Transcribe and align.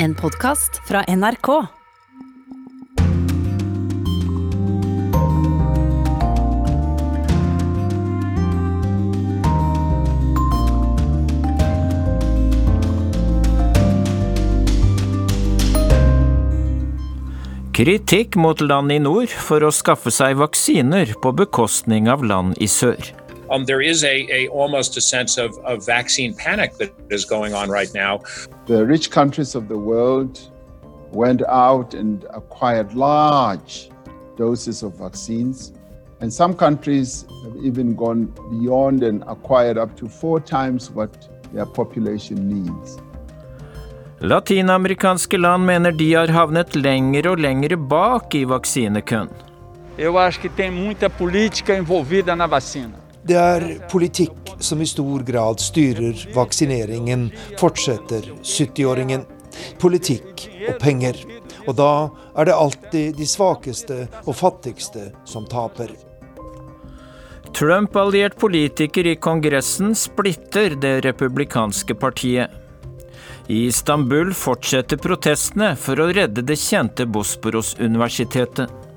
En 0.00 0.14
podkast 0.14 0.76
fra 0.86 1.00
NRK. 1.08 1.48
Kritikk 17.74 18.36
mot 18.38 18.60
land 18.60 18.94
i 18.94 19.00
nord 19.02 19.34
for 19.34 19.66
å 19.66 19.74
skaffe 19.74 20.14
seg 20.14 20.38
vaksiner 20.38 21.10
på 21.18 21.34
bekostning 21.42 22.06
av 22.06 22.22
land 22.22 22.54
i 22.62 22.70
sør. 22.70 23.17
Um, 23.50 23.64
there 23.64 23.80
is 23.80 24.04
a, 24.04 24.26
a 24.30 24.48
almost 24.48 24.96
a 24.96 25.00
sense 25.00 25.38
of, 25.38 25.58
of 25.64 25.84
vaccine 25.86 26.34
panic 26.34 26.74
that 26.78 26.92
is 27.10 27.24
going 27.24 27.54
on 27.54 27.70
right 27.70 27.92
now. 27.94 28.20
The 28.66 28.84
rich 28.84 29.10
countries 29.10 29.54
of 29.54 29.68
the 29.68 29.78
world 29.78 30.38
went 31.12 31.42
out 31.48 31.94
and 31.94 32.24
acquired 32.34 32.94
large 32.94 33.90
doses 34.36 34.82
of 34.82 34.98
vaccines. 34.98 35.72
And 36.20 36.32
some 36.32 36.54
countries 36.54 37.24
have 37.44 37.56
even 37.64 37.94
gone 37.94 38.26
beyond 38.50 39.02
and 39.02 39.22
acquired 39.26 39.78
up 39.78 39.96
to 39.96 40.08
four 40.08 40.40
times 40.40 40.90
what 40.90 41.28
their 41.52 41.66
population 41.66 42.48
needs. 42.48 42.98
Latinamerikanske 44.20 45.38
land 45.38 45.64
mener 45.64 45.90
de 45.90 46.14
har 46.14 46.26
havnet 46.26 46.76
lenger 46.76 47.28
og 47.30 47.38
lenger 47.38 47.76
bak 47.76 48.34
i 48.34 48.44
vaksinekøen. 48.44 49.28
Eu 49.98 50.18
acho 50.18 50.40
que 50.40 50.48
tem 50.48 50.72
muita 50.72 51.10
política 51.10 51.74
envolvida 51.76 52.36
na 52.36 52.46
vacina. 52.46 53.07
Det 53.28 53.36
er 53.36 53.64
politikk 53.92 54.54
som 54.64 54.80
i 54.80 54.86
stor 54.88 55.20
grad 55.28 55.60
styrer 55.60 56.16
vaksineringen, 56.32 57.26
fortsetter 57.60 58.24
70-åringen. 58.40 59.26
Politikk 59.82 60.46
og 60.68 60.78
penger. 60.80 61.18
Og 61.68 61.76
da 61.76 61.90
er 62.38 62.48
det 62.48 62.56
alltid 62.56 63.18
de 63.18 63.26
svakeste 63.28 64.06
og 64.24 64.32
fattigste 64.38 65.10
som 65.28 65.44
taper. 65.50 65.92
Trump-alliert 67.52 68.38
politiker 68.40 69.10
i 69.12 69.18
Kongressen 69.20 69.92
splitter 69.98 70.78
det 70.80 71.02
republikanske 71.04 71.98
partiet. 72.00 72.48
I 73.48 73.66
Istanbul 73.68 74.32
fortsetter 74.36 75.00
protestene 75.00 75.74
for 75.76 76.00
å 76.00 76.08
redde 76.12 76.44
det 76.48 76.56
kjente 76.60 77.04
Bosporos-universitetet. 77.08 78.87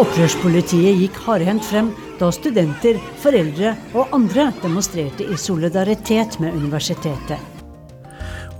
Opprørspolitiet 0.00 0.96
gikk 1.02 1.18
hardhendt 1.26 1.66
frem 1.68 1.90
da 2.16 2.30
studenter, 2.32 2.96
foreldre 3.20 3.74
og 3.92 4.14
andre 4.16 4.46
demonstrerte 4.62 5.26
i 5.28 5.36
solidaritet 5.36 6.38
med 6.40 6.56
universitetet. 6.56 7.36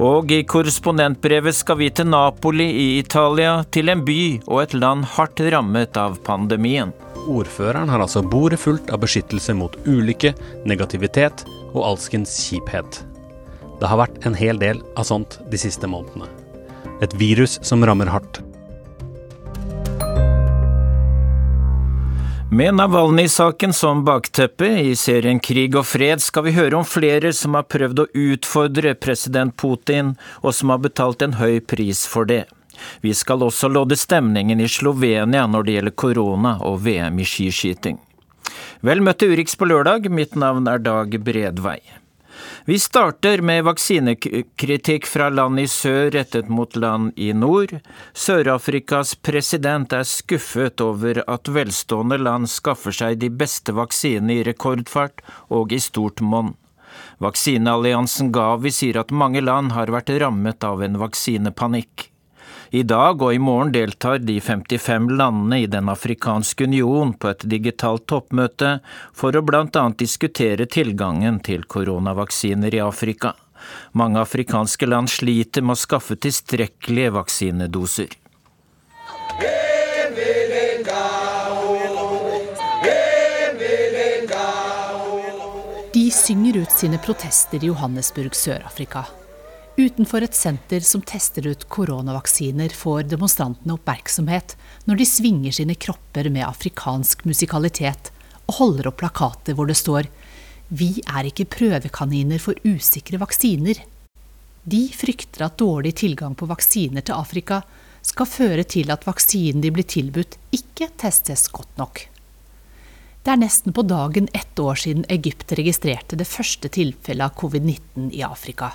Og 0.03 0.33
i 0.33 0.43
korrespondentbrevet 0.49 1.57
skal 1.57 1.79
vi 1.81 1.89
til 1.95 2.11
Napoli 2.13 2.67
i 2.67 2.87
Italia, 2.99 3.63
til 3.73 3.89
en 3.93 4.05
by 4.05 4.19
og 4.47 4.63
et 4.65 4.77
land 4.77 5.07
hardt 5.15 5.41
rammet 5.55 5.97
av 6.01 6.21
pandemien. 6.27 6.93
Ordføreren 7.31 7.89
har 7.89 8.03
altså 8.03 8.25
bordet 8.27 8.61
fullt 8.61 8.93
av 8.93 9.01
beskyttelse 9.05 9.55
mot 9.57 9.77
ulykke, 9.87 10.35
negativitet 10.69 11.47
og 11.73 11.85
alskens 11.95 12.35
kjiphet. 12.45 13.03
Det 13.81 13.89
har 13.89 14.05
vært 14.05 14.25
en 14.27 14.37
hel 14.37 14.61
del 14.61 14.85
av 14.97 15.09
sånt 15.09 15.41
de 15.49 15.61
siste 15.61 15.89
månedene. 15.89 16.29
Et 17.03 17.21
virus 17.21 17.61
som 17.65 17.85
rammer 17.85 18.11
hardt. 18.11 18.43
Med 22.53 22.75
Navalnyj-saken 22.75 23.73
som 23.73 24.05
bakteppe 24.05 24.67
i 24.67 24.97
serien 24.97 25.39
Krig 25.41 25.73
og 25.73 25.87
fred 25.89 26.21
skal 26.21 26.45
vi 26.45 26.53
høre 26.53 26.77
om 26.77 26.85
flere 26.85 27.31
som 27.33 27.55
har 27.57 27.65
prøvd 27.65 28.03
å 28.03 28.05
utfordre 28.13 28.93
president 28.93 29.55
Putin, 29.57 30.11
og 30.45 30.53
som 30.53 30.69
har 30.69 30.83
betalt 30.85 31.25
en 31.25 31.39
høy 31.39 31.63
pris 31.65 32.03
for 32.05 32.29
det. 32.29 32.43
Vi 33.01 33.15
skal 33.17 33.47
også 33.47 33.73
lodde 33.73 33.97
stemningen 33.97 34.61
i 34.61 34.69
Slovenia 34.69 35.47
når 35.49 35.65
det 35.65 35.79
gjelder 35.79 35.97
korona 36.05 36.55
og 36.69 36.83
VM 36.85 37.25
i 37.25 37.31
skiskyting. 37.33 37.97
Vel 38.85 39.01
møtt 39.01 39.23
til 39.25 39.33
Urix 39.33 39.57
på 39.57 39.73
lørdag, 39.73 40.13
mitt 40.13 40.37
navn 40.37 40.69
er 40.69 40.85
Dag 40.85 41.17
Bredvei. 41.25 41.81
Vi 42.65 42.79
starter 42.79 43.43
med 43.43 43.65
vaksinekritikk 43.67 45.07
fra 45.07 45.29
land 45.33 45.61
i 45.61 45.67
sør 45.71 46.11
rettet 46.15 46.49
mot 46.49 46.77
land 46.77 47.13
i 47.17 47.33
nord. 47.33 47.75
Sør-Afrikas 48.15 49.15
president 49.19 49.93
er 49.93 50.07
skuffet 50.09 50.81
over 50.85 51.23
at 51.27 51.51
velstående 51.51 52.21
land 52.23 52.51
skaffer 52.51 52.95
seg 52.95 53.19
de 53.23 53.31
beste 53.31 53.75
vaksinene 53.75 54.39
i 54.39 54.47
rekordfart 54.47 55.25
og 55.51 55.75
i 55.75 55.81
stort 55.83 56.23
monn. 56.23 56.55
Vaksinealliansen 57.23 58.33
Gavi 58.35 58.73
sier 58.75 59.01
at 59.03 59.13
mange 59.15 59.43
land 59.43 59.73
har 59.77 59.93
vært 59.93 60.13
rammet 60.23 60.65
av 60.67 60.83
en 60.85 60.99
vaksinepanikk. 61.03 62.12
I 62.73 62.81
dag 62.89 63.21
og 63.21 63.35
i 63.37 63.39
morgen 63.39 63.69
deltar 63.75 64.23
de 64.25 64.39
55 64.41 65.11
landene 65.19 65.59
i 65.61 65.67
Den 65.69 65.91
afrikanske 65.93 66.65
union 66.65 67.11
på 67.21 67.29
et 67.29 67.45
digitalt 67.45 68.07
toppmøte 68.09 68.79
for 69.13 69.37
å 69.37 69.43
bl.a. 69.45 69.83
diskutere 70.01 70.65
tilgangen 70.65 71.43
til 71.45 71.67
koronavaksiner 71.69 72.73
i 72.73 72.81
Afrika. 72.81 73.35
Mange 73.93 74.25
afrikanske 74.25 74.89
land 74.89 75.13
sliter 75.13 75.61
med 75.61 75.77
å 75.77 75.83
skaffe 75.85 76.17
tilstrekkelige 76.17 77.13
vaksinedoser. 77.21 78.17
De 85.93 86.11
synger 86.25 86.65
ut 86.65 86.73
sine 86.73 87.05
protester 87.05 87.61
i 87.61 87.69
Johannesburg, 87.69 88.33
Sør-Afrika. 88.33 89.11
Utenfor 89.77 90.21
et 90.21 90.35
senter 90.37 90.85
som 90.85 91.01
tester 91.01 91.47
ut 91.49 91.63
koronavaksiner, 91.73 92.75
får 92.77 93.07
demonstrantene 93.09 93.73
oppmerksomhet 93.79 94.53
når 94.85 95.01
de 95.01 95.07
svinger 95.09 95.55
sine 95.57 95.77
kropper 95.81 96.29
med 96.29 96.45
afrikansk 96.45 97.25
musikalitet 97.25 98.11
og 98.51 98.59
holder 98.59 98.91
opp 98.91 98.99
plakater 99.01 99.57
hvor 99.57 99.71
det 99.71 99.79
står 99.81 100.11
Vi 100.69 101.01
er 101.09 101.31
ikke 101.31 101.49
prøvekaniner 101.57 102.41
for 102.41 102.61
usikre 102.69 103.21
vaksiner. 103.25 103.81
De 104.63 104.83
frykter 104.93 105.47
at 105.49 105.57
dårlig 105.61 105.95
tilgang 106.05 106.37
på 106.37 106.51
vaksiner 106.53 107.01
til 107.01 107.17
Afrika 107.17 107.63
skal 108.05 108.29
føre 108.29 108.69
til 108.69 108.93
at 108.93 109.09
vaksinen 109.09 109.65
de 109.65 109.73
blir 109.73 109.89
tilbudt, 109.89 110.37
ikke 110.53 110.91
testes 111.01 111.49
godt 111.49 111.81
nok. 111.81 112.07
Det 113.25 113.31
er 113.33 113.41
nesten 113.41 113.73
på 113.73 113.89
dagen 113.89 114.29
ett 114.35 114.59
år 114.59 114.85
siden 114.85 115.09
Egypt 115.09 115.53
registrerte 115.57 116.19
det 116.19 116.29
første 116.29 116.69
tilfellet 116.69 117.31
av 117.31 117.37
covid-19 117.39 118.11
i 118.13 118.25
Afrika. 118.27 118.75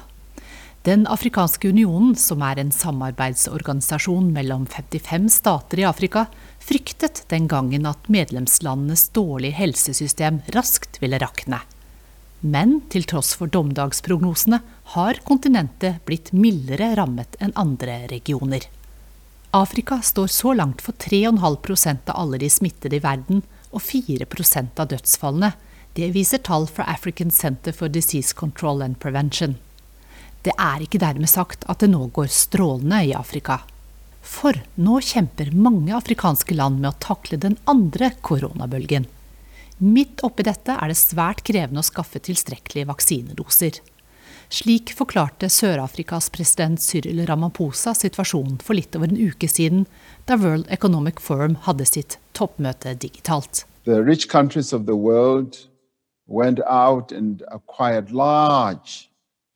Den 0.88 1.02
afrikanske 1.12 1.68
unionen, 1.68 2.14
som 2.16 2.40
er 2.48 2.62
en 2.62 2.70
samarbeidsorganisasjon 2.72 4.30
mellom 4.32 4.62
55 4.72 5.26
stater 5.34 5.82
i 5.82 5.84
Afrika, 5.84 6.30
fryktet 6.64 7.26
den 7.28 7.50
gangen 7.52 7.84
at 7.90 8.08
medlemslandenes 8.08 9.10
dårlige 9.18 9.58
helsesystem 9.58 10.40
raskt 10.56 11.02
ville 11.02 11.20
rakne. 11.20 11.60
Men 12.40 12.78
til 12.88 13.04
tross 13.04 13.34
for 13.36 13.52
dommedagsprognosene 13.52 14.62
har 14.96 15.20
kontinentet 15.28 16.00
blitt 16.08 16.32
mildere 16.32 16.94
rammet 16.96 17.36
enn 17.44 17.52
andre 17.60 18.06
regioner. 18.14 18.72
Afrika 19.52 20.00
står 20.00 20.32
så 20.32 20.56
langt 20.56 20.88
for 20.88 20.96
3,5% 20.96 22.16
av 22.16 22.24
alle 22.24 22.40
de 22.40 22.48
smittede 22.48 23.02
i 23.02 23.04
verden, 23.04 23.44
og 23.76 23.84
4% 23.84 24.80
av 24.80 24.94
dødsfallene. 24.96 25.52
Det 26.00 26.14
viser 26.16 26.40
tall 26.48 26.72
fra 26.72 26.88
African 26.88 27.32
Center 27.44 27.76
for 27.76 27.92
Disease 27.92 28.32
Control 28.32 28.88
and 28.88 29.02
Prevention. 29.04 29.60
Det 30.48 30.54
er 30.56 30.80
ikke 30.80 31.02
dermed 31.02 31.28
sagt 31.28 31.66
at 31.68 31.82
det 31.84 31.90
nå 31.92 32.06
går 32.16 32.30
strålende 32.32 33.02
i 33.10 33.12
Afrika. 33.18 33.58
For 34.24 34.56
nå 34.80 35.02
kjemper 35.04 35.50
mange 35.52 35.92
afrikanske 35.98 36.56
land 36.56 36.80
med 36.80 36.94
å 36.94 37.00
takle 37.04 37.40
den 37.44 37.58
andre 37.68 38.14
koronabølgen. 38.24 39.10
Midt 39.84 40.24
oppi 40.24 40.46
dette 40.48 40.78
er 40.80 40.88
det 40.88 41.00
svært 41.00 41.44
krevende 41.48 41.84
å 41.84 41.88
skaffe 41.88 42.22
tilstrekkelige 42.24 42.88
vaksinedoser. 42.88 43.82
Slik 44.48 44.94
forklarte 44.96 45.50
Sør-Afrikas 45.52 46.30
president 46.32 46.80
Cyril 46.80 47.26
Ramaphosa 47.28 47.92
situasjonen 47.98 48.62
for 48.64 48.80
litt 48.80 48.96
over 48.96 49.12
en 49.12 49.20
uke 49.20 49.52
siden, 49.52 49.84
da 50.32 50.40
World 50.40 50.72
Economic 50.72 51.20
Forum 51.20 51.60
hadde 51.68 51.90
sitt 51.92 52.22
toppmøte 52.32 52.96
digitalt. 52.96 53.66
The 53.84 54.00
rich 54.00 54.30
countries 54.32 54.72
of 54.72 54.88
the 54.88 54.96
world 54.96 55.68
went 56.26 56.64
out 56.64 57.12
and 57.12 57.44
acquired 57.52 58.16
large 58.16 59.07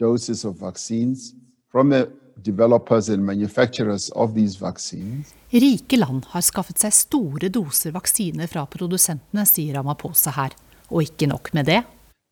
doses 0.02 0.46
of 0.46 0.60
vaccines 0.60 1.34
from 1.72 1.90
the 1.90 2.10
developers 2.42 3.10
and 3.10 3.26
manufacturers 3.26 4.10
of 4.16 4.34
these 4.36 4.56
vaccines. 4.56 5.34
Rike 5.54 5.98
land 5.98 6.26
har 6.34 6.42
skaffet 6.42 6.82
seg 6.82 6.94
store 6.96 7.50
doser 7.54 7.94
vaksiner 7.96 8.50
fra 8.50 8.66
produsentene, 8.66 9.46
sier 9.46 9.78
Ramaphosa 9.78 10.34
her. 10.36 10.56
Og 10.92 11.04
ikke 11.04 11.28
nok 11.28 11.54
med 11.54 11.66
det. 11.70 11.84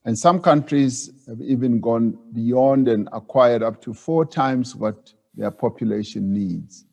And 0.05 0.15
some 0.17 0.39
countries 0.39 1.09
have 1.27 1.41
even 1.41 1.81
gone 1.81 2.13
beyond 2.33 2.87
and 2.87 3.07
acquired 3.13 3.63
up 3.63 3.81
to 3.81 3.93
four 3.93 4.25
times 4.25 4.75
what 4.75 5.13
their 5.37 5.51
population 5.51 6.33
needs. 6.33 6.85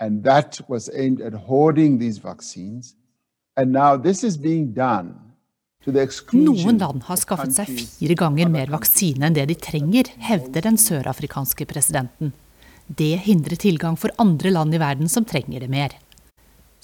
And 0.00 0.24
that 0.24 0.60
was 0.68 0.88
aimed 0.94 1.20
at 1.20 1.34
hoarding 1.34 1.98
these 1.98 2.18
vaccines. 2.18 2.94
And 3.56 3.72
now 3.72 3.96
this 3.96 4.24
is 4.24 4.38
being 4.38 4.72
done 4.72 5.14
Noen 5.80 6.76
land 6.76 7.06
har 7.06 7.16
skaffet 7.16 7.54
seg 7.56 7.70
fire 7.72 8.16
ganger 8.20 8.50
mer 8.52 8.68
vaksine 8.68 9.24
enn 9.24 9.36
det 9.36 9.46
de 9.48 9.56
trenger, 9.56 10.10
hevder 10.20 10.66
den 10.66 10.76
sørafrikanske 10.76 11.64
presidenten. 11.64 12.34
Det 12.84 13.14
hindrer 13.24 13.56
tilgang 13.56 13.96
for 13.96 14.12
andre 14.20 14.52
land 14.52 14.76
i 14.76 14.80
verden 14.82 15.08
som 15.08 15.24
trenger 15.24 15.64
det 15.64 15.70
mer. 15.72 15.96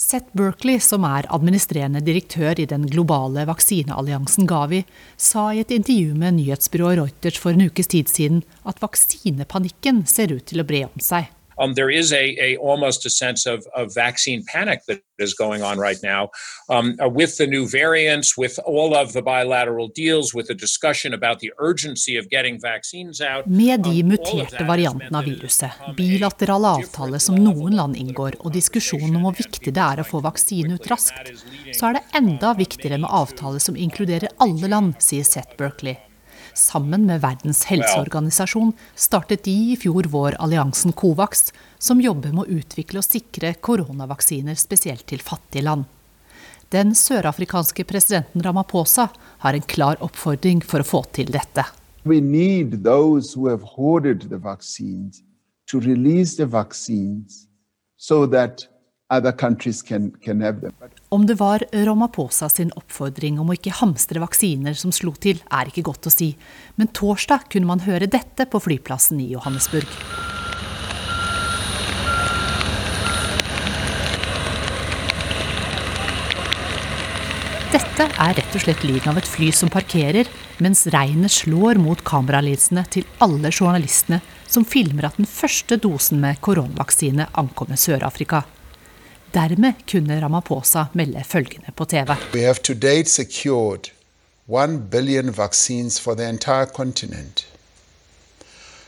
Seth 0.00 0.32
Berkley, 0.36 0.80
som 0.80 1.04
er 1.08 1.28
administrerende 1.32 2.00
direktør 2.04 2.56
i 2.60 2.68
den 2.68 2.88
globale 2.88 3.44
vaksinealliansen 3.48 4.48
Gavi, 4.48 4.82
sa 5.16 5.50
i 5.52 5.60
et 5.60 5.76
intervju 5.76 6.16
med 6.16 6.38
nyhetsbyrået 6.40 7.00
Reuters 7.00 7.40
for 7.40 7.52
en 7.52 7.68
ukes 7.68 7.92
tid 7.92 8.08
siden 8.08 8.42
at 8.64 8.80
vaksinepanikken 8.80 10.06
ser 10.08 10.32
ut 10.32 10.44
til 10.48 10.64
å 10.64 10.68
bre 10.68 10.86
om 10.88 11.04
seg. 11.04 11.28
Um, 11.58 11.74
there 11.74 11.90
is 11.90 12.12
a, 12.12 12.36
a, 12.40 12.56
almost 12.58 13.06
a 13.06 13.10
sense 13.10 13.46
of, 13.46 13.66
of 13.74 13.94
vaccine 13.94 14.44
panic 14.44 14.80
that 14.88 15.00
is 15.18 15.34
going 15.34 15.62
on 15.62 15.78
right 15.78 15.98
now 16.02 16.30
um, 16.68 16.96
uh, 17.02 17.08
with 17.08 17.36
the 17.38 17.46
new 17.46 17.66
variants, 17.66 18.36
with 18.36 18.58
all 18.64 18.94
of 18.94 19.12
the 19.12 19.22
bilateral 19.22 19.88
deals, 19.88 20.34
with 20.34 20.46
the 20.48 20.54
discussion 20.54 21.14
about 21.14 21.38
the 21.40 21.52
urgency 21.58 22.16
of 22.16 22.28
getting 22.28 22.60
vaccines 22.60 23.20
out. 23.20 23.46
Med 23.46 23.82
de 23.82 24.02
um, 24.02 24.08
muterte 24.08 24.64
variantene 24.64 25.18
av 25.18 25.24
viruset, 25.24 25.70
bilaterale 25.96 26.74
avtaler 26.82 27.22
som 27.22 27.38
noen 27.40 27.76
land 27.76 27.96
inngår, 27.96 28.40
og 28.40 28.52
diskusjonen 28.52 29.16
om 29.16 29.28
hvor 29.28 29.38
viktig 29.38 29.72
det 29.72 29.86
er 29.86 30.02
å 30.02 30.08
få 30.08 30.20
vaksine 30.24 30.76
ut 30.76 30.90
raskt, 30.90 31.32
så 31.72 31.90
er 31.90 31.98
det 31.98 32.04
enda 32.20 32.52
viktigere 32.58 33.00
med 33.00 33.10
avtaler 33.10 33.62
som 33.62 33.76
inkluderer 33.76 34.32
alle 34.42 34.70
land, 34.72 34.98
sier 35.02 35.24
Seth 35.24 35.56
Berkley. 35.58 35.96
Sammen 36.56 37.04
med 37.04 37.20
Verdens 37.20 37.66
helseorganisasjon 37.68 38.70
startet 38.94 39.42
de 39.44 39.52
i 39.72 39.74
fjor 39.76 40.06
vår 40.08 40.38
alliansen 40.40 40.94
Covax, 40.96 41.50
som 41.78 42.00
jobber 42.00 42.32
med 42.32 42.46
å 42.46 42.60
utvikle 42.62 43.02
og 43.02 43.04
sikre 43.04 43.50
koronavaksiner 43.60 44.56
spesielt 44.56 45.04
til 45.10 45.20
fattige 45.20 45.66
land. 45.66 45.84
Den 46.72 46.94
sørafrikanske 46.96 47.84
presidenten 47.84 48.40
Ramaphosa 48.42 49.10
har 49.44 49.52
en 49.52 49.66
klar 49.68 50.00
oppfordring 50.00 50.64
for 50.64 50.80
å 50.80 50.88
få 50.88 51.02
til 51.18 51.28
dette. 51.34 51.66
We 52.08 52.22
need 52.24 52.80
those 52.88 53.36
who 53.36 53.50
have 53.50 53.76
hoarded 53.76 54.30
the 54.30 54.40
vaccines 54.40 55.20
to 55.68 55.80
release 55.84 56.40
the 56.40 56.48
vaccines 56.48 57.44
so 58.00 58.24
that 58.32 58.64
om 61.08 61.26
det 61.26 61.34
var 61.38 61.62
Ramaphosa 61.72 62.48
sin 62.48 62.72
oppfordring 62.74 63.36
om 63.38 63.52
å 63.52 63.54
ikke 63.54 63.76
hamstre 63.78 64.18
vaksiner 64.18 64.74
som 64.74 64.90
slo 64.90 65.12
til, 65.22 65.38
er 65.46 65.70
ikke 65.70 65.84
godt 65.86 66.08
å 66.10 66.10
si, 66.10 66.32
men 66.74 66.90
torsdag 66.90 67.44
kunne 67.52 67.70
man 67.70 67.84
høre 67.86 68.08
dette 68.10 68.48
på 68.50 68.58
flyplassen 68.64 69.20
i 69.22 69.28
Johannesburg. 69.30 69.86
Dette 77.76 78.08
er 78.10 78.34
rett 78.40 78.58
og 78.58 78.66
slett 78.66 78.82
lyden 78.88 79.12
av 79.12 79.22
et 79.22 79.30
fly 79.30 79.52
som 79.54 79.70
parkerer, 79.70 80.26
mens 80.58 80.82
regnet 80.90 81.30
slår 81.30 81.78
mot 81.78 82.02
kameralinsene 82.02 82.82
til 82.90 83.06
alle 83.22 83.54
journalistene 83.54 84.18
som 84.50 84.66
filmer 84.66 85.06
at 85.06 85.22
den 85.22 85.30
første 85.30 85.78
dosen 85.78 86.18
med 86.26 86.42
koronavaksine 86.42 87.30
ankommer 87.38 87.78
Sør-Afrika. 87.78 88.42
Dermed 89.36 89.74
kunne 89.90 90.20
Ramaphosa 90.20 90.86
melde 90.92 91.24
følgende 91.24 91.72
på 91.76 91.84
TV. 91.84 92.08
We 92.34 92.40
have 92.40 92.54
to 92.54 92.72
date 92.72 93.08
secured 93.08 93.90
1 94.46 94.90
billion 94.90 95.36
vaccines 95.36 96.00
for 96.00 96.14
the 96.14 96.28
entire 96.28 96.66
continent. 96.66 97.46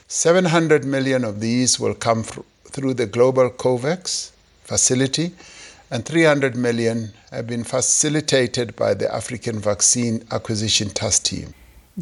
700 0.08 0.84
million 0.84 1.24
of 1.24 1.34
these 1.40 1.82
will 1.82 1.94
come 1.94 2.24
through 2.72 2.96
the 2.96 3.06
global 3.06 3.50
COVAX 3.50 4.32
facility, 4.64 5.30
and 5.90 6.04
300 6.04 6.54
million 6.54 7.08
have 7.30 7.46
been 7.46 7.64
facilitated 7.64 8.74
by 8.76 8.94
the 8.94 9.14
African 9.14 9.60
Vaccine 9.60 10.20
Acquisition 10.30 10.90
Task 10.90 11.24
Team. 11.24 11.52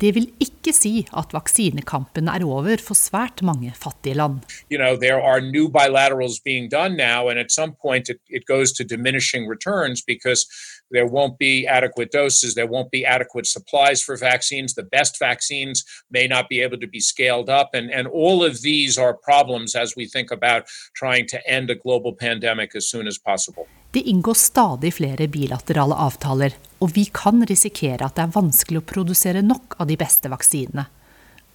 Det 0.00 0.10
vil 0.14 0.26
ikke 0.44 0.74
si 0.76 0.90
at 1.16 1.30
vaksinekampen 1.32 2.28
er 2.28 2.44
over 2.44 2.82
for 2.84 2.98
svært 2.98 3.40
mange 3.42 3.72
fattige 3.72 4.18
land. 4.18 4.42
You 4.68 4.76
know, 4.76 4.96
there 4.96 5.22
are 5.22 5.40
new 5.40 5.68
bilaterals 5.68 6.36
being 6.44 6.68
done 6.68 6.96
now, 6.96 7.28
and 7.30 7.38
at 7.38 7.50
some 7.50 7.72
point 7.72 8.10
it, 8.10 8.20
it 8.28 8.44
goes 8.44 8.72
to 8.72 8.84
diminishing 8.84 9.48
returns 9.48 10.02
because 10.02 10.44
there 10.90 11.06
won't 11.06 11.38
be 11.38 11.66
adequate 11.66 12.12
doses, 12.12 12.54
there 12.54 12.66
won't 12.66 12.90
be 12.90 13.06
adequate 13.06 13.46
supplies 13.46 14.02
for 14.02 14.16
vaccines, 14.16 14.74
the 14.74 14.82
best 14.82 15.18
vaccines 15.18 15.82
may 16.10 16.26
not 16.26 16.48
be 16.50 16.60
able 16.60 16.78
to 16.78 16.86
be 16.86 17.00
scaled 17.00 17.48
up, 17.48 17.70
and, 17.72 17.90
and 17.90 18.06
all 18.06 18.44
of 18.44 18.60
these 18.60 18.98
are 18.98 19.14
problems 19.14 19.74
as 19.74 19.96
we 19.96 20.06
think 20.06 20.30
about 20.30 20.66
trying 20.94 21.26
to 21.28 21.38
end 21.48 21.70
a 21.70 21.74
global 21.74 22.12
pandemic 22.12 22.76
as 22.76 22.86
soon 22.86 23.06
as 23.06 23.16
possible. 23.18 23.66
Det 23.96 24.00
inngås 24.00 24.38
stadig 24.38 24.94
flere 24.94 25.24
bilaterale 25.28 25.94
avtaler, 25.94 26.52
og 26.84 26.90
vi 26.92 27.06
kan 27.16 27.40
risikere 27.48 28.04
at 28.04 28.18
det 28.18 28.26
er 28.26 28.34
vanskelig 28.34 28.82
å 28.82 28.84
produsere 28.90 29.40
nok 29.40 29.78
av 29.80 29.88
de 29.88 29.96
beste 29.96 30.28
vaksinene. 30.28 30.82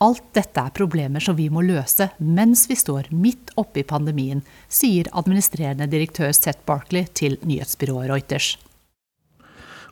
Alt 0.02 0.32
dette 0.34 0.64
er 0.64 0.74
problemer 0.74 1.22
som 1.22 1.38
vi 1.38 1.46
må 1.54 1.62
løse 1.62 2.08
mens 2.18 2.64
vi 2.66 2.80
står 2.82 3.12
midt 3.14 3.54
oppe 3.62 3.84
i 3.84 3.86
pandemien, 3.86 4.42
sier 4.66 5.12
administrerende 5.14 5.86
direktør 5.92 6.34
Seth 6.34 6.66
Barkley 6.66 7.06
til 7.14 7.38
nyhetsbyrået 7.46 8.10
Reuters. 8.10 8.56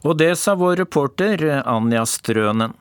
Og 0.01 0.17
det 0.17 0.31
sa 0.41 0.57
vår 0.57 0.81
reporter 0.87 1.45
Anja 1.61 2.01
Strønen. 2.09 2.73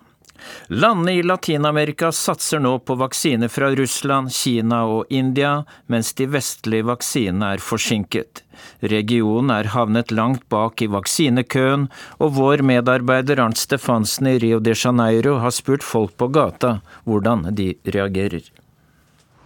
Landene 0.69 1.15
i 1.19 1.23
Latin-Amerika 1.23 2.11
satser 2.13 2.61
nå 2.63 2.75
på 2.79 2.97
vaksiner 3.01 3.51
fra 3.53 3.71
Russland, 3.77 4.33
Kina 4.33 4.85
og 4.87 5.11
India, 5.11 5.65
mens 5.87 6.13
de 6.19 6.29
vestlige 6.31 6.87
vaksinene 6.89 7.55
er 7.57 7.65
forsinket. 7.65 8.45
Regionen 8.81 9.53
er 9.55 9.71
havnet 9.75 10.13
langt 10.15 10.45
bak 10.53 10.83
i 10.83 10.91
vaksinekøen, 10.91 11.89
og 12.19 12.37
vår 12.39 12.65
medarbeider 12.67 13.41
Arnt 13.43 13.61
Stefansen 13.61 14.31
i 14.33 14.39
Rio 14.43 14.61
de 14.61 14.75
Janeiro 14.77 15.39
har 15.43 15.55
spurt 15.55 15.87
folk 15.87 16.17
på 16.19 16.31
gata 16.35 16.79
hvordan 17.05 17.49
de 17.55 17.75
reagerer. 17.95 18.47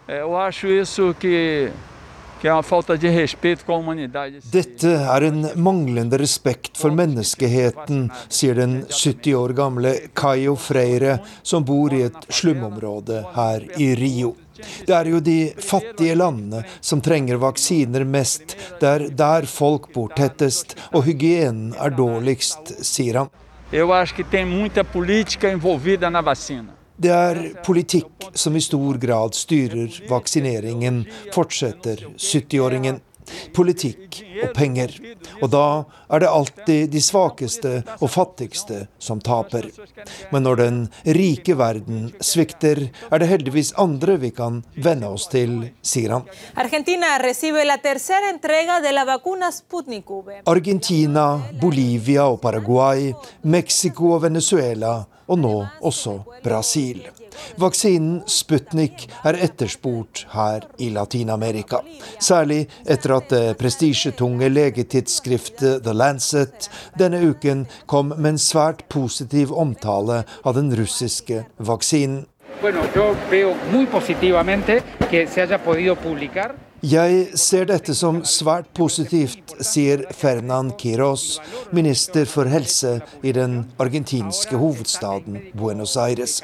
Jeg 0.09 0.55
synes 0.59 0.99
dette 4.53 4.93
er 5.15 5.27
en 5.29 5.45
manglende 5.63 6.19
respekt 6.19 6.79
for 6.81 6.91
menneskeheten, 6.99 8.11
sier 8.27 8.59
den 8.59 8.75
70 8.89 9.37
år 9.39 9.55
gamle 9.55 9.93
Cayo 10.19 10.57
Freire, 10.59 11.21
som 11.43 11.63
bor 11.65 11.95
i 11.95 12.03
et 12.09 12.27
slumområde 12.35 13.23
her 13.37 13.69
i 13.79 13.95
Rio. 13.95 14.35
Det 14.87 14.95
er 14.95 15.13
jo 15.13 15.21
de 15.23 15.53
fattige 15.63 16.19
landene 16.19 16.65
som 16.81 17.01
trenger 17.01 17.39
vaksiner 17.43 18.05
mest. 18.05 18.57
Det 18.81 18.91
er 18.91 19.07
der 19.23 19.47
folk 19.47 19.93
bor 19.95 20.11
tettest, 20.19 20.75
og 20.93 21.07
hygienen 21.07 21.73
er 21.79 21.95
dårligst, 21.95 22.75
sier 22.83 23.23
han. 23.23 23.33
Jeg 23.73 23.87
tror 23.87 24.31
det 24.35 24.41
er 24.43 24.51
mye 24.51 24.85
politikk 24.93 25.45
involvert 25.55 26.03
i 26.05 26.27
vaksinen. 26.27 26.82
Det 26.97 27.11
er 27.11 27.41
politikk 27.65 28.29
som 28.35 28.57
i 28.57 28.63
stor 28.63 28.99
grad 29.01 29.35
styrer 29.37 29.97
vaksineringen, 30.11 31.05
fortsetter 31.35 32.05
70-åringen. 32.17 33.01
Politikk 33.55 34.21
og 34.45 34.55
penger. 34.57 34.95
Og 35.43 35.51
da 35.53 35.67
er 36.13 36.23
det 36.23 36.31
alltid 36.31 36.93
de 36.93 37.03
svakeste 37.03 37.73
og 37.99 38.11
fattigste 38.13 38.87
som 39.03 39.21
taper. 39.25 39.69
Men 40.33 40.47
når 40.47 40.61
den 40.63 40.81
rike 41.19 41.57
verden 41.59 42.11
svikter, 42.21 42.89
er 43.11 43.23
det 43.23 43.31
heldigvis 43.31 43.73
andre 43.81 44.19
vi 44.23 44.33
kan 44.35 44.63
venne 44.77 45.13
oss 45.13 45.29
til, 45.33 45.59
sier 45.83 46.17
han. 46.17 46.29
Argentina, 50.47 51.27
Bolivia 51.61 52.29
og 52.29 52.41
Paraguay, 52.43 53.13
Mexico 53.43 54.15
og 54.17 54.25
Venezuela 54.27 55.03
og 55.27 55.39
nå 55.39 55.57
også 55.81 56.19
Brasil. 56.45 57.05
Vaksinen 57.61 58.23
Sputnik 58.27 59.07
er 59.25 59.39
etterspurt 59.47 60.27
her 60.33 60.67
i 60.79 60.91
Latin-Amerika. 60.95 61.83
Særlig 62.21 62.67
etter 62.87 63.17
at 63.19 63.31
det 63.33 63.45
prestisjetunge 63.61 64.49
legetidsskriftet 64.53 65.83
The 65.85 65.95
Lancet 65.97 66.69
denne 66.99 67.23
uken 67.31 67.67
kom 67.87 68.15
med 68.17 68.35
en 68.35 68.43
svært 68.43 68.85
positiv 68.93 69.53
omtale 69.53 70.23
av 70.45 70.59
den 70.59 70.73
russiske 70.77 71.45
vaksinen. 71.59 72.27
Bueno, 72.61 72.85
yo 72.95 73.17
veo 73.31 73.57
muy 73.73 73.87
positivamente 73.87 74.83
que 75.11 75.27
se 75.27 75.41
haya 75.41 75.59
podido 75.59 75.97
publicar 75.97 76.55
jeg 76.83 77.39
ser 77.39 77.69
dette 77.71 77.95
som 77.95 78.25
svært 78.27 78.73
positivt, 78.75 79.53
sier 79.63 80.01
Fernan 80.19 80.73
Quiros, 80.75 81.37
minister 81.71 82.27
for 82.27 82.51
helse 82.51 82.97
i 83.23 83.31
den 83.31 83.69
argentinske 83.79 84.59
hovedstaden 84.59 85.39
Buenos 85.55 85.95
Aires. 85.97 86.41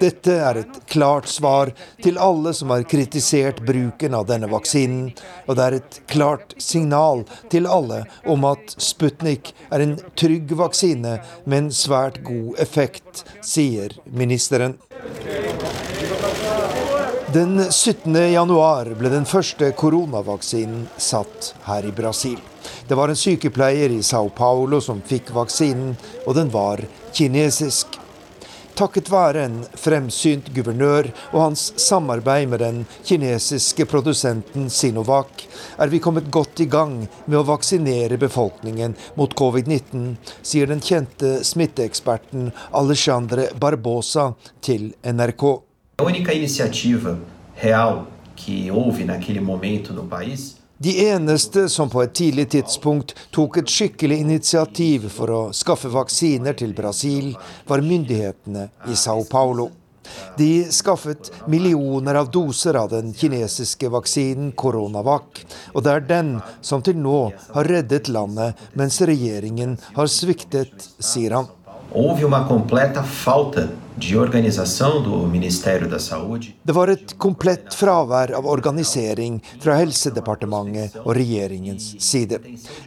Dette 0.00 0.34
er 0.44 0.60
et 0.60 0.80
klart 0.92 1.28
svar 1.30 1.70
til 2.04 2.18
alle 2.20 2.52
som 2.56 2.72
har 2.74 2.84
kritisert 2.88 3.62
bruken 3.64 4.16
av 4.18 4.26
denne 4.28 4.50
vaksinen, 4.52 5.08
og 5.46 5.56
det 5.56 5.64
er 5.64 5.76
et 5.78 6.00
klart 6.12 6.52
signal 6.60 7.24
til 7.52 7.68
alle 7.70 8.02
om 8.28 8.44
at 8.48 8.76
Sputnik 8.76 9.54
er 9.72 9.84
en 9.84 9.96
trygg 10.18 10.52
vaksine 10.58 11.16
med 11.46 11.58
en 11.58 11.72
svært 11.72 12.20
god 12.26 12.60
effekt, 12.60 13.24
sier 13.40 13.96
ministeren. 14.04 14.76
Den 17.32 17.58
17. 17.70 18.14
januar 18.32 18.92
ble 18.96 19.10
den 19.12 19.26
første 19.28 19.72
koronavaksinen 19.76 20.86
satt 21.00 21.54
her 21.66 21.84
i 21.88 21.92
Brasil. 21.92 22.38
Det 22.88 22.96
var 22.96 23.10
en 23.10 23.18
sykepleier 23.18 23.92
i 23.92 24.02
Sao 24.06 24.28
Paulo 24.28 24.78
som 24.80 25.02
fikk 25.04 25.32
vaksinen, 25.34 25.96
og 26.24 26.36
den 26.38 26.52
var 26.54 26.84
kinesisk. 27.16 27.98
Takket 28.76 29.06
være 29.08 29.40
en 29.46 29.54
fremsynt 29.80 30.50
guvernør 30.52 31.06
og 31.30 31.38
hans 31.40 31.62
samarbeid 31.80 32.50
med 32.52 32.60
den 32.60 32.82
kinesiske 33.08 33.86
produsenten 33.88 34.66
Sinovac, 34.68 35.46
er 35.80 35.88
vi 35.88 36.00
kommet 36.04 36.28
godt 36.28 36.60
i 36.60 36.66
gang 36.68 36.98
med 37.24 37.38
å 37.38 37.46
vaksinere 37.48 38.18
befolkningen 38.20 38.92
mot 39.16 39.32
covid-19, 39.40 40.10
sier 40.44 40.68
den 40.68 40.84
kjente 40.84 41.38
smitteeksperten 41.48 42.50
Alexandre 42.76 43.48
Barbosa 43.56 44.34
til 44.60 44.90
NRK. 45.08 45.46
A 45.96 46.04
única 46.04 46.36
iniciativa 46.36 47.16
real 47.62 48.04
que 48.36 48.68
houve 48.68 49.08
naquele 49.08 49.40
momento 49.40 49.94
no 49.94 50.04
país 50.04 50.65
de 50.78 51.08
eneste 51.08 51.68
som 51.68 51.88
på 51.90 52.02
et 52.02 52.12
tidlig 52.14 52.50
tidspunkt 52.52 53.14
tok 53.32 53.62
et 53.62 53.70
skikkelig 53.72 54.18
initiativ 54.26 55.08
for 55.14 55.32
å 55.32 55.40
skaffe 55.56 55.88
vaksiner 55.88 56.56
til 56.58 56.74
Brasil, 56.76 57.32
var 57.64 57.84
myndighetene 57.84 58.68
i 58.92 58.96
Sao 58.98 59.24
Paulo. 59.30 59.70
De 60.36 60.66
skaffet 60.70 61.32
millioner 61.48 62.14
av 62.20 62.28
doser 62.30 62.76
av 62.78 62.90
den 62.92 63.14
kinesiske 63.16 63.88
vaksinen 63.90 64.52
Coronavac, 64.52 65.40
og 65.72 65.82
det 65.86 65.94
er 65.94 66.06
den 66.12 66.36
som 66.60 66.84
til 66.84 67.00
nå 67.00 67.32
har 67.56 67.72
reddet 67.72 68.12
landet, 68.12 68.60
mens 68.76 69.00
regjeringen 69.00 69.78
har 69.96 70.12
sviktet, 70.12 70.76
sier 71.00 71.40
han. 71.40 71.50
De 73.96 74.16
organização 74.16 75.02
do 75.02 75.26
Ministério 75.26 75.88
da 75.88 75.98
Saúde. 75.98 76.54
Det 76.62 76.72
var 76.72 76.88
et 76.88 77.14
komplett 77.18 77.74
fravær 77.74 78.34
av 78.36 78.46
organisering 78.46 79.38
fra 79.62 79.78
Helsedepartementet 79.80 80.98
og 81.02 81.14
regjeringens 81.16 81.94
side. 82.04 82.38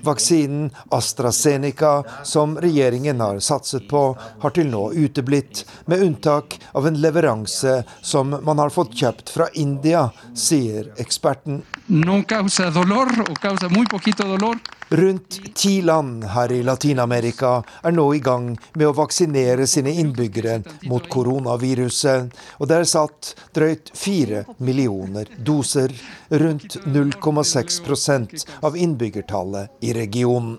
Vaksinen 0.06 0.70
AstraZeneca, 0.94 2.04
som 2.24 2.58
regjeringen 2.62 3.20
har 3.26 3.42
satset 3.42 3.90
på, 3.90 4.04
har 4.40 4.56
til 4.56 4.70
nå 4.70 4.92
uteblitt, 4.94 5.66
med 5.90 6.06
unntak 6.06 6.60
av 6.78 6.88
en 6.88 7.02
leveranse 7.02 7.82
som 8.02 8.38
man 8.46 8.62
har 8.62 8.70
fått 8.70 8.94
kjøpt 9.02 9.34
fra 9.34 9.50
India, 9.54 10.10
sier 10.38 10.94
eksperten. 11.02 11.64
No 11.90 12.22
causa 12.30 12.70
dolor, 12.70 13.10
o 13.26 13.34
causa 13.42 13.70
muy 13.74 13.90
poquito 13.90 14.30
dolor. 14.30 14.62
Rundt 14.90 15.56
ti 15.56 15.82
land 15.82 16.24
her 16.24 16.52
i 16.52 16.64
Latin-Amerika 16.66 17.50
er 17.84 17.94
nå 17.94 18.08
i 18.18 18.22
gang 18.26 18.48
med 18.74 18.88
å 18.88 18.96
vaksinere 18.98 19.68
sine 19.70 19.92
innbyggere 20.02 20.56
mot 20.90 21.06
koronaviruset, 21.14 22.34
og 22.58 22.72
det 22.72 22.80
er 22.80 22.90
satt 22.90 23.36
drøyt 23.54 23.92
fire 23.94 24.42
millioner 24.58 25.30
doser, 25.46 25.94
rundt 26.34 26.80
0,6% 26.88 28.48
av 28.66 28.78
innbyggertallet 28.78 29.86
i 29.86 29.94
regionen. 29.94 30.58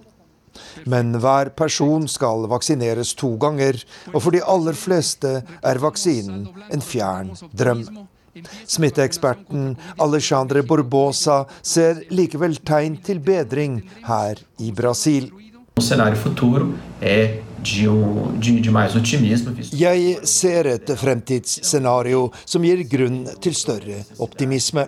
Men 0.87 1.13
hver 1.19 1.51
person 1.59 2.07
skal 2.11 2.47
vaksineres 2.51 3.17
to 3.19 3.33
ganger, 3.43 3.83
og 4.15 4.21
for 4.23 4.35
de 4.35 4.47
aller 4.47 4.79
fleste 4.79 5.41
er 5.43 5.83
vaksinen 5.83 6.47
en 6.71 6.83
fjern 6.85 7.35
drøm. 7.51 7.87
Smitteeksperten 8.67 9.77
Alexandre 9.99 10.63
Borbosa 10.63 11.45
ser 11.63 12.05
likevel 12.15 12.57
tegn 12.67 13.01
til 13.05 13.19
bedring 13.25 13.81
her 14.07 14.39
i 14.59 14.71
Brasil. 14.73 15.31
Jeg 19.81 20.29
ser 20.29 20.71
et 20.75 20.95
fremtidsscenario 21.03 22.23
som 22.45 22.65
gir 22.69 22.85
grunn 22.95 23.21
til 23.41 23.57
større 23.57 24.03
optimisme. 24.21 24.87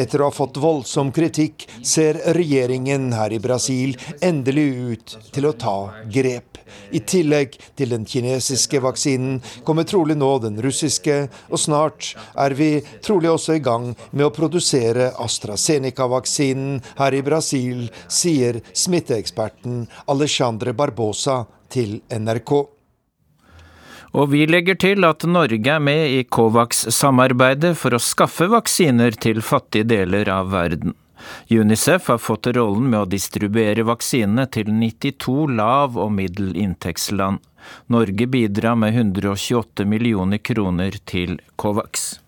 Etter 0.00 0.22
å 0.22 0.30
ha 0.30 0.34
fått 0.34 0.56
voldsom 0.62 1.12
kritikk, 1.14 1.66
ser 1.84 2.20
regjeringen 2.36 3.10
her 3.12 3.34
i 3.36 3.40
Brasil 3.42 3.94
endelig 4.24 4.68
ut 4.92 5.16
til 5.34 5.48
å 5.48 5.52
ta 5.52 5.76
grep. 6.08 6.47
I 6.92 7.00
tillegg 7.00 7.58
til 7.78 7.92
den 7.94 8.06
kinesiske 8.08 8.80
vaksinen 8.84 9.40
kommer 9.66 9.86
trolig 9.88 10.18
nå 10.18 10.30
den 10.44 10.60
russiske, 10.64 11.18
og 11.50 11.60
snart 11.60 12.12
er 12.38 12.56
vi 12.58 12.70
trolig 13.04 13.30
også 13.32 13.58
i 13.58 13.64
gang 13.64 13.90
med 14.12 14.26
å 14.28 14.32
produsere 14.34 15.12
AstraZeneca-vaksinen 15.24 16.80
her 16.98 17.18
i 17.18 17.22
Brasil, 17.26 17.86
sier 18.08 18.62
smitteeksperten 18.72 19.86
Alexandre 20.08 20.74
Barbosa 20.76 21.44
til 21.72 22.00
NRK. 22.10 22.56
Og 24.16 24.30
vi 24.32 24.46
legger 24.48 24.78
til 24.80 25.04
at 25.04 25.26
Norge 25.28 25.74
er 25.74 25.82
med 25.84 26.06
i 26.14 26.22
Covax-samarbeidet 26.24 27.74
for 27.76 27.94
å 27.94 28.00
skaffe 28.02 28.48
vaksiner 28.50 29.18
til 29.20 29.42
fattige 29.44 29.88
deler 29.90 30.30
av 30.32 30.48
verden. 30.54 30.96
Unicef 31.50 32.08
har 32.08 32.18
fått 32.18 32.46
rollen 32.56 32.90
med 32.90 33.00
å 33.00 33.10
distribuere 33.10 33.84
vaksinene 33.88 34.46
til 34.52 34.70
92 34.72 35.46
lav- 35.58 35.98
og 35.98 36.12
middelinntektsland. 36.12 37.42
Norge 37.86 38.26
bidrar 38.26 38.76
med 38.76 38.94
128 38.94 39.84
millioner 39.84 40.38
kroner 40.38 40.96
til 41.04 41.40
Covax. 41.56 42.18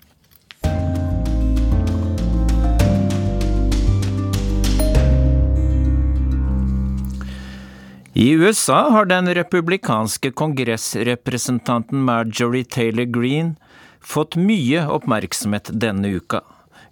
I 8.13 8.31
USA 8.31 8.91
har 8.91 9.05
den 9.05 9.35
republikanske 9.35 10.31
kongressrepresentanten 10.31 12.03
Marjorie 12.05 12.65
Taylor 12.65 13.05
Green 13.05 13.55
fått 14.01 14.35
mye 14.37 14.83
oppmerksomhet 14.91 15.71
denne 15.73 16.11
uka. 16.19 16.43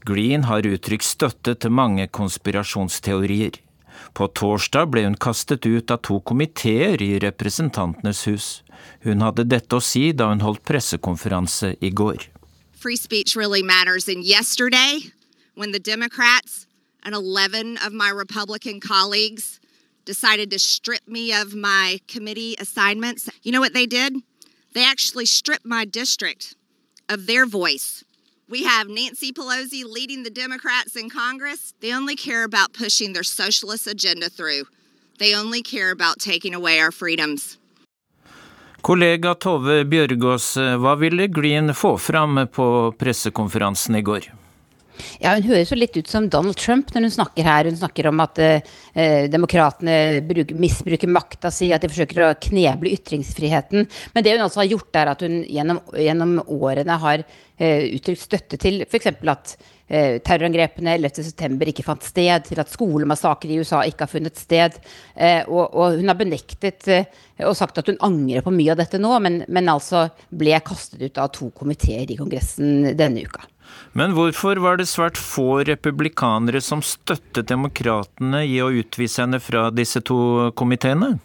Green 0.07 0.45
har 0.45 0.67
uttrykt 0.67 1.05
støtte 1.05 1.55
til 1.55 1.75
mange 1.75 2.07
konspirasjonsteorier. 2.07 3.59
På 4.15 4.29
torsdag 4.31 4.91
ble 4.93 5.05
hun 5.05 5.19
kastet 5.19 5.67
ut 5.67 5.91
av 5.91 6.03
to 6.07 6.21
komiteer 6.21 7.03
i 7.03 7.19
Representantenes 7.23 8.25
hus. 8.31 8.49
Hun 9.03 9.23
hadde 9.25 9.49
dette 9.51 9.77
å 9.77 9.83
si 9.83 10.13
da 10.13 10.31
hun 10.31 10.45
holdt 10.45 10.65
pressekonferanse 10.69 11.75
i 11.83 11.91
går. 11.91 12.29
Free 12.79 12.97
speech 12.97 13.35
really 13.35 13.63
matters. 13.63 14.09
And 14.09 14.25
yesterday, 14.25 15.11
when 15.55 15.73
the 15.73 15.81
Democrats 15.81 16.67
and 17.03 17.15
11 17.15 17.79
of 17.85 17.93
my 17.93 18.11
Republican 18.11 18.81
colleagues 18.81 19.59
decided 20.05 20.51
to 20.51 20.59
strip 20.59 21.07
me 21.07 21.33
of 21.33 21.55
my 21.55 22.01
committee 22.07 22.57
assignments, 22.59 23.29
you 23.43 23.53
know 23.53 23.61
what 23.61 23.75
they 23.75 23.87
did? 23.87 24.15
They 24.75 24.85
actually 24.85 25.27
stripped 25.27 25.67
my 25.67 25.85
district 25.85 26.55
of 27.09 27.27
their 27.27 27.47
voice. 27.47 28.05
We 28.51 28.63
have 28.65 28.89
Nancy 28.89 29.31
Pelosi 29.31 29.85
leading 29.85 30.23
the 30.23 30.31
Democrats 30.31 30.97
in 30.97 31.11
Congress. 31.11 31.75
They 31.83 31.93
only 31.93 32.17
care 32.17 32.45
about 32.45 32.73
pushing 32.73 33.13
their 33.13 33.23
socialist 33.23 33.87
agenda 33.87 34.31
through. 34.31 34.65
They 35.19 35.35
only 35.35 35.63
care 35.63 35.91
about 35.91 36.19
taking 36.19 36.55
away 36.55 36.81
our 36.81 36.91
freedoms. 36.91 37.59
Kollega 38.81 39.35
Tove 39.35 39.85
Bjørgaas, 39.85 40.57
hva 40.57 40.95
ville 40.97 41.27
Green 41.29 41.75
få 41.75 41.99
fram 41.99 42.47
på 42.53 42.95
pressekonferansen 42.99 43.97
i 43.97 44.03
går? 44.03 44.31
Ja, 45.23 45.35
Hun 45.37 45.47
høres 45.49 45.73
jo 45.73 45.79
litt 45.79 45.97
ut 45.99 46.11
som 46.11 46.29
Donald 46.33 46.59
Trump 46.61 46.93
når 46.95 47.09
hun 47.09 47.17
snakker 47.17 47.47
her. 47.47 47.71
Hun 47.71 47.81
snakker 47.81 48.11
om 48.11 48.23
at 48.25 48.41
eh, 48.43 49.27
demokratene 49.31 50.21
misbruker 50.59 51.11
makta 51.11 51.53
si, 51.55 51.71
at 51.75 51.85
de 51.85 51.93
forsøker 51.93 52.25
å 52.27 52.35
kneble 52.49 52.93
ytringsfriheten. 52.99 53.89
Men 54.15 54.27
det 54.27 54.37
hun 54.37 54.47
altså 54.47 54.63
har 54.65 54.73
gjort, 54.73 54.95
er 54.99 55.13
at 55.15 55.25
hun 55.27 55.41
gjennom, 55.47 55.83
gjennom 55.97 56.39
årene 56.45 57.01
har 57.03 57.25
eh, 57.25 57.89
uttrykt 57.97 58.25
støtte 58.25 58.61
til 58.61 58.83
f.eks. 58.87 59.11
at 59.11 59.57
eh, 59.89 60.19
terrorangrepene 60.25 60.97
11.9 60.99 61.73
ikke 61.73 61.87
fant 61.87 62.07
sted, 62.07 62.47
til 62.49 62.63
at 62.63 62.73
skolemassakrer 62.73 63.55
i 63.55 63.61
USA 63.63 63.83
ikke 63.89 64.07
har 64.07 64.13
funnet 64.13 64.41
sted. 64.41 64.79
Eh, 65.15 65.43
og, 65.47 65.65
og, 65.73 65.99
hun 65.99 66.11
har 66.11 66.19
benektet 66.19 66.89
eh, 66.93 67.13
og 67.47 67.57
sagt 67.59 67.81
at 67.81 67.91
hun 67.91 68.01
angrer 68.05 68.45
på 68.47 68.55
mye 68.55 68.75
av 68.75 68.83
dette 68.83 69.01
nå, 69.03 69.13
men, 69.25 69.43
men 69.49 69.71
altså 69.73 70.09
ble 70.31 70.59
kastet 70.65 71.05
ut 71.05 71.23
av 71.23 71.33
to 71.35 71.53
komiteer 71.57 72.09
i 72.11 72.19
Kongressen 72.19 72.93
denne 72.99 73.27
uka. 73.27 73.47
Men 73.99 74.15
hvorfor 74.17 74.61
var 74.63 74.79
det 74.79 74.89
svært 74.91 75.19
få 75.21 75.63
republikanere 75.67 76.61
som 76.65 76.83
støttet 76.85 77.49
demokratene 77.51 78.45
i 78.47 78.61
å 78.63 78.71
utvise 78.71 79.25
henne 79.25 79.41
fra 79.43 79.69
disse 79.75 80.03
to 80.07 80.19
komiteene? 80.59 81.17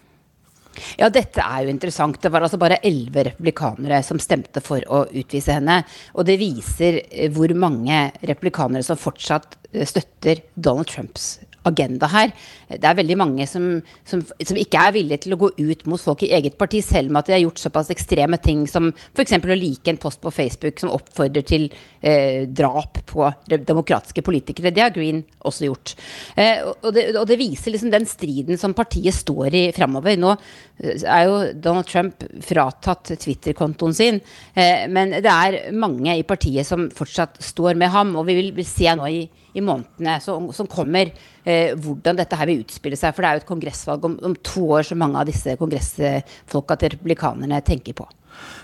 Ja, 0.98 1.10
dette 1.14 1.44
er 1.44 1.66
jo 1.66 1.74
interessant. 1.74 2.18
Det 2.22 2.32
var 2.34 2.46
altså 2.46 2.58
bare 2.62 2.80
elleve 2.86 3.28
republikanere 3.28 4.02
som 4.06 4.22
stemte 4.22 4.64
for 4.64 4.82
å 4.90 5.04
utvise 5.12 5.60
henne. 5.60 5.84
Og 6.18 6.26
det 6.26 6.40
viser 6.42 7.04
eh, 7.04 7.30
hvor 7.34 7.54
mange 7.58 8.08
republikanere 8.26 8.86
som 8.86 9.00
fortsatt 9.00 9.60
eh, 9.72 9.86
støtter 9.90 10.42
Donald 10.56 10.90
Trumps 10.90 11.36
agenda 11.68 12.10
her. 12.12 12.34
Det 12.70 12.88
er 12.88 12.98
veldig 12.98 13.18
mange 13.20 13.48
som, 13.50 13.66
som, 14.08 14.24
som, 14.24 14.60
ikke 14.60 14.82
er 14.88 14.96
villige 14.96 15.24
til 15.26 15.36
å 15.36 15.40
gå 15.42 15.52
ut 15.58 15.86
mot 15.90 16.02
folk 16.02 16.26
i 16.26 16.32
eget 16.36 16.58
parti, 16.60 16.82
selv 16.86 17.12
om 17.12 17.20
at 17.20 17.30
de 17.30 17.36
har 17.36 17.44
gjort 17.44 17.62
såpass 17.62 17.92
ekstreme 17.94 18.40
ting 18.44 18.66
som 18.70 18.90
f.eks. 18.92 19.36
å 19.38 19.60
like 19.60 19.92
en 19.92 20.02
post 20.02 20.22
på 20.24 20.34
Facebook 20.34 20.82
som 20.82 20.94
oppfordrer 20.94 21.46
til 21.48 21.68
eh, 22.02 22.46
drap 22.50 23.02
på 23.10 23.30
demokratiske 23.48 24.24
politikere. 24.26 24.74
Det 24.74 24.86
har 24.86 24.96
Green 24.96 25.24
også 25.44 25.70
gjort. 25.70 25.96
Eh, 26.36 26.64
og, 26.64 26.90
det, 26.96 27.10
og, 27.16 27.26
det, 27.30 27.40
viser 27.40 27.74
liksom 27.74 27.94
den 27.94 28.08
striden 28.10 28.60
som 28.62 28.76
partiet 28.78 29.16
står 29.16 29.56
i 29.56 29.64
framover. 29.76 30.18
Nå 30.20 30.34
eh, 30.36 31.04
er 31.04 31.28
jo 31.30 31.38
Donald 31.54 31.90
Trump 31.90 32.26
fratatt 32.44 33.16
Twitter-kontoen 33.24 33.96
sin, 33.98 34.20
eh, 34.54 34.86
men 34.92 35.16
det 35.20 35.32
er 35.32 35.60
mange 35.76 36.18
i 36.18 36.28
partiet 36.28 36.68
som 36.68 36.90
fortsatt 36.94 37.40
står 37.44 37.80
med 37.80 37.94
ham, 37.94 38.16
og 38.20 38.28
vi 38.30 38.38
vil, 38.40 38.52
vil 38.58 38.68
se 38.68 38.92
nå 38.98 39.10
i 39.10 39.24
i 39.54 39.62
månedene 39.62 40.18
som, 40.24 40.50
som 40.56 40.70
kommer, 40.70 41.14
eh, 41.44 41.76
hvordan 41.78 42.18
dette 42.20 42.38
her 42.40 42.50
vil 42.50 42.64
utspille 42.66 43.00
seg. 43.00 43.14
For 43.14 43.24
det 43.24 43.30
er 43.30 43.38
jo 43.40 43.44
et 43.44 43.52
kongressvalg 43.54 44.10
om, 44.10 44.18
om 44.32 44.36
to 44.42 44.66
år 44.80 44.90
som 44.90 45.02
mange 45.02 45.22
av 45.22 45.30
disse 45.30 45.56
kongressfolka 45.60 46.80
til 46.80 46.96
republikanerne 46.96 47.62
tenker 47.66 47.98
på. 47.98 48.10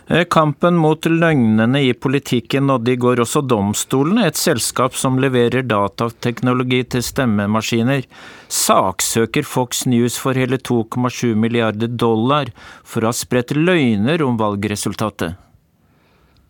Eh, 0.09 0.23
kampen 0.25 0.77
mot 0.81 1.05
løgnene 1.05 1.81
i 1.85 1.93
politikken 1.93 2.65
nådde 2.69 2.95
i 2.95 2.99
går 3.01 3.21
også 3.21 3.43
domstolene, 3.45 4.25
et 4.25 4.39
selskap 4.39 4.97
som 4.97 5.19
leverer 5.21 5.67
datateknologi 5.69 6.81
til 6.95 7.05
stemmemaskiner, 7.05 8.07
saksøker 8.49 9.45
Fox 9.45 9.85
News 9.85 10.17
for 10.17 10.37
hele 10.39 10.57
2,7 10.57 11.35
milliarder 11.37 11.93
dollar 11.93 12.49
for 12.81 13.05
å 13.05 13.13
ha 13.13 13.19
spredt 13.19 13.53
løgner 13.53 14.25
om 14.25 14.41
valgresultatet. 14.41 15.37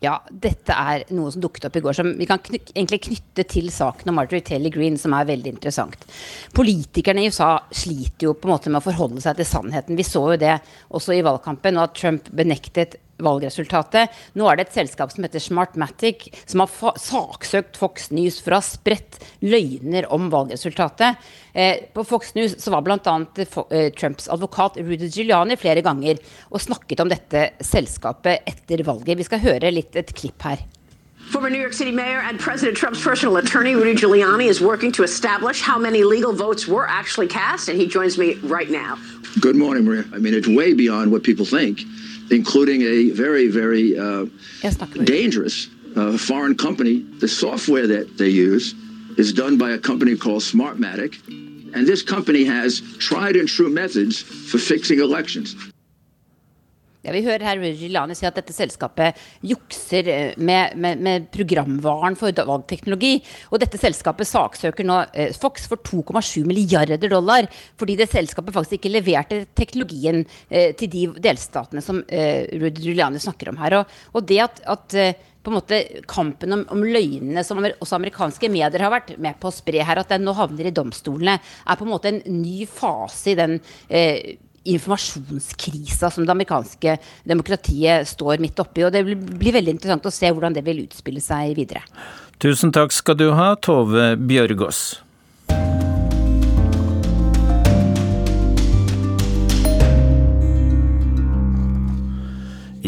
Ja, 0.00 0.14
dette 0.32 0.72
er 0.72 1.02
noe 1.12 1.28
som 1.32 1.42
dukket 1.44 1.66
opp 1.68 1.74
i 1.76 1.82
går, 1.84 1.96
som 1.98 2.14
vi 2.16 2.26
kan 2.28 2.40
kny 2.40 2.56
egentlig 2.72 3.02
knytte 3.04 3.44
til 3.52 3.68
saken 3.72 4.08
om 4.08 4.16
Marjorie 4.16 4.44
Taylor 4.46 4.72
Green, 4.72 4.96
som 4.96 5.12
er 5.12 5.28
veldig 5.28 5.52
interessant. 5.52 6.06
Politikerne 6.56 7.20
i 7.20 7.28
USA 7.28 7.50
sliter 7.68 8.30
jo 8.30 8.32
på 8.32 8.48
en 8.48 8.54
måte 8.54 8.72
med 8.72 8.80
å 8.80 8.86
forholde 8.86 9.20
seg 9.20 9.36
til 9.36 9.50
sannheten. 9.50 10.00
Vi 10.00 10.08
så 10.08 10.24
jo 10.32 10.40
det 10.40 10.56
også 10.88 11.18
i 11.18 11.22
valgkampen, 11.26 11.76
og 11.76 11.90
at 11.90 12.00
Trump 12.00 12.32
benektet 12.32 12.96
valgresultatet. 13.20 14.08
Nå 14.40 14.48
er 14.48 14.56
det 14.56 14.66
et 14.68 14.78
selskap 14.78 15.12
som 15.12 15.24
heter 15.26 15.42
Smartmatic, 15.44 16.30
som 16.48 16.64
har 16.64 16.96
saksøkt 17.00 17.76
Fox 17.80 18.08
News 18.14 18.40
for 18.40 18.56
å 18.56 18.60
ha 18.62 18.64
spredt 18.64 19.20
løgner 19.44 20.08
om 20.14 20.30
valgresultatet. 20.32 21.20
Eh, 21.54 21.86
på 21.94 22.04
Fox 22.04 22.34
News 22.34 22.56
så 22.62 22.70
var 22.70 22.82
bl.a. 22.82 23.14
Eh, 23.70 23.92
Trumps 23.92 24.28
advokat 24.28 24.76
Rudy 24.76 25.08
Giuliani 25.10 25.56
flere 25.56 25.82
ganger 25.82 26.20
og 26.50 26.60
snakket 26.60 27.00
om 27.00 27.10
dette 27.10 27.50
selskapet 27.60 28.46
etter 28.46 28.84
valget. 28.86 29.18
Vi 29.18 29.26
skal 29.26 29.42
høre 29.42 29.72
litt 29.74 29.96
et 29.96 30.14
klipp 30.14 30.46
her. 30.46 30.62
Former 31.30 31.50
New 31.50 31.62
York 31.62 31.74
City 31.74 31.92
Mayor 31.94 32.20
and 32.20 32.40
President 32.40 32.76
Trump's 32.76 33.02
personal 33.02 33.36
attorney, 33.36 33.74
Rudy 33.76 33.94
Giuliani, 33.94 34.48
is 34.48 34.60
working 34.60 34.90
to 34.92 35.04
establish 35.04 35.62
how 35.62 35.78
many 35.78 36.02
legal 36.02 36.32
votes 36.32 36.66
were 36.66 36.88
actually 36.88 37.28
cast, 37.28 37.68
and 37.68 37.78
he 37.78 37.86
joins 37.86 38.18
me 38.18 38.34
right 38.42 38.68
now. 38.68 38.98
Good 39.40 39.54
morning, 39.54 39.84
Maria. 39.84 40.04
I 40.12 40.18
mean, 40.18 40.34
it's 40.34 40.48
way 40.48 40.74
beyond 40.74 41.12
what 41.12 41.22
people 41.22 41.46
think. 41.46 41.86
including 42.30 42.82
a 42.82 43.10
very, 43.10 43.48
very 43.48 43.98
uh, 43.98 44.26
dangerous 45.04 45.68
uh, 45.96 46.16
foreign 46.16 46.54
company. 46.54 47.04
The 47.18 47.28
software 47.28 47.86
that 47.86 48.18
they 48.18 48.28
use 48.28 48.74
is 49.20 49.32
done 49.32 49.58
by 49.58 49.70
a 49.70 49.78
company 49.78 50.16
called 50.16 50.42
Smartmatic, 50.42 51.12
and 51.74 51.86
this 51.86 52.02
company 52.02 52.44
has 52.44 52.80
tried 52.98 53.36
and 53.36 53.46
true 53.48 53.68
methods 53.68 54.22
for 54.22 54.58
fixing 54.58 54.98
elections. 54.98 55.54
Ja, 57.00 57.14
vi 57.16 57.22
hører 57.24 57.40
her 57.40 57.60
Rilani 57.62 58.12
si 58.12 58.26
at 58.28 58.36
dette 58.36 58.52
selskapet 58.52 59.16
jukser 59.48 60.08
eh, 60.12 60.34
med, 60.36 60.74
med, 60.76 61.00
med, 61.00 61.28
programvaren 61.32 62.16
for 62.20 62.28
valgteknologi. 62.28 63.14
Og 63.48 63.62
dette 63.62 63.80
selskapet 63.80 64.28
saksøker 64.28 64.84
nå 64.84 64.98
eh, 65.16 65.32
Fox 65.32 65.64
for 65.70 65.80
2,7 65.80 66.44
milliarder 66.44 67.00
dollar, 67.08 67.48
fordi 67.80 67.96
det 67.96 68.10
selskapet 68.12 68.52
faktisk 68.52 68.76
ikke 68.76 68.92
leverte 68.92 69.46
teknologien 69.56 70.26
eh, 70.50 70.76
til 70.76 70.92
de 70.92 71.06
delstatene 71.24 71.80
som 71.84 72.02
eh, 72.04 72.44
Rilani 72.60 73.22
snakker 73.24 73.48
om 73.54 73.62
her. 73.64 73.80
Og, 73.80 73.98
og 74.12 74.28
det 74.28 74.42
at, 74.44 74.60
at 74.68 75.00
på 75.42 75.50
en 75.50 75.56
måte 75.56 75.80
kampen 76.10 76.52
om, 76.56 76.66
om, 76.72 76.84
løgnene 76.84 77.44
som 77.46 77.60
også 77.62 77.96
amerikanske 77.96 78.50
medier 78.52 78.84
har 78.84 78.92
vært 78.92 79.14
med 79.18 79.38
på 79.40 79.48
å 79.48 79.54
spre 79.54 79.84
her, 79.86 80.02
at 80.02 80.12
den 80.12 80.26
nå 80.26 80.34
havner 80.36 80.68
i 80.68 80.74
domstolene, 80.74 81.38
er 81.40 81.80
på 81.80 81.86
en 81.86 81.92
måte 81.92 82.12
en 82.12 82.22
ny 82.40 82.66
fase 82.68 83.32
i 83.32 83.38
den 83.38 83.58
eh, 83.88 84.36
informasjonskrisa 84.70 86.10
som 86.12 86.26
det 86.26 86.34
amerikanske 86.34 86.96
demokratiet 87.24 88.08
står 88.08 88.42
midt 88.42 88.60
oppi. 88.60 88.84
Og 88.84 88.92
det 88.92 89.04
blir 89.06 89.56
veldig 89.56 89.76
interessant 89.78 90.08
å 90.08 90.14
se 90.14 90.28
hvordan 90.28 90.56
det 90.56 90.64
vil 90.66 90.84
utspille 90.84 91.22
seg 91.24 91.54
videre. 91.58 91.84
Tusen 92.40 92.72
takk 92.72 92.92
skal 92.96 93.18
du 93.20 93.30
ha, 93.36 93.54
Tove 93.60 94.14
Bjørgaas. 94.16 95.00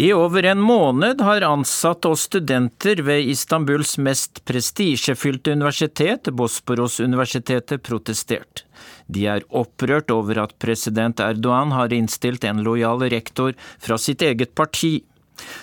I 0.03 0.13
over 0.13 0.43
en 0.43 0.59
måned 0.61 1.21
har 1.23 1.45
ansatte 1.47 2.11
og 2.11 2.19
studenter 2.19 2.99
ved 3.07 3.29
Istanbuls 3.31 3.93
mest 4.03 4.41
prestisjefylte 4.49 5.55
universitet, 5.55 6.27
Bosporos-universitetet, 6.35 7.85
protestert. 7.87 8.65
De 9.07 9.29
er 9.31 9.47
opprørt 9.55 10.11
over 10.11 10.43
at 10.43 10.57
president 10.59 11.23
Erdogan 11.23 11.71
har 11.77 11.95
innstilt 11.95 12.43
en 12.51 12.65
lojal 12.67 13.07
rektor 13.15 13.55
fra 13.79 14.01
sitt 14.09 14.27
eget 14.27 14.57
parti. 14.59 15.05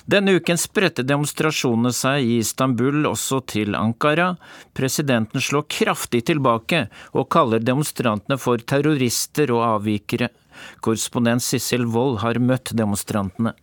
Denne 0.07 0.39
uken 0.39 0.63
spredte 0.63 1.03
demonstrasjonene 1.03 1.91
seg 1.91 2.23
i 2.23 2.39
Istanbul 2.39 3.11
også 3.11 3.43
til 3.43 3.75
Ankara. 3.75 4.31
Presidenten 4.71 5.43
slår 5.43 5.67
kraftig 5.81 6.29
tilbake 6.31 6.85
og 7.11 7.27
kaller 7.35 7.59
demonstrantene 7.59 8.39
for 8.39 8.63
terrorister 8.63 9.51
og 9.51 9.65
avvikere. 9.73 10.31
Korrespondent 10.79 11.43
Sissel 11.43 11.89
Wold 11.91 12.21
har 12.23 12.39
møtt 12.39 12.71
demonstrantene. 12.71 13.59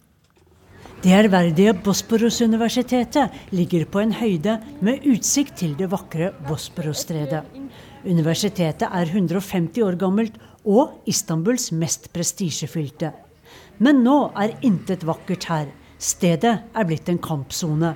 Det 1.07 1.13
ærverdige 1.15 1.71
Bosporos-universitetet 1.85 3.31
ligger 3.55 3.85
på 3.87 4.01
en 4.03 4.13
høyde 4.13 4.57
med 4.83 5.05
utsikt 5.07 5.53
til 5.61 5.77
det 5.79 5.87
vakre 5.93 6.33
Bosporos-stredet. 6.49 7.45
Universitetet 8.03 8.89
er 8.91 9.13
150 9.13 9.79
år 9.87 9.95
gammelt 10.01 10.35
og 10.65 10.97
Istanbuls 11.07 11.69
mest 11.71 12.09
prestisjefylte. 12.11 13.13
Men 13.79 14.03
nå 14.03 14.17
er 14.35 14.57
intet 14.67 15.07
vakkert 15.07 15.47
her. 15.47 15.69
Stedet 15.99 16.57
er 16.75 16.89
blitt 16.89 17.07
en 17.09 17.23
kampsone. 17.23 17.93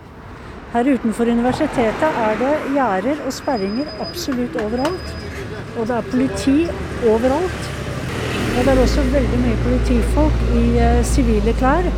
Her 0.70 0.92
utenfor 0.92 1.32
universitetet 1.34 2.22
er 2.28 2.38
det 2.38 2.52
gjerder 2.76 3.24
og 3.26 3.34
sperringer 3.34 3.90
absolutt 4.06 4.54
overalt. 4.62 5.10
Og 5.80 5.90
det 5.90 5.98
er 5.98 6.06
politi 6.14 6.56
overalt. 7.10 7.74
Og 8.54 8.62
det 8.62 8.70
er 8.70 8.84
også 8.86 9.08
veldig 9.10 9.42
mye 9.42 9.60
politifolk 9.66 10.46
i 10.62 10.64
eh, 10.78 11.02
sivile 11.10 11.56
klær. 11.58 11.90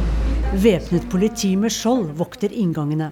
Væpnet 0.53 1.07
politi 1.09 1.55
med 1.57 1.73
skjold 1.73 2.11
vokter 2.19 2.53
inngangene. 2.53 3.07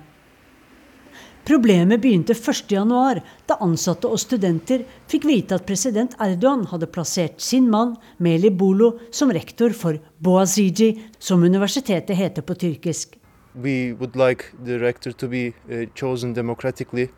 Problemet 1.48 2.03
begynte 2.03 2.35
1.1, 2.37 3.22
da 3.48 3.57
ansatte 3.64 4.11
og 4.12 4.20
studenter 4.20 4.83
fikk 5.09 5.24
vite 5.24 5.57
at 5.57 5.64
president 5.64 6.12
Erdogan 6.20 6.66
hadde 6.68 6.90
plassert 6.92 7.40
sin 7.40 7.70
mann 7.72 7.94
Meli 8.20 8.50
Bolo 8.53 8.90
som 9.11 9.33
rektor 9.33 9.72
for 9.72 9.96
Boazici, 10.20 10.90
som 11.18 11.40
universitetet 11.40 12.12
heter 12.20 12.44
på 12.44 12.59
tyrkisk. 12.61 13.16
We 13.57 13.94
would 13.96 14.20
like 14.20 14.53
the 14.62 14.76
rector 14.76 15.12
to 15.12 15.26
be 15.26 15.55
uh, 15.72 15.88
chosen 15.96 16.35
democratically 16.35 17.09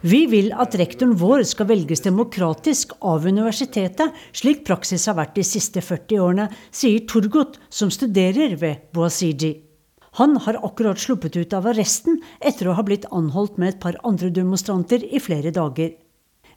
vi 0.00 0.20
vil 0.30 0.52
at 0.52 0.76
rektoren 0.78 1.14
vår 1.18 1.42
skal 1.48 1.68
velges 1.68 2.04
demokratisk 2.04 2.94
av 3.00 3.26
universitetet, 3.26 4.12
slik 4.32 4.64
praksis 4.66 5.06
har 5.10 5.18
vært 5.18 5.36
de 5.38 5.44
siste 5.46 5.82
40 5.82 6.20
årene, 6.22 6.48
sier 6.70 7.06
Turgut, 7.08 7.58
som 7.68 7.90
studerer 7.90 8.56
ved 8.60 8.90
Boasiji. 8.94 9.54
Han 10.20 10.36
har 10.36 10.60
akkurat 10.62 11.00
sluppet 11.00 11.36
ut 11.36 11.52
av 11.56 11.66
arresten 11.66 12.20
etter 12.38 12.68
å 12.70 12.76
ha 12.78 12.84
blitt 12.86 13.08
anholdt 13.10 13.58
med 13.58 13.74
et 13.74 13.80
par 13.82 13.98
andre 14.06 14.30
demonstranter 14.30 15.02
i 15.02 15.18
flere 15.18 15.50
dager. 15.50 15.90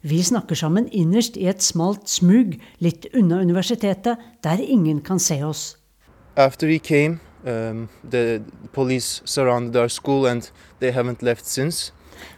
Vi 0.06 0.22
snakker 0.22 0.54
sammen 0.54 0.86
innerst 0.94 1.36
i 1.36 1.48
et 1.50 1.64
smalt 1.64 2.06
smug 2.06 2.54
litt 2.78 3.08
unna 3.18 3.40
universitetet, 3.42 4.18
der 4.46 4.62
ingen 4.62 5.00
kan 5.02 5.18
se 5.18 5.42
oss. 5.42 5.74
After 6.36 6.68
he 6.68 6.78
came, 6.78 7.18
Um, 7.48 7.88
the 8.04 8.42
police 8.72 9.22
surrounded 9.24 9.76
our 9.76 9.88
school 9.88 10.26
and 10.26 10.50
they 10.80 10.90
haven't 10.92 11.22
left 11.22 11.46
since. 11.46 11.92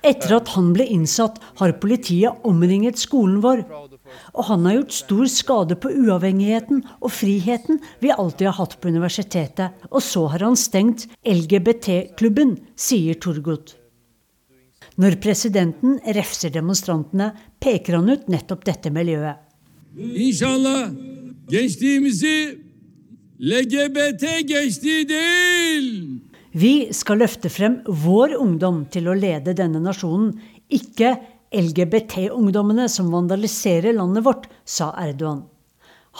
Etter 0.04 0.36
at 0.36 0.52
han 0.54 0.70
ble 0.76 0.84
innsatt, 0.86 1.40
har 1.58 1.72
politiet 1.82 2.44
omringet 2.46 3.00
skolen 3.00 3.40
vår. 3.42 3.64
Og 4.36 4.44
han 4.46 4.68
har 4.68 4.76
gjort 4.76 4.94
stor 4.94 5.30
skade 5.32 5.76
på 5.80 5.90
uavhengigheten 6.02 6.84
og 7.00 7.10
friheten 7.16 7.80
vi 8.04 8.12
alltid 8.12 8.50
har 8.50 8.58
hatt 8.60 8.78
på 8.80 8.92
universitetet. 8.92 9.82
Og 9.90 10.04
så 10.04 10.26
har 10.30 10.44
han 10.46 10.58
stengt 10.60 11.08
LGBT-klubben, 11.24 12.58
sier 12.76 13.18
Torgot. 13.18 13.74
Når 15.00 15.16
presidenten 15.22 15.98
refser 16.16 16.52
demonstrantene, 16.52 17.32
peker 17.58 17.98
han 17.98 18.10
ut 18.12 18.28
nettopp 18.30 18.66
dette 18.68 18.92
miljøet. 18.92 19.40
Inshallah, 19.96 20.92
gençliğimizi 21.50 22.59
LGBT 23.42 24.48
geçtiği 24.48 25.08
değil. 25.08 26.20
Vi 26.54 26.88
skal 26.92 27.18
løfte 27.18 27.48
frem 27.48 27.78
vår 27.86 28.34
ungdom 28.36 28.82
til 28.92 29.06
å 29.08 29.14
lede 29.16 29.54
denne 29.56 29.80
nasjonen, 29.80 30.34
ikke 30.68 31.14
LGBT-ungdommene 31.48 32.84
som 32.92 33.08
vandaliserer 33.14 33.96
landet 33.96 34.26
vårt, 34.26 34.44
sa 34.64 34.90
Erdogan. 35.00 35.46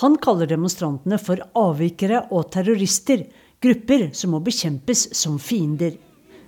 Han 0.01 0.17
kaller 0.17 0.49
demonstrantene 0.49 1.19
for 1.21 1.45
avvikere 1.61 2.23
og 2.31 2.49
terrorister, 2.55 3.27
grupper 3.61 4.09
som 4.17 4.33
må 4.33 4.41
bekjempes 4.41 5.11
som 5.13 5.37
fiender. 5.37 5.99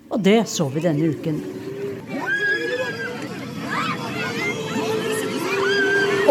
Og 0.08 0.24
det 0.24 0.46
så 0.48 0.70
vi 0.72 0.86
denne 0.88 1.12
uken. 1.12 1.81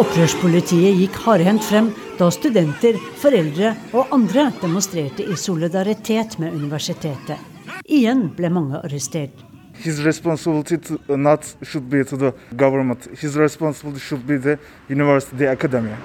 Opprørspolitiet 0.02 0.96
gikk 0.98 1.18
hardhendt 1.28 1.62
frem 1.62 1.92
da 2.18 2.32
studenter, 2.34 2.96
foreldre 3.22 3.76
og 3.94 4.10
andre 4.16 4.48
demonstrerte 4.58 5.22
i 5.30 5.36
solidaritet 5.38 6.40
med 6.42 6.56
universitetet. 6.58 7.38
Igjen 7.86 8.24
ble 8.34 8.50
mange 8.50 8.80
arrestert. 8.82 9.44
His 9.84 10.02
responsibility 10.02 10.80
to, 10.88 10.98
uh, 11.06 11.20
not 11.20 11.46
should 11.62 11.86
be 11.92 12.02
to 12.04 12.18
the 12.18 12.34
government. 12.58 13.06
His 13.14 13.38
responsibility 13.38 14.02
should 14.02 14.26
be 14.26 14.40
the 14.42 14.58
university 14.90 15.46
academia. 15.46 15.98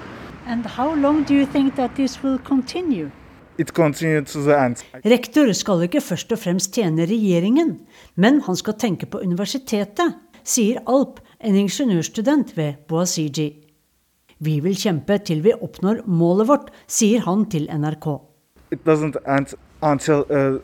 And 0.45 0.65
how 0.77 0.93
long 0.93 1.25
do 1.25 1.33
you 1.33 1.47
think 1.49 1.75
that 1.75 1.95
this 1.95 2.21
will 2.23 2.37
continue? 2.37 3.09
It 3.57 3.73
continued 3.73 4.27
to 4.27 4.43
the 4.45 4.57
end. 4.65 4.85
Rektor 5.05 5.53
skal 5.53 5.87
ikke 5.89 6.01
først 6.01 6.31
og 6.31 6.45
fremst 6.45 6.73
tjene 6.77 7.09
regjeringen, 7.09 7.79
men 8.15 8.41
han 8.45 8.55
skal 8.55 8.77
tenke 8.77 9.09
på 9.09 9.25
universitetet, 9.25 10.19
sier 10.43 10.83
Alp, 10.85 11.23
en 11.41 11.55
ingeniørstudent 11.55 12.53
ved 12.57 12.85
Boasiji. 12.87 13.66
Vi 14.43 14.59
vil 14.61 14.75
kjempe 14.77 15.17
til 15.25 15.41
vi 15.45 15.53
oppnår 15.53 16.03
målet 16.05 16.49
vårt, 16.49 16.67
sier 16.87 17.23
han 17.25 17.45
til 17.49 17.67
NRK. 17.73 18.07
Until, 19.87 20.23
uh, 20.33 20.57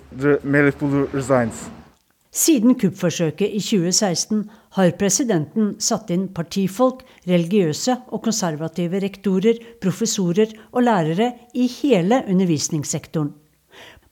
Siden 2.33 2.73
kuppforsøket 2.81 3.53
i 3.53 3.61
2016 3.61 4.39
har 4.77 4.95
presidenten 4.97 5.75
satt 5.77 6.09
inn 6.13 6.27
partifolk, 6.33 7.03
religiøse 7.29 7.99
og 8.09 8.23
konservative 8.25 9.01
rektorer, 9.03 9.61
professorer 9.81 10.49
og 10.71 10.81
lærere 10.87 11.29
i 11.53 11.69
hele 11.81 12.23
undervisningssektoren. 12.25 13.33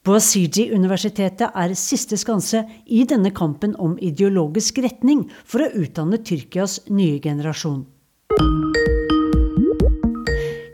Boasiji-universitetet 0.06 1.52
er 1.54 1.74
siste 1.78 2.18
skanse 2.18 2.64
i 2.86 3.04
denne 3.10 3.30
kampen 3.38 3.76
om 3.78 3.98
ideologisk 4.02 4.82
retning 4.82 5.28
for 5.46 5.62
å 5.62 5.74
utdanne 5.84 6.22
Tyrkias 6.26 6.80
nye 6.90 7.20
generasjon. 7.22 7.86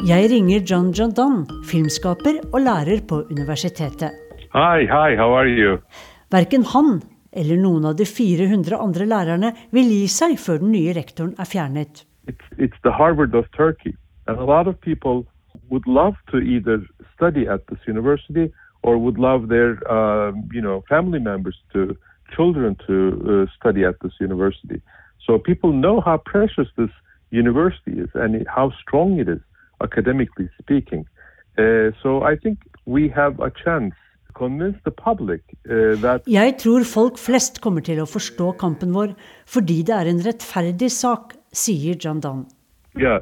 Jeg 0.08 0.30
ringer 0.32 0.62
John 0.64 0.94
John 0.96 1.12
Dunn, 1.12 1.40
filmskaper 1.68 2.38
og 2.56 2.62
lærer 2.64 3.02
på 3.10 3.18
universitetet. 3.28 4.14
Hi, 4.54 4.86
hi, 4.88 5.18
how 5.20 5.34
are 5.36 5.50
you? 5.52 5.82
Verken 6.32 6.64
han 6.64 7.02
eller 7.36 7.60
noen 7.60 7.90
av 7.90 7.98
de 8.00 8.06
400 8.08 8.78
andre 8.80 9.08
lærerne 9.10 9.50
vil 9.76 9.90
gi 9.92 10.06
seg 10.08 10.38
før 10.40 10.62
den 10.62 10.72
nye 10.72 10.94
rektoren 10.96 11.34
er 11.36 11.50
fjernet. 11.52 12.06
It's, 12.32 12.48
it's 12.56 12.80
the 12.88 12.94
Harvard 12.96 13.36
of 13.36 13.52
Turkey. 13.58 13.98
And 14.28 14.40
a 14.40 14.46
lot 14.46 14.70
of 14.72 14.80
people 14.80 15.26
would 15.68 15.88
love 15.88 16.16
to 16.32 16.40
either 16.40 16.88
study 17.12 17.44
at 17.44 17.68
this 17.68 17.84
university 17.86 18.48
or 18.84 18.96
would 18.96 19.20
love 19.20 19.50
their 19.50 19.76
uh, 19.92 20.32
you 20.54 20.62
know, 20.62 20.86
family 20.88 21.20
members 21.20 21.60
to 21.74 21.98
children 22.34 22.78
to 22.88 22.96
uh, 23.28 23.52
study 23.60 23.84
at 23.84 24.00
this 24.00 24.16
university. 24.22 24.80
So 25.26 25.38
people 25.38 25.74
know 25.74 26.00
how 26.00 26.16
precious 26.24 26.72
this 26.78 26.96
university 27.30 28.00
is 28.00 28.10
and 28.16 28.48
how 28.48 28.72
strong 28.80 29.20
it 29.20 29.28
is 29.28 29.42
academically 29.82 30.50
speaking. 30.62 31.06
Uh, 31.58 31.92
so 32.02 32.24
I 32.24 32.36
think 32.36 32.60
we 32.86 33.10
have 33.10 33.40
a 33.40 33.52
chance 33.52 33.96
Public, 34.38 35.42
uh, 35.66 36.20
Jeg 36.28 36.58
tror 36.62 36.84
folk 36.86 37.18
flest 37.18 37.62
kommer 37.62 37.82
til 37.82 37.98
å 37.98 38.06
forstå 38.06 38.52
kampen 38.62 38.94
vår 38.94 39.16
fordi 39.50 39.82
det 39.88 39.96
er 39.96 40.10
en 40.12 40.22
rettferdig 40.22 40.92
sak, 40.94 41.34
sier 41.50 41.98
John 41.98 42.20
Donn. 42.22 42.46
Yeah, 42.94 43.22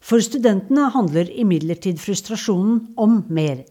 For 0.00 0.20
studentene 0.24 0.90
handler 0.94 1.28
imidlertid 1.28 2.00
frustrasjonen 2.00 2.94
om 2.96 3.24
mer. 3.28 3.64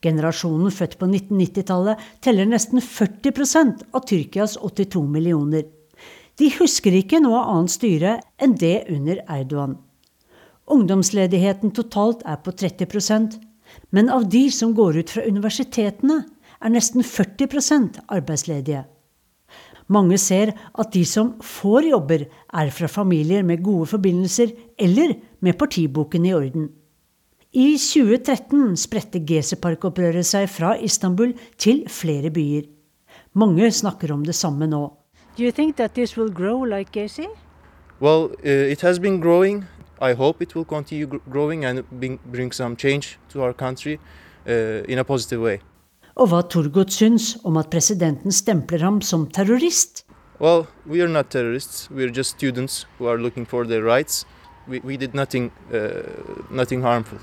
Generasjonen 0.00 0.72
født 0.72 0.96
på 1.00 1.08
1990-tallet 1.08 2.00
teller 2.24 2.48
nesten 2.48 2.80
40% 2.80 3.84
av 3.92 4.06
Tyrkias 4.08 4.56
82 4.56 5.04
millioner. 5.04 5.64
De 6.40 6.48
husker 6.56 6.96
ikke 6.96 7.20
noe 7.20 7.44
annet 7.44 7.76
styre 7.76 8.18
enn 8.40 8.56
det 8.56 8.86
under 8.88 9.20
Erdogan. 9.28 9.76
Ungdomsledigheten 10.70 11.72
totalt 11.74 12.22
er 12.28 12.38
på 12.44 12.54
30% 12.54 13.38
men 13.90 14.10
av 14.10 14.28
de 14.30 14.46
som 14.50 14.74
går 14.74 15.00
ut 15.02 15.12
fra 15.14 15.26
universitetene, 15.26 16.22
er 16.60 16.72
nesten 16.74 17.04
40% 17.06 18.02
arbeidsledige. 18.12 18.84
Mange 19.90 20.20
ser 20.22 20.52
at 20.78 20.92
de 20.94 21.02
som 21.08 21.32
får 21.42 21.88
jobber, 21.88 22.26
er 22.54 22.70
fra 22.74 22.86
familier 22.90 23.42
med 23.46 23.64
gode 23.64 23.88
forbindelser 23.90 24.52
eller 24.78 25.16
med 25.40 25.58
partiboken 25.58 26.28
i 26.28 26.34
orden. 26.36 26.68
I 27.50 27.74
2013 27.74 28.76
spredte 28.78 29.22
Gesepark-opprøret 29.26 30.26
seg 30.26 30.46
fra 30.52 30.76
Istanbul 30.78 31.32
til 31.58 31.82
flere 31.90 32.30
byer. 32.30 32.68
Mange 33.34 33.72
snakker 33.74 34.12
om 34.14 34.22
det 34.26 34.36
samme 34.38 34.68
nå. 34.70 34.84
Do 35.36 35.42
you 35.42 35.50
think 35.50 35.76
that 35.76 35.94
this 35.94 36.16
will 36.16 36.30
grow 36.30 36.62
like 36.62 36.92
Gezi? 36.92 37.26
Well, 38.00 38.30
uh, 38.44 38.70
it 38.70 38.80
has 38.82 39.00
been 39.00 39.20
growing. 39.20 39.64
I 40.00 40.14
hope 40.14 40.42
it 40.42 40.54
will 40.54 40.64
continue 40.64 41.06
growing 41.30 41.64
and 41.64 41.84
bring 41.90 42.52
some 42.52 42.76
change 42.76 43.18
to 43.28 43.42
our 43.42 43.52
country 43.52 43.98
uh, 44.46 44.82
in 44.88 44.98
a 44.98 45.04
positive 45.04 45.40
way. 45.40 45.60
Og 46.16 46.28
hva 46.28 46.42
Turgot 46.42 46.92
syns 46.92 47.36
om 47.44 47.56
at 47.56 47.70
presidenten 47.70 48.32
stempler 48.32 48.82
ham 48.84 49.00
som 49.00 49.26
terrorist? 49.30 50.04
Well, 50.40 50.66
we 50.86 51.02
are 51.02 51.08
not 51.08 51.30
terrorists. 51.30 51.90
We 51.90 52.04
are 52.04 52.10
just 52.10 52.36
students 52.36 52.86
who 52.98 53.06
are 53.06 53.18
looking 53.18 53.46
for 53.46 53.66
their 53.66 53.82
rights. 53.82 54.24
We, 54.66 54.80
we 54.80 54.96
did 54.96 55.14
nothing, 55.14 55.50
uh, 55.72 56.02
nothing 56.50 56.82
harmful. 56.82 57.18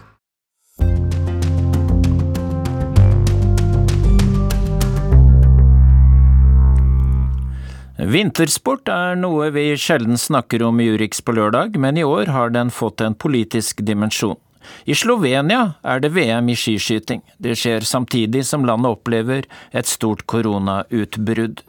Vintersport 7.97 8.91
er 8.93 9.15
noe 9.17 9.47
vi 9.49 9.71
sjelden 9.73 10.19
snakker 10.21 10.61
om 10.61 10.77
i 10.77 10.85
Urix 10.93 11.17
på 11.25 11.33
lørdag, 11.33 11.79
men 11.81 11.97
i 11.97 12.03
år 12.05 12.29
har 12.29 12.51
den 12.53 12.69
fått 12.69 13.01
en 13.01 13.15
politisk 13.17 13.81
dimensjon. 13.81 14.37
I 14.85 14.93
Slovenia 14.93 15.79
er 15.81 16.03
det 16.03 16.11
VM 16.13 16.51
i 16.53 16.55
skiskyting. 16.59 17.23
Det 17.41 17.55
skjer 17.57 17.87
samtidig 17.87 18.43
som 18.45 18.67
landet 18.69 18.99
opplever 18.99 19.47
et 19.73 19.89
stort 19.89 20.27
koronautbrudd. 20.29 21.63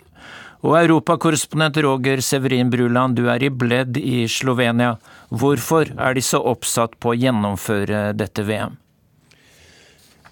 Og 0.68 0.74
europakorrespondent 0.82 1.80
Roger 1.86 2.20
Severin 2.20 2.68
Bruland, 2.68 3.16
du 3.16 3.30
er 3.32 3.46
i 3.46 3.48
Bled 3.48 3.96
i 3.96 4.26
Slovenia. 4.28 4.98
Hvorfor 5.30 5.94
er 5.96 6.18
de 6.18 6.26
så 6.26 6.42
oppsatt 6.44 6.98
på 7.00 7.14
å 7.14 7.16
gjennomføre 7.16 8.10
dette 8.18 8.44
VM? 8.44 8.76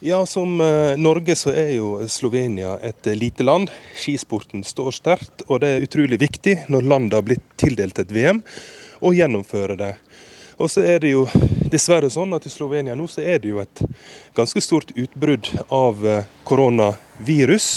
Ja, 0.01 0.27
Som 0.27 0.61
eh, 0.61 0.97
Norge 0.97 1.37
så 1.37 1.55
er 1.57 1.71
jo 1.79 2.09
Slovenia 2.09 2.75
et 2.85 3.07
eh, 3.07 3.17
lite 3.17 3.43
land. 3.43 3.71
Skisporten 3.97 4.61
står 4.65 4.93
sterkt, 4.93 5.45
og 5.49 5.63
det 5.63 5.71
er 5.73 5.87
utrolig 5.87 6.19
viktig 6.21 6.57
når 6.69 6.85
landet 6.85 7.17
har 7.17 7.25
blitt 7.25 7.47
tildelt 7.57 7.97
et 8.03 8.13
VM, 8.13 8.43
å 9.01 9.15
gjennomføre 9.17 9.79
det. 9.81 9.95
Og 10.61 10.69
så 10.69 10.85
er 10.85 11.01
det 11.01 11.15
jo 11.15 11.25
dessverre 11.73 12.13
sånn 12.13 12.37
at 12.37 12.45
i 12.45 12.53
Slovenia 12.53 12.93
nå 12.97 13.09
så 13.09 13.25
er 13.25 13.41
det 13.41 13.55
jo 13.55 13.63
et 13.65 13.83
ganske 14.37 14.61
stort 14.61 14.93
utbrudd 14.93 15.49
av 15.73 16.05
eh, 16.05 16.29
koronavirus. 16.45 17.71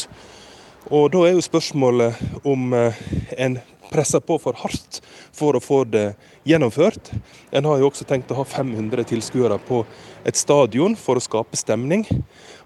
Og 0.92 1.08
da 1.16 1.24
er 1.24 1.38
jo 1.38 1.48
spørsmålet 1.48 2.44
om 2.44 2.74
en 2.74 3.60
presser 3.90 4.20
på 4.20 4.36
for 4.44 4.60
hardt 4.60 5.00
for 5.36 5.56
å 5.56 5.64
få 5.64 5.84
det 5.88 6.14
gjennomført. 6.48 7.12
En 7.52 7.68
har 7.70 7.80
jo 7.80 7.90
også 7.90 8.08
tenkt 8.10 8.32
å 8.32 8.42
ha 8.42 8.46
500 8.48 9.08
tilskuere 9.08 9.60
på 9.68 9.84
et 10.28 10.36
stadion 10.36 10.96
for 11.00 11.20
å 11.20 11.24
skape 11.24 11.58
stemning. 11.60 12.06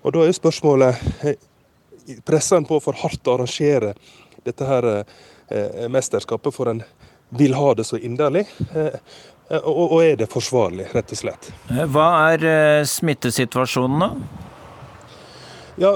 Og 0.04 0.14
da 0.14 0.24
er 0.24 0.32
jo 0.32 0.40
spørsmålet 0.40 1.28
eh, 1.28 1.38
presser 2.26 2.60
en 2.60 2.68
på 2.68 2.80
for 2.84 2.98
hardt 3.04 3.28
å 3.28 3.38
arrangere 3.38 3.94
dette 4.44 4.68
her 4.68 4.90
eh, 4.94 5.86
mesterskapet, 5.92 6.54
for 6.56 6.72
en 6.72 6.84
vil 7.34 7.56
ha 7.58 7.74
det 7.78 7.88
så 7.88 7.98
inderlig. 7.98 8.46
Eh, 8.76 9.00
og, 9.62 9.86
og, 9.92 9.98
er 10.04 10.18
det 10.20 10.30
forsvarlig, 10.32 10.90
rett 10.96 11.14
og 11.14 11.20
slett. 11.20 11.52
Hva 11.94 12.10
er 12.34 12.48
eh, 12.50 12.86
smittesituasjonen, 12.90 14.04
da? 14.04 14.12
Ja, 15.82 15.92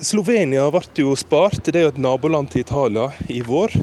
Slovenia 0.00 0.64
ble 0.72 0.84
jo 1.02 1.14
spart. 1.18 1.64
Det 1.66 1.76
er 1.76 1.88
jo 1.88 1.94
et 1.94 2.00
naboland 2.00 2.52
til 2.52 2.64
Italia 2.64 3.10
i 3.28 3.42
vår 3.44 3.76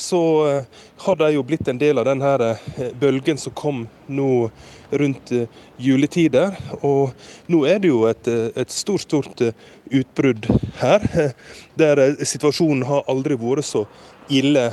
så 0.00 0.62
har 0.96 1.16
de 1.16 1.32
jo 1.34 1.42
blitt 1.42 1.68
en 1.68 1.78
del 1.78 1.98
av 1.98 2.08
eh, 2.08 2.56
bølgen 3.00 3.38
som 3.38 3.52
kom 3.52 3.86
nå 4.06 4.50
rundt 4.90 5.32
eh, 5.32 5.48
juletider. 5.76 6.56
Og 6.80 7.14
nå 7.50 7.64
er 7.68 7.82
det 7.82 7.92
jo 7.92 8.04
et, 8.10 8.28
et 8.30 8.72
stort, 8.72 9.06
stort 9.06 9.42
utbrudd 9.90 10.48
her. 10.80 11.06
Der 11.80 12.02
situasjonen 12.24 12.84
har 12.88 13.06
aldri 13.10 13.38
vært 13.40 13.68
så 13.68 13.86
ille 14.30 14.70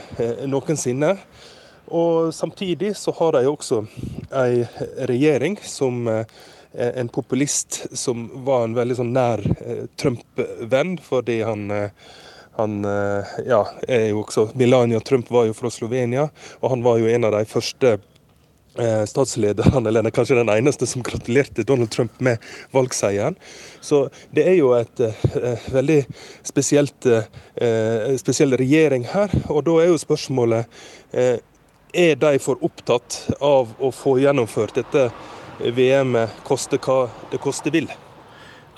noensinne. 0.50 1.16
Og 1.88 2.34
samtidig 2.36 2.94
så 3.00 3.14
har 3.16 3.38
de 3.38 3.48
også 3.48 3.86
ei 4.36 4.66
regjering 5.08 5.56
som 5.64 6.04
en 6.08 7.10
populist 7.10 7.86
som 7.96 8.26
var 8.44 8.66
en 8.66 8.76
veldig 8.76 8.98
sånn 9.00 9.14
nær 9.16 9.40
Trump-venn, 9.96 10.98
fordi 11.00 11.40
han 11.48 11.70
han 12.58 12.82
ja, 13.46 13.62
er 13.88 14.08
jo 14.10 14.24
også 14.26 14.50
Melania 14.58 15.00
Trump 15.06 15.30
var 15.32 15.46
jo 15.48 15.56
fra 15.56 15.72
Slovenia, 15.72 16.28
og 16.60 16.72
han 16.74 16.84
var 16.84 17.00
jo 17.00 17.08
en 17.08 17.30
av 17.30 17.38
de 17.38 17.44
første 17.48 17.94
Eh, 17.94 18.17
statslederen, 19.10 19.88
eller 19.90 20.10
kanskje 20.14 20.38
den 20.38 20.52
eneste 20.54 20.88
som 20.88 21.02
gratulerte 21.04 21.64
Donald 21.64 21.90
Trump 21.92 22.20
med 22.22 22.38
valgseieren. 22.72 23.36
Så 23.82 24.08
det 24.36 24.48
er 24.50 24.58
jo 24.60 24.74
et 24.78 25.02
uh, 25.02 25.68
veldig 25.74 26.02
spesielt, 26.46 27.08
uh, 27.08 28.16
spesiell 28.20 28.58
regjering 28.60 29.08
her. 29.14 29.34
Og 29.50 29.64
da 29.68 29.78
er 29.82 29.92
jo 29.92 30.02
spørsmålet 30.02 30.68
uh, 31.16 31.38
er 31.98 32.20
de 32.20 32.34
for 32.44 32.62
opptatt 32.66 33.24
av 33.42 33.72
å 33.80 33.94
få 33.96 34.18
gjennomført 34.22 34.78
dette 34.78 35.08
VM-et, 35.58 36.44
koste 36.46 36.78
hva 36.84 37.08
det 37.32 37.40
koste 37.42 37.74
vil. 37.74 37.88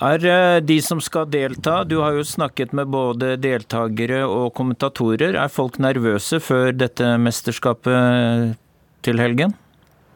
Er 0.00 0.62
de 0.64 0.78
som 0.80 1.02
skal 1.04 1.26
delta, 1.28 1.82
du 1.84 1.98
har 2.00 2.14
jo 2.16 2.22
snakket 2.24 2.72
med 2.72 2.88
både 2.88 3.34
deltakere 3.36 4.22
og 4.24 4.54
kommentatorer, 4.56 5.36
er 5.36 5.52
folk 5.52 5.76
nervøse 5.76 6.40
før 6.40 6.72
dette 6.72 7.18
mesterskapet 7.20 8.54
til 9.04 9.20
helgen? 9.20 9.52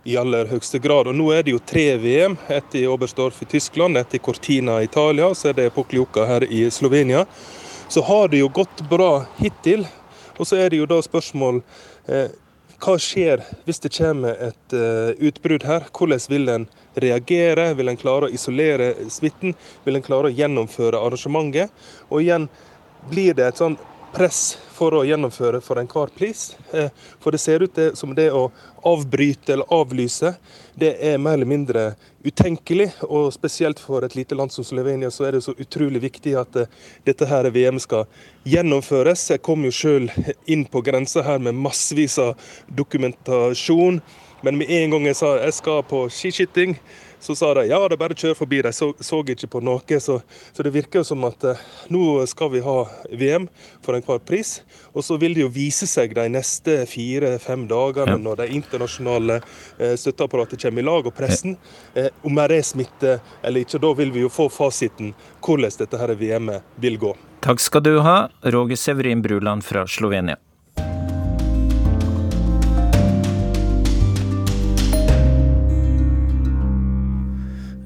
I 0.05 0.17
aller 0.21 0.49
høyeste 0.51 0.79
grad. 0.79 1.09
Og 1.09 1.17
Nå 1.17 1.31
er 1.33 1.45
det 1.45 1.55
jo 1.55 1.63
tre 1.65 1.87
VM. 2.01 2.37
Ett 2.53 2.77
i 2.77 2.87
Oberstdorf 2.87 3.43
i 3.43 3.49
Tyskland, 3.57 3.97
ett 3.97 4.15
i 4.15 4.23
Cortina 4.23 4.81
i 4.81 4.89
Italia, 4.89 5.33
så 5.35 5.51
er 5.51 5.59
det 5.59 5.71
Pokljuka 5.75 6.27
her 6.29 6.45
i 6.45 6.67
Slovenia. 6.71 7.25
Så 7.89 8.03
har 8.05 8.29
det 8.29 8.43
jo 8.43 8.49
gått 8.49 8.85
bra 8.91 9.25
hittil. 9.39 9.87
Og 10.37 10.47
så 10.47 10.59
er 10.61 10.71
det 10.71 10.81
jo 10.83 10.89
da 10.91 11.01
spørsmål 11.05 11.63
eh, 12.11 12.33
hva 12.85 12.99
skjer 13.01 13.41
hvis 13.65 13.81
det 13.81 13.93
kommer 13.97 14.37
et 14.51 14.75
uh, 14.77 15.15
utbrudd 15.17 15.65
her? 15.65 15.87
Hvordan 15.95 16.21
vil 16.29 16.51
en 16.53 16.67
reagere? 17.01 17.71
Vil 17.79 17.89
en 17.89 18.01
klare 18.01 18.29
å 18.29 18.35
isolere 18.35 18.91
smitten? 19.09 19.55
Vil 19.87 19.97
en 19.97 20.05
klare 20.05 20.29
å 20.29 20.35
gjennomføre 20.35 21.01
arrangementet? 21.01 21.73
Og 22.11 22.21
igjen 22.21 22.49
blir 23.09 23.37
det 23.39 23.47
et 23.49 23.63
sånn 23.63 23.79
press 24.15 24.59
for 24.75 24.95
å 24.95 25.03
gjennomføre 25.07 25.59
for 25.65 25.81
enhver 25.81 26.11
pris. 26.15 26.53
Eh, 26.73 26.91
for 27.21 27.35
det 27.35 27.41
ser 27.43 27.65
ut 27.65 27.79
som 27.99 28.15
det 28.15 28.29
å 28.33 28.47
avbryte 28.87 29.55
eller 29.55 29.71
avlyse, 29.75 30.35
det 30.79 30.93
er 31.03 31.19
mer 31.19 31.39
eller 31.39 31.51
mindre 31.51 31.85
utenkelig. 32.25 32.91
Og 33.09 33.33
spesielt 33.35 33.81
for 33.83 34.05
et 34.07 34.15
lite 34.15 34.39
land 34.39 34.53
som 34.55 34.67
Slovenia 34.67 35.11
så 35.11 35.27
er 35.29 35.37
det 35.37 35.45
så 35.47 35.55
utrolig 35.59 36.03
viktig 36.05 36.37
at 36.39 36.61
eh, 36.63 36.71
dette 37.07 37.29
her 37.31 37.51
VM 37.55 37.81
skal 37.83 38.07
gjennomføres. 38.47 39.31
Jeg 39.35 39.43
kom 39.47 39.67
jo 39.67 39.75
sjøl 39.75 40.11
inn 40.51 40.67
på 40.71 40.85
grensa 40.87 41.25
her 41.27 41.43
med 41.43 41.59
massevis 41.59 42.19
av 42.23 42.37
dokumentasjon. 42.71 44.03
Men 44.45 44.61
med 44.61 44.71
en 44.71 44.95
gang 44.95 45.09
jeg 45.09 45.19
sa 45.19 45.35
jeg 45.41 45.57
skal 45.57 45.83
på 45.89 46.05
skiskyting, 46.13 46.77
så 47.25 47.35
sa 47.37 47.55
de 47.57 47.63
ja, 47.71 47.79
det 47.89 47.97
er 47.97 48.01
bare 48.03 48.17
kjør 48.19 48.35
forbi. 48.37 48.61
De 48.67 48.73
så, 48.77 48.91
så 49.01 49.23
ikke 49.25 49.49
på 49.55 49.63
noe. 49.65 50.01
Så, 50.01 50.19
så, 50.53 50.65
det 50.67 50.75
virker 50.75 51.01
jo 51.01 51.09
som 51.09 51.25
at 51.25 51.47
eh, 51.49 51.63
nå 51.89 52.21
skal 52.29 52.53
vi 52.53 52.61
ha 52.65 52.77
VM 53.09 53.47
for 53.85 53.97
enhver 53.97 54.21
pris. 54.29 54.59
Og 54.93 55.07
så 55.07 55.17
vil 55.21 55.37
det 55.37 55.47
jo 55.47 55.53
vise 55.55 55.89
seg 55.89 56.13
de 56.19 56.27
neste 56.35 56.83
fire-fem 56.91 57.65
dagene, 57.71 58.19
ja. 58.19 58.21
når 58.21 58.43
de 58.43 58.51
internasjonale 58.61 59.41
eh, 59.41 59.97
støtteapparatet 60.01 60.67
kommer 60.67 60.85
i 60.85 60.89
lag, 60.91 61.09
og 61.09 61.17
pressen, 61.17 61.57
eh, 61.97 62.13
om 62.29 62.37
det 62.37 62.61
er 62.61 62.69
smitte 62.69 63.19
eller 63.41 63.65
ikke. 63.65 63.81
Da 63.81 63.97
vil 63.97 64.13
vi 64.13 64.27
jo 64.27 64.33
få 64.33 64.51
fasiten 64.53 65.15
hvordan 65.41 65.81
dette 65.81 66.01
her 66.01 66.13
VM-et 66.21 66.77
vil 66.85 67.01
gå. 67.01 67.17
Takk 67.45 67.61
skal 67.61 67.85
du 67.85 67.95
ha, 68.05 68.19
Roger 68.53 68.77
Severin 68.77 69.25
Bruland 69.25 69.65
fra 69.65 69.89
Slovenia. 69.89 70.37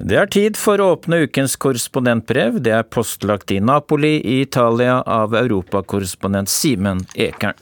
Det 0.09 0.17
er 0.17 0.29
tid 0.33 0.57
for 0.57 0.81
å 0.81 0.95
åpne 0.95 1.19
ukens 1.27 1.59
korrespondentbrev. 1.61 2.63
Det 2.65 2.73
er 2.73 2.87
postlagt 2.89 3.51
i 3.53 3.59
Napoli 3.61 4.15
i 4.17 4.39
Italia 4.41 5.03
av 5.05 5.35
europakorrespondent 5.37 6.49
Simen 6.49 7.03
Ekern. 7.13 7.59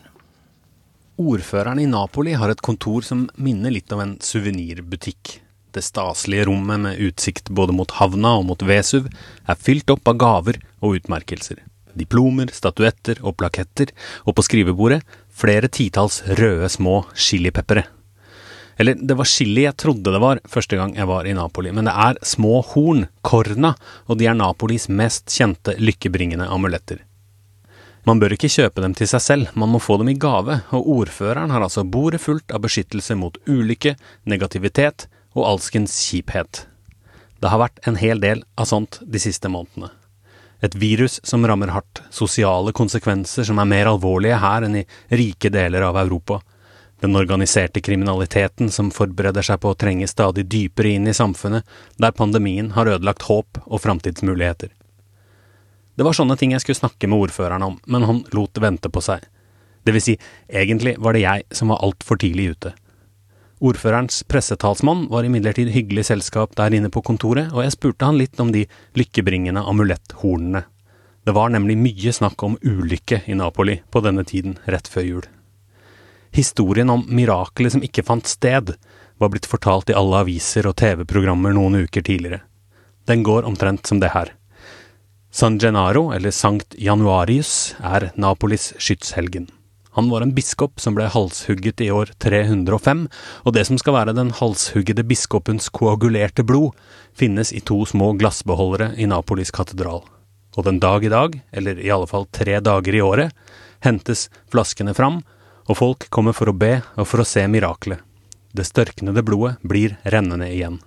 Ordføreren 1.19 1.81
i 1.83 1.89
Napoli 1.91 2.37
har 2.39 2.53
et 2.53 2.63
kontor 2.63 3.03
som 3.03 3.25
minner 3.35 3.75
litt 3.75 3.91
om 3.91 4.05
en 4.05 4.15
suvenirbutikk. 4.23 5.41
Det 5.75 5.83
staselige 5.83 6.47
rommet 6.47 6.85
med 6.85 7.03
utsikt 7.09 7.51
både 7.51 7.75
mot 7.75 7.97
havna 7.99 8.37
og 8.39 8.47
mot 8.53 8.63
Vesuv 8.63 9.11
er 9.11 9.59
fylt 9.59 9.91
opp 9.91 10.07
av 10.15 10.23
gaver 10.23 10.63
og 10.79 11.01
utmerkelser. 11.01 11.65
Diplomer, 11.99 12.55
statuetter 12.55 13.25
og 13.27 13.41
plaketter, 13.43 13.91
og 14.23 14.39
på 14.39 14.47
skrivebordet 14.47 15.03
flere 15.35 15.67
titalls 15.67 16.23
røde 16.39 16.71
små 16.71 17.01
chilipeppere. 17.11 17.89
Eller 18.77 18.95
det 19.01 19.17
var 19.17 19.29
chili 19.29 19.65
jeg 19.65 19.77
trodde 19.81 20.13
det 20.13 20.21
var 20.21 20.41
første 20.49 20.77
gang 20.77 20.95
jeg 20.99 21.09
var 21.09 21.27
i 21.27 21.35
Napoli, 21.37 21.73
men 21.73 21.89
det 21.89 21.95
er 21.97 22.21
små 22.25 22.61
horn, 22.75 23.07
corna, 23.25 23.73
og 24.07 24.21
de 24.21 24.29
er 24.29 24.37
Napolis 24.37 24.91
mest 24.93 25.33
kjente 25.33 25.79
lykkebringende 25.81 26.49
amuletter. 26.53 27.01
Man 28.07 28.21
bør 28.23 28.37
ikke 28.37 28.53
kjøpe 28.53 28.85
dem 28.85 28.93
til 28.95 29.09
seg 29.11 29.23
selv, 29.25 29.49
man 29.59 29.73
må 29.73 29.81
få 29.83 29.97
dem 29.99 30.13
i 30.13 30.19
gave, 30.21 30.61
og 30.77 30.91
ordføreren 31.01 31.51
har 31.51 31.65
altså 31.65 31.83
bordet 31.83 32.21
fullt 32.23 32.53
av 32.55 32.63
beskyttelse 32.63 33.17
mot 33.19 33.41
ulykke, 33.51 33.97
negativitet 34.31 35.09
og 35.35 35.49
alskens 35.49 35.97
kjiphet. 36.07 36.67
Det 37.43 37.51
har 37.51 37.61
vært 37.65 37.81
en 37.89 37.99
hel 37.99 38.23
del 38.23 38.45
av 38.55 38.69
sånt 38.71 39.01
de 39.03 39.21
siste 39.21 39.51
månedene. 39.51 39.91
Et 40.65 40.77
virus 40.79 41.19
som 41.27 41.45
rammer 41.45 41.73
hardt, 41.75 42.05
sosiale 42.15 42.73
konsekvenser 42.77 43.45
som 43.45 43.59
er 43.61 43.69
mer 43.75 43.91
alvorlige 43.91 44.39
her 44.41 44.65
enn 44.69 44.79
i 44.81 44.87
rike 45.11 45.51
deler 45.53 45.85
av 45.89 45.99
Europa, 46.01 46.39
den 47.01 47.17
organiserte 47.17 47.81
kriminaliteten 47.81 48.71
som 48.73 48.91
forbereder 48.95 49.45
seg 49.45 49.61
på 49.61 49.73
å 49.73 49.79
trenge 49.79 50.09
stadig 50.09 50.47
dypere 50.49 50.95
inn 50.97 51.09
i 51.11 51.15
samfunnet, 51.17 51.67
der 52.01 52.17
pandemien 52.17 52.73
har 52.77 52.89
ødelagt 52.89 53.29
håp 53.29 53.61
og 53.67 53.83
framtidsmuligheter. 53.85 54.73
Det 55.97 56.05
var 56.05 56.17
sånne 56.17 56.37
ting 56.37 56.53
jeg 56.53 56.65
skulle 56.65 56.81
snakke 56.81 57.09
med 57.09 57.27
ordføreren 57.27 57.65
om, 57.65 57.79
men 57.87 58.05
han 58.09 58.25
lot 58.37 58.59
vente 58.61 58.93
på 58.93 59.03
seg. 59.05 59.25
Det 59.85 59.95
vil 59.95 60.03
si, 60.03 60.17
egentlig 60.49 60.97
var 60.99 61.17
det 61.17 61.25
jeg 61.25 61.47
som 61.55 61.73
var 61.73 61.85
altfor 61.85 62.21
tidlig 62.21 62.51
ute. 62.57 62.73
Ordførerens 63.65 64.21
pressetalsmann 64.29 65.07
var 65.09 65.25
imidlertid 65.25 65.71
hyggelig 65.73 66.11
selskap 66.11 66.57
der 66.59 66.75
inne 66.77 66.91
på 66.93 67.01
kontoret, 67.05 67.49
og 67.55 67.65
jeg 67.65 67.77
spurte 67.77 68.09
han 68.09 68.19
litt 68.21 68.41
om 68.43 68.53
de 68.53 68.67
lykkebringende 68.99 69.63
amuletthornene. 69.65 70.67
Det 71.25 71.35
var 71.35 71.49
nemlig 71.51 71.79
mye 71.81 72.13
snakk 72.13 72.45
om 72.45 72.59
ulykke 72.61 73.23
i 73.27 73.39
Napoli 73.39 73.81
på 73.91 74.05
denne 74.05 74.27
tiden 74.29 74.61
rett 74.69 74.91
før 74.91 75.09
jul. 75.09 75.25
Historien 76.35 76.91
om 76.91 77.05
miraklet 77.09 77.77
som 77.77 77.85
ikke 77.85 78.05
fant 78.07 78.27
sted, 78.27 78.75
var 79.19 79.33
blitt 79.33 79.49
fortalt 79.49 79.91
i 79.91 79.97
alle 79.97 80.25
aviser 80.25 80.67
og 80.69 80.77
TV-programmer 80.81 81.55
noen 81.57 81.87
uker 81.87 82.05
tidligere. 82.05 82.43
Den 83.07 83.23
går 83.27 83.47
omtrent 83.49 83.87
som 83.87 84.01
det 84.03 84.13
her. 84.13 84.33
San 85.31 85.59
Gennaro, 85.61 86.11
eller 86.17 86.33
Sankt 86.33 86.75
Januarius, 86.81 87.77
er 87.85 88.11
Napolis 88.17 88.73
skytshelgen. 88.81 89.51
Han 89.97 90.11
var 90.11 90.25
en 90.25 90.35
biskop 90.37 90.81
som 90.81 90.97
ble 90.97 91.07
halshugget 91.09 91.81
i 91.81 91.91
år 91.93 92.11
305, 92.21 93.07
og 93.45 93.55
det 93.57 93.65
som 93.69 93.79
skal 93.81 93.97
være 93.97 94.15
den 94.17 94.33
halshuggede 94.37 95.07
biskopens 95.09 95.71
koagulerte 95.73 96.45
blod, 96.45 96.75
finnes 97.17 97.53
i 97.53 97.63
to 97.65 97.79
små 97.89 98.11
glassbeholdere 98.21 98.91
i 99.01 99.09
Napolis 99.09 99.53
katedral. 99.57 100.03
Og 100.57 100.67
den 100.69 100.81
dag 100.81 101.05
i 101.05 101.13
dag, 101.13 101.39
eller 101.53 101.81
i 101.81 101.93
alle 101.93 102.09
fall 102.11 102.29
tre 102.33 102.59
dager 102.61 102.97
i 102.97 103.01
året, 103.05 103.33
hentes 103.85 104.29
flaskene 104.53 104.93
fram 104.97 105.23
og 105.67 105.79
folk 105.79 106.09
kommer 106.15 106.37
for 106.37 106.51
å 106.51 106.57
be 106.57 106.79
og 106.97 107.07
for 107.09 107.23
å 107.23 107.29
se 107.29 107.45
miraklet. 107.51 108.03
Det 108.57 108.65
størknede 108.65 109.25
blodet 109.27 109.57
blir 109.67 109.99
rennende 110.05 110.49
igjen. 110.49 110.79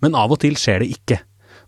Men 0.00 0.16
av 0.16 0.32
og 0.32 0.40
til 0.40 0.56
skjer 0.56 0.80
det 0.80 0.92
ikke, 0.94 1.18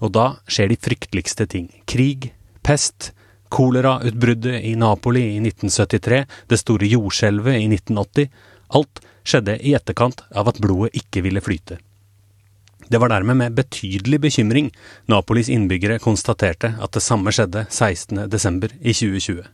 og 0.01 0.15
da 0.17 0.27
skjer 0.49 0.73
de 0.73 0.79
frykteligste 0.81 1.47
ting. 1.51 1.69
Krig, 1.85 2.31
pest, 2.65 3.13
kolerautbruddet 3.53 4.63
i 4.65 4.73
Napoli 4.81 5.27
i 5.35 5.39
1973, 5.43 6.25
det 6.49 6.61
store 6.61 6.89
jordskjelvet 6.89 7.61
i 7.61 7.69
1980. 7.69 8.31
Alt 8.79 9.03
skjedde 9.29 9.59
i 9.61 9.75
etterkant 9.77 10.25
av 10.33 10.49
at 10.49 10.61
blodet 10.63 10.97
ikke 10.97 11.23
ville 11.27 11.43
flyte. 11.45 11.79
Det 12.89 12.99
var 13.01 13.13
dermed 13.13 13.39
med 13.39 13.55
betydelig 13.57 14.19
bekymring 14.21 14.71
Napolis 15.09 15.49
innbyggere 15.53 16.01
konstaterte 16.03 16.75
at 16.83 16.97
det 16.97 17.05
samme 17.05 17.33
skjedde 17.33 17.67
16.12. 17.71 18.73
i 18.81 18.93
2020. 18.97 19.45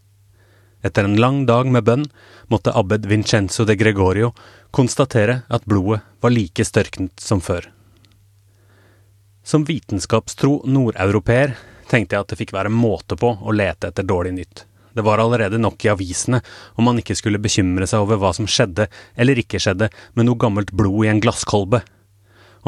Etter 0.83 1.05
en 1.05 1.17
lang 1.19 1.43
dag 1.47 1.67
med 1.73 1.85
bønn 1.85 2.05
måtte 2.53 2.75
abbed 2.77 3.07
Vincenzo 3.11 3.67
de 3.67 3.75
Gregorio 3.77 4.31
konstatere 4.71 5.43
at 5.49 5.67
blodet 5.67 6.05
var 6.23 6.35
like 6.35 6.65
størknet 6.65 7.19
som 7.21 7.43
før. 7.43 7.67
Som 9.43 9.65
vitenskapstro 9.65 10.63
nordeuropeer 10.69 11.57
tenkte 11.89 12.15
jeg 12.15 12.25
at 12.25 12.33
det 12.33 12.39
fikk 12.43 12.55
være 12.55 12.73
måte 12.73 13.17
på 13.19 13.33
å 13.41 13.55
lete 13.55 13.91
etter 13.91 14.07
dårlig 14.07 14.35
nytt. 14.37 14.65
Det 14.93 15.05
var 15.07 15.21
allerede 15.23 15.61
nok 15.61 15.85
i 15.85 15.91
avisene 15.93 16.41
om 16.77 16.87
man 16.89 16.99
ikke 17.01 17.17
skulle 17.17 17.41
bekymre 17.43 17.87
seg 17.89 18.03
over 18.05 18.21
hva 18.21 18.33
som 18.37 18.49
skjedde 18.51 18.89
eller 19.17 19.39
ikke 19.41 19.61
skjedde 19.63 19.91
med 20.19 20.29
noe 20.29 20.41
gammelt 20.41 20.73
blod 20.77 21.07
i 21.07 21.11
en 21.13 21.23
glasskolbe 21.23 21.83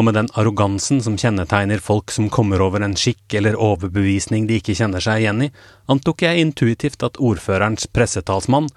og 0.01 0.07
med 0.07 0.17
den 0.17 0.31
arrogansen 0.41 1.03
som 1.05 1.19
kjennetegner 1.21 1.83
folk 1.85 2.09
som 2.15 2.31
kommer 2.33 2.63
over 2.65 2.81
en 2.81 2.95
skikk 2.97 3.35
eller 3.37 3.59
overbevisning 3.61 4.47
de 4.49 4.57
ikke 4.57 4.73
kjenner 4.79 5.03
seg 5.05 5.21
igjen 5.21 5.43
i, 5.45 5.49
antok 5.93 6.25
jeg 6.25 6.41
intuitivt 6.41 7.05
at 7.05 7.21
ordførerens 7.21 7.85
pressetalsmann, 7.93 8.71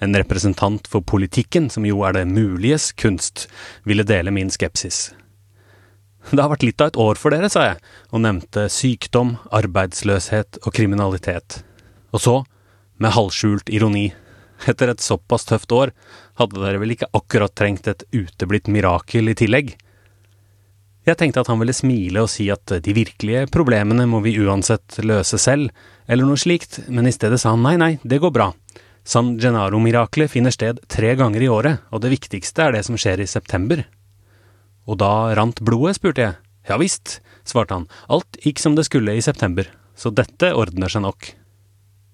en 0.00 0.16
representant 0.16 0.88
for 0.88 1.04
politikken, 1.04 1.68
som 1.68 1.84
jo 1.84 2.00
er 2.08 2.16
det 2.16 2.24
muliges 2.30 2.88
kunst, 2.96 3.50
ville 3.84 4.06
dele 4.08 4.32
min 4.32 4.48
skepsis. 4.48 5.10
Det 6.30 6.40
har 6.40 6.48
vært 6.54 6.64
litt 6.64 6.80
av 6.80 6.94
et 6.94 7.00
år 7.04 7.20
for 7.20 7.36
dere, 7.36 7.52
sa 7.52 7.66
jeg, 7.68 7.78
og 8.08 8.24
nevnte 8.24 8.64
sykdom, 8.72 9.36
arbeidsløshet 9.52 10.62
og 10.64 10.72
kriminalitet. 10.72 11.60
Og 12.16 12.24
så, 12.24 12.36
med 12.96 13.12
halvskjult 13.12 13.68
ironi, 13.68 14.08
etter 14.64 14.88
et 14.88 15.04
såpass 15.04 15.44
tøft 15.52 15.76
år, 15.76 15.92
hadde 16.40 16.64
dere 16.64 16.80
vel 16.80 16.96
ikke 16.96 17.12
akkurat 17.12 17.52
trengt 17.60 17.92
et 17.92 18.08
uteblitt 18.16 18.72
mirakel 18.72 19.28
i 19.28 19.36
tillegg? 19.36 19.74
Jeg 21.02 21.18
tenkte 21.18 21.42
at 21.42 21.48
han 21.50 21.58
ville 21.58 21.74
smile 21.74 22.22
og 22.22 22.30
si 22.30 22.46
at 22.54 22.76
de 22.84 22.94
virkelige 22.94 23.48
problemene 23.50 24.04
må 24.06 24.20
vi 24.22 24.36
uansett 24.38 25.00
løse 25.02 25.38
selv, 25.40 25.72
eller 26.06 26.28
noe 26.28 26.38
slikt, 26.38 26.78
men 26.86 27.08
i 27.10 27.14
stedet 27.14 27.40
sa 27.42 27.56
han 27.56 27.64
nei, 27.66 27.74
nei, 27.80 27.96
det 28.06 28.20
går 28.22 28.30
bra. 28.34 28.52
San 29.02 29.34
Gennaro-miraklet 29.42 30.30
finner 30.30 30.54
sted 30.54 30.78
tre 30.86 31.16
ganger 31.18 31.42
i 31.42 31.50
året, 31.50 31.82
og 31.90 32.04
det 32.04 32.12
viktigste 32.12 32.68
er 32.68 32.76
det 32.76 32.84
som 32.86 32.98
skjer 33.00 33.24
i 33.24 33.26
september. 33.26 33.82
Og 34.86 34.98
da 35.02 35.32
rant 35.34 35.58
blodet, 35.66 35.96
spurte 35.98 36.22
jeg. 36.22 36.38
Ja 36.70 36.78
visst, 36.78 37.18
svarte 37.42 37.80
han, 37.80 37.88
alt 38.06 38.38
gikk 38.44 38.62
som 38.62 38.78
det 38.78 38.86
skulle 38.86 39.16
i 39.18 39.24
september, 39.24 39.66
så 39.98 40.14
dette 40.14 40.52
ordner 40.54 40.92
seg 40.92 41.02
nok. 41.02 41.32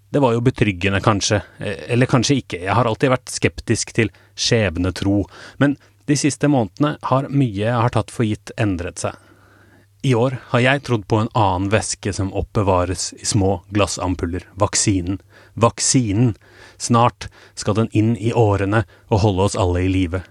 Det 0.09 0.23
var 0.25 0.33
jo 0.33 0.41
betryggende, 0.41 1.03
kanskje, 1.05 1.43
eller 1.61 2.09
kanskje 2.09 2.39
ikke, 2.41 2.63
jeg 2.65 2.73
har 2.73 2.89
alltid 2.89 3.13
vært 3.13 3.35
skeptisk 3.35 3.93
til 3.99 4.09
skjebnetro, 4.33 5.27
men 5.61 5.77
de 6.09 6.17
siste 6.17 6.49
månedene 6.49 6.97
har 7.11 7.29
mye 7.29 7.59
jeg 7.61 7.77
har 7.77 7.93
tatt 7.93 8.13
for 8.13 8.25
gitt, 8.25 8.53
endret 8.57 9.03
seg. 9.03 9.17
I 10.07 10.15
år 10.15 10.39
har 10.53 10.63
jeg 10.63 10.83
trodd 10.87 11.05
på 11.11 11.19
en 11.21 11.31
annen 11.37 11.69
væske 11.73 12.13
som 12.17 12.31
oppbevares 12.33 13.11
i 13.19 13.27
små 13.27 13.59
glassampuller, 13.75 14.47
vaksinen. 14.57 15.19
Vaksinen! 15.59 16.37
Snart 16.79 17.27
skal 17.59 17.77
den 17.77 17.91
inn 17.93 18.15
i 18.17 18.33
årene 18.33 18.85
og 19.11 19.25
holde 19.25 19.49
oss 19.49 19.59
alle 19.59 19.83
i 19.85 19.91
live. 19.93 20.23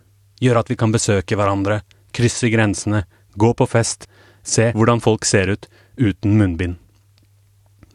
Gjøre 0.41 0.63
at 0.63 0.71
vi 0.71 0.79
kan 0.79 0.95
besøke 0.95 1.37
hverandre, 1.37 1.81
krysse 2.15 2.49
grensene, 2.49 3.03
gå 3.35 3.51
på 3.53 3.67
fest, 3.69 4.07
se 4.41 4.71
hvordan 4.73 5.03
folk 5.03 5.27
ser 5.27 5.51
ut 5.51 5.67
uten 5.99 6.37
munnbind. 6.39 6.79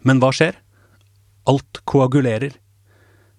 Men 0.07 0.21
hva 0.23 0.31
skjer? 0.35 0.59
Alt 1.49 1.81
koagulerer. 1.89 2.53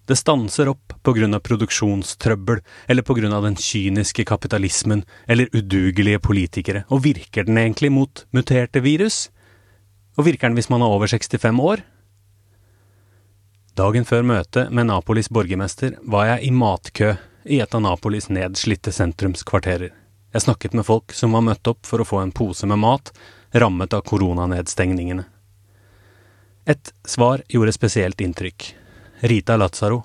Det 0.04 0.16
stanser 0.20 0.68
opp 0.68 0.92
på 1.02 1.14
grunn 1.16 1.34
av 1.36 1.40
produksjonstrøbbel, 1.46 2.60
eller 2.92 3.02
på 3.02 3.16
grunn 3.16 3.32
av 3.32 3.46
den 3.46 3.56
kyniske 3.56 4.26
kapitalismen, 4.28 5.04
eller 5.26 5.48
udugelige 5.52 6.20
politikere, 6.20 6.84
og 6.92 7.06
virker 7.06 7.48
den 7.48 7.60
egentlig 7.60 7.92
mot 7.92 8.26
muterte 8.36 8.84
virus? 8.84 9.30
Og 10.18 10.28
virker 10.28 10.50
den 10.50 10.58
hvis 10.58 10.68
man 10.68 10.84
er 10.84 10.92
over 10.92 11.08
65 11.08 11.60
år? 11.64 11.84
Dagen 13.74 14.04
før 14.06 14.22
møtet 14.22 14.70
med 14.70 14.86
Napolis 14.86 15.32
borgermester 15.32 15.96
var 16.06 16.28
jeg 16.28 16.46
i 16.46 16.52
matkø 16.54 17.14
i 17.50 17.58
et 17.64 17.74
av 17.74 17.82
Napolis 17.82 18.28
nedslitte 18.28 18.92
sentrumskvarterer. 18.94 19.90
Jeg 20.34 20.44
snakket 20.44 20.76
med 20.76 20.86
folk 20.86 21.16
som 21.16 21.34
var 21.34 21.42
møtt 21.48 21.66
opp 21.70 21.82
for 21.86 22.02
å 22.02 22.06
få 22.06 22.20
en 22.22 22.32
pose 22.34 22.68
med 22.70 22.78
mat, 22.84 23.10
rammet 23.56 23.96
av 23.96 24.04
koronanedstengningene. 24.06 25.24
Et 26.70 26.94
svar 27.06 27.42
gjorde 27.48 27.74
spesielt 27.76 28.22
inntrykk. 28.24 28.72
Rita 29.20 29.56
Lazzaro, 29.56 30.02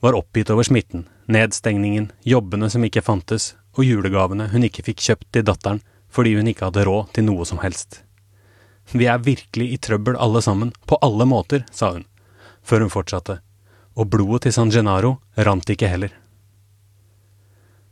var 0.00 0.16
oppgitt 0.16 0.50
over 0.50 0.64
smitten, 0.64 1.06
nedstengningen, 1.26 2.10
jobbene 2.22 2.70
som 2.70 2.84
ikke 2.84 3.04
fantes, 3.04 3.54
og 3.76 3.84
julegavene 3.84 4.48
hun 4.52 4.64
ikke 4.66 4.84
fikk 4.90 5.02
kjøpt 5.06 5.28
til 5.34 5.46
datteren 5.46 5.82
fordi 6.10 6.34
hun 6.34 6.48
ikke 6.50 6.66
hadde 6.66 6.84
råd 6.88 7.12
til 7.14 7.28
noe 7.28 7.44
som 7.46 7.60
helst. 7.62 8.00
Vi 8.90 9.06
er 9.06 9.22
virkelig 9.22 9.68
i 9.70 9.78
trøbbel 9.78 10.16
alle 10.18 10.42
sammen, 10.42 10.72
på 10.86 10.98
alle 11.04 11.26
måter, 11.28 11.62
sa 11.70 11.92
hun 11.94 12.06
før 12.62 12.84
hun 12.84 12.92
fortsatte, 12.92 13.38
og 13.96 14.10
blodet 14.12 14.46
til 14.46 14.54
San 14.54 14.72
Genaro 14.72 15.16
rant 15.36 15.70
ikke 15.72 15.88
heller. 15.88 16.12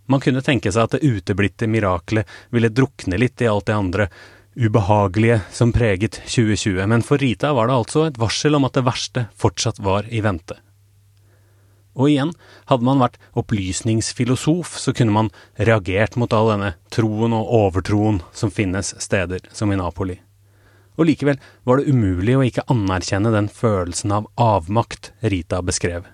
Man 0.09 0.23
kunne 0.25 0.43
tenke 0.45 0.73
seg 0.73 0.89
at 0.89 0.97
det 0.97 1.09
uteblitte 1.09 1.69
miraklet 1.69 2.29
ville 2.55 2.73
drukne 2.73 3.19
litt 3.21 3.43
i 3.45 3.49
alt 3.49 3.67
det 3.69 3.77
andre 3.77 4.09
ubehagelige 4.59 5.41
som 5.55 5.73
preget 5.73 6.21
2020, 6.27 6.83
men 6.91 7.05
for 7.07 7.23
Rita 7.23 7.55
var 7.57 7.71
det 7.71 7.79
altså 7.79 8.07
et 8.09 8.19
varsel 8.21 8.59
om 8.59 8.67
at 8.67 8.75
det 8.75 8.87
verste 8.89 9.27
fortsatt 9.39 9.79
var 9.85 10.09
i 10.11 10.23
vente. 10.25 10.59
Og 11.99 12.13
igjen, 12.13 12.31
hadde 12.71 12.87
man 12.87 13.01
vært 13.03 13.19
opplysningsfilosof, 13.39 14.77
så 14.79 14.95
kunne 14.95 15.15
man 15.15 15.33
reagert 15.59 16.19
mot 16.21 16.35
all 16.35 16.53
denne 16.53 16.75
troen 16.95 17.35
og 17.35 17.51
overtroen 17.65 18.23
som 18.31 18.55
finnes 18.55 18.95
steder 19.03 19.47
som 19.55 19.73
i 19.75 19.81
Napoli 19.81 20.21
og 20.99 21.07
likevel 21.07 21.39
var 21.67 21.79
det 21.79 21.93
umulig 21.95 22.35
å 22.37 22.45
ikke 22.45 22.67
anerkjenne 22.73 23.31
den 23.33 23.49
følelsen 23.53 24.13
av 24.15 24.27
avmakt 24.43 25.13
Rita 25.23 25.61
beskrev. 25.63 26.09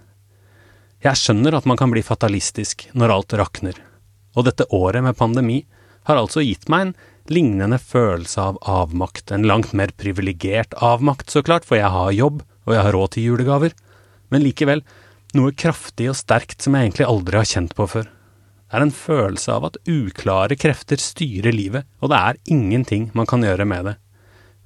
Jeg 1.05 1.21
skjønner 1.21 1.57
at 1.57 1.67
man 1.69 1.81
kan 1.81 1.93
bli 1.93 2.05
fatalistisk 2.05 2.87
når 2.93 3.17
alt 3.17 3.37
rakner, 3.41 3.81
og 4.37 4.47
dette 4.49 4.69
året 4.77 5.05
med 5.05 5.17
pandemi 5.17 5.63
har 6.05 6.21
altså 6.21 6.45
gitt 6.45 6.69
meg 6.73 6.87
en 6.87 6.95
lignende 7.33 7.79
følelse 7.81 8.41
av 8.41 8.59
avmakt, 8.69 9.31
en 9.33 9.47
langt 9.49 9.73
mer 9.73 9.93
privilegert 9.97 10.75
avmakt, 10.85 11.31
så 11.31 11.43
klart, 11.45 11.65
for 11.65 11.79
jeg 11.79 11.91
har 11.93 12.13
jobb, 12.13 12.43
og 12.65 12.75
jeg 12.75 12.85
har 12.87 12.97
råd 12.97 13.15
til 13.15 13.29
julegaver, 13.31 13.77
men 14.33 14.45
likevel 14.45 14.85
noe 15.35 15.55
kraftig 15.57 16.11
og 16.13 16.19
sterkt 16.19 16.63
som 16.63 16.77
jeg 16.77 16.89
egentlig 16.89 17.09
aldri 17.09 17.41
har 17.41 17.49
kjent 17.49 17.75
på 17.77 17.87
før. 17.91 18.11
Det 18.75 18.79
er 18.81 18.85
en 18.87 18.95
følelse 18.95 19.55
av 19.55 19.69
at 19.69 19.79
uklare 19.87 20.57
krefter 20.59 20.99
styrer 20.99 21.55
livet, 21.55 21.87
og 22.03 22.11
det 22.11 22.19
er 22.19 22.41
ingenting 22.51 23.11
man 23.15 23.29
kan 23.31 23.45
gjøre 23.47 23.67
med 23.69 23.91
det. 23.91 23.97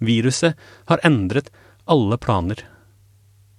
Viruset 0.00 0.58
har 0.88 1.02
endret 1.04 1.50
alle 1.88 2.18
planer. 2.20 2.62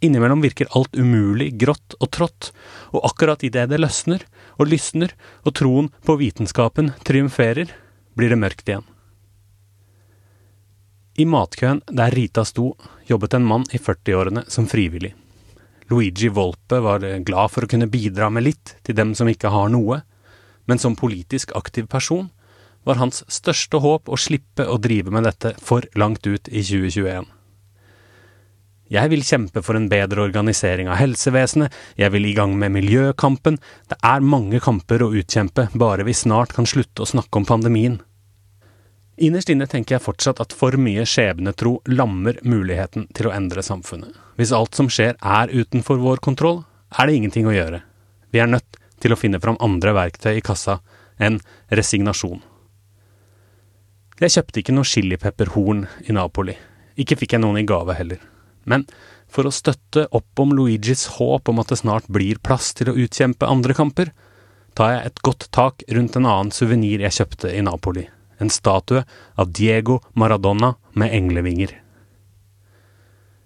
Innimellom 0.02 0.42
virker 0.42 0.70
alt 0.78 0.96
umulig, 0.96 1.52
grått 1.60 1.98
og 2.00 2.10
trått, 2.16 2.52
og 2.96 3.04
akkurat 3.10 3.44
idet 3.44 3.68
det 3.70 3.82
løsner 3.82 4.24
og 4.58 4.72
lysner 4.72 5.14
og 5.44 5.58
troen 5.60 5.90
på 6.08 6.16
vitenskapen 6.22 6.94
triumferer, 7.08 7.74
blir 8.20 8.34
det 8.34 8.40
mørkt 8.40 8.68
igjen. 8.70 8.86
I 11.20 11.26
matkøen 11.28 11.82
der 11.92 12.14
Rita 12.16 12.46
sto, 12.48 12.74
jobbet 13.08 13.36
en 13.36 13.48
mann 13.48 13.66
i 13.76 13.80
40-årene 13.82 14.46
som 14.48 14.70
frivillig. 14.72 15.16
Luigi 15.90 16.30
Volpe 16.32 16.80
var 16.86 17.04
glad 17.26 17.52
for 17.52 17.66
å 17.66 17.70
kunne 17.72 17.90
bidra 17.92 18.30
med 18.32 18.46
litt 18.46 18.76
til 18.86 18.96
dem 18.96 19.16
som 19.18 19.28
ikke 19.28 19.52
har 19.52 19.72
noe, 19.74 20.04
men 20.70 20.80
som 20.80 20.96
politisk 20.96 21.52
aktiv 21.58 21.90
person 21.90 22.30
var 22.88 23.02
hans 23.02 23.24
største 23.28 23.82
håp 23.84 24.08
å 24.08 24.20
slippe 24.22 24.64
å 24.64 24.78
drive 24.80 25.12
med 25.12 25.26
dette 25.28 25.56
for 25.66 25.84
langt 26.00 26.28
ut 26.30 26.48
i 26.48 26.62
2021. 26.62 27.28
Jeg 28.90 29.12
vil 29.12 29.22
kjempe 29.22 29.62
for 29.62 29.78
en 29.78 29.90
bedre 29.90 30.24
organisering 30.26 30.88
av 30.90 30.98
helsevesenet, 30.98 31.74
jeg 32.00 32.10
vil 32.14 32.26
i 32.26 32.34
gang 32.38 32.56
med 32.58 32.74
miljøkampen, 32.74 33.60
det 33.90 33.98
er 34.02 34.26
mange 34.26 34.62
kamper 34.64 35.04
å 35.06 35.12
utkjempe, 35.14 35.68
bare 35.78 36.08
vi 36.08 36.16
snart 36.18 36.56
kan 36.56 36.70
slutte 36.70 37.06
å 37.06 37.10
snakke 37.10 37.38
om 37.38 37.46
pandemien. 37.50 38.00
Innerst 39.20 39.50
inne 39.52 39.68
tenker 39.68 39.98
jeg 39.98 40.04
fortsatt 40.06 40.40
at 40.40 40.54
for 40.56 40.78
mye 40.80 41.04
skjebnetro 41.04 41.82
lammer 41.92 42.38
muligheten 42.48 43.10
til 43.16 43.28
å 43.28 43.34
endre 43.36 43.64
samfunnet. 43.66 44.14
Hvis 44.40 44.54
alt 44.56 44.78
som 44.78 44.88
skjer 44.88 45.18
er 45.20 45.52
utenfor 45.52 46.00
vår 46.00 46.22
kontroll, 46.24 46.62
er 46.96 47.10
det 47.10 47.18
ingenting 47.18 47.50
å 47.50 47.56
gjøre. 47.56 47.82
Vi 48.32 48.40
er 48.40 48.48
nødt 48.48 48.78
til 49.04 49.12
å 49.12 49.18
finne 49.20 49.42
fram 49.44 49.60
andre 49.60 49.92
verktøy 49.98 50.38
i 50.38 50.44
kassa 50.46 50.78
enn 51.20 51.42
resignasjon. 51.76 52.40
Jeg 54.20 54.36
kjøpte 54.36 54.62
ikke 54.62 54.76
noe 54.76 54.88
chilipepperhorn 54.88 55.84
i 56.08 56.16
Napoli. 56.16 56.56
Ikke 57.00 57.18
fikk 57.20 57.36
jeg 57.36 57.44
noen 57.44 57.60
i 57.60 57.68
gave 57.68 57.96
heller. 57.96 58.22
Men 58.64 58.86
for 59.32 59.48
å 59.48 59.54
støtte 59.56 60.06
opp 60.16 60.44
om 60.44 60.54
Luigis 60.56 61.06
håp 61.18 61.52
om 61.52 61.60
at 61.60 61.72
det 61.72 61.80
snart 61.82 62.08
blir 62.12 62.40
plass 62.44 62.72
til 62.76 62.92
å 62.92 62.96
utkjempe 63.04 63.48
andre 63.48 63.76
kamper, 63.76 64.14
tar 64.80 64.96
jeg 64.96 65.12
et 65.12 65.22
godt 65.28 65.50
tak 65.56 65.84
rundt 65.92 66.16
en 66.16 66.28
annen 66.30 66.56
suvenir 66.56 67.04
jeg 67.04 67.18
kjøpte 67.20 67.52
i 67.52 67.64
Napoli. 67.68 68.08
En 68.40 68.50
statue 68.50 69.04
av 69.36 69.52
Diego 69.52 70.00
Maradona 70.14 70.74
med 70.96 71.14
englevinger. 71.14 71.76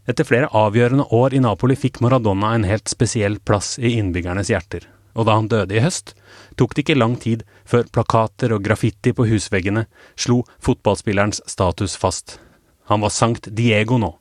Etter 0.07 0.27
flere 0.27 0.51
avgjørende 0.51 1.07
år 1.15 1.33
i 1.33 1.41
Napoli 1.41 1.77
fikk 1.79 2.01
Maradona 2.03 2.53
en 2.53 2.67
helt 2.67 2.91
spesiell 2.91 3.39
plass 3.39 3.77
i 3.79 3.95
innbyggernes 3.97 4.51
hjerter 4.51 4.89
og 5.13 5.27
da 5.27 5.37
han 5.37 5.49
døde 5.49 5.77
i 5.77 5.83
høst, 5.83 6.13
tok 6.57 6.73
det 6.73 6.85
ikke 6.85 6.97
lang 6.97 7.15
tid 7.21 7.45
før 7.69 7.85
plakater 7.93 8.53
og 8.55 8.63
graffiti 8.65 9.13
på 9.15 9.27
husveggene 9.29 9.85
slo 10.19 10.41
fotballspillerens 10.63 11.43
status 11.49 11.95
fast. 11.99 12.39
Han 12.89 13.03
var 13.05 13.13
Sankt 13.13 13.49
Diego 13.55 13.99
nå. 14.01 14.11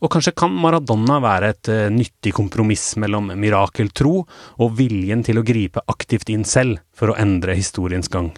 Og 0.00 0.08
kanskje 0.12 0.32
kan 0.36 0.52
Maradona 0.56 1.18
være 1.20 1.48
et 1.52 1.68
uh, 1.68 1.88
nyttig 1.92 2.32
kompromiss 2.36 2.94
mellom 3.00 3.34
mirakeltro 3.36 4.14
og 4.24 4.76
viljen 4.78 5.24
til 5.26 5.40
å 5.40 5.44
gripe 5.44 5.82
aktivt 5.92 6.32
inn 6.32 6.46
selv 6.48 6.80
for 6.96 7.12
å 7.12 7.18
endre 7.20 7.56
historiens 7.58 8.08
gang. 8.08 8.30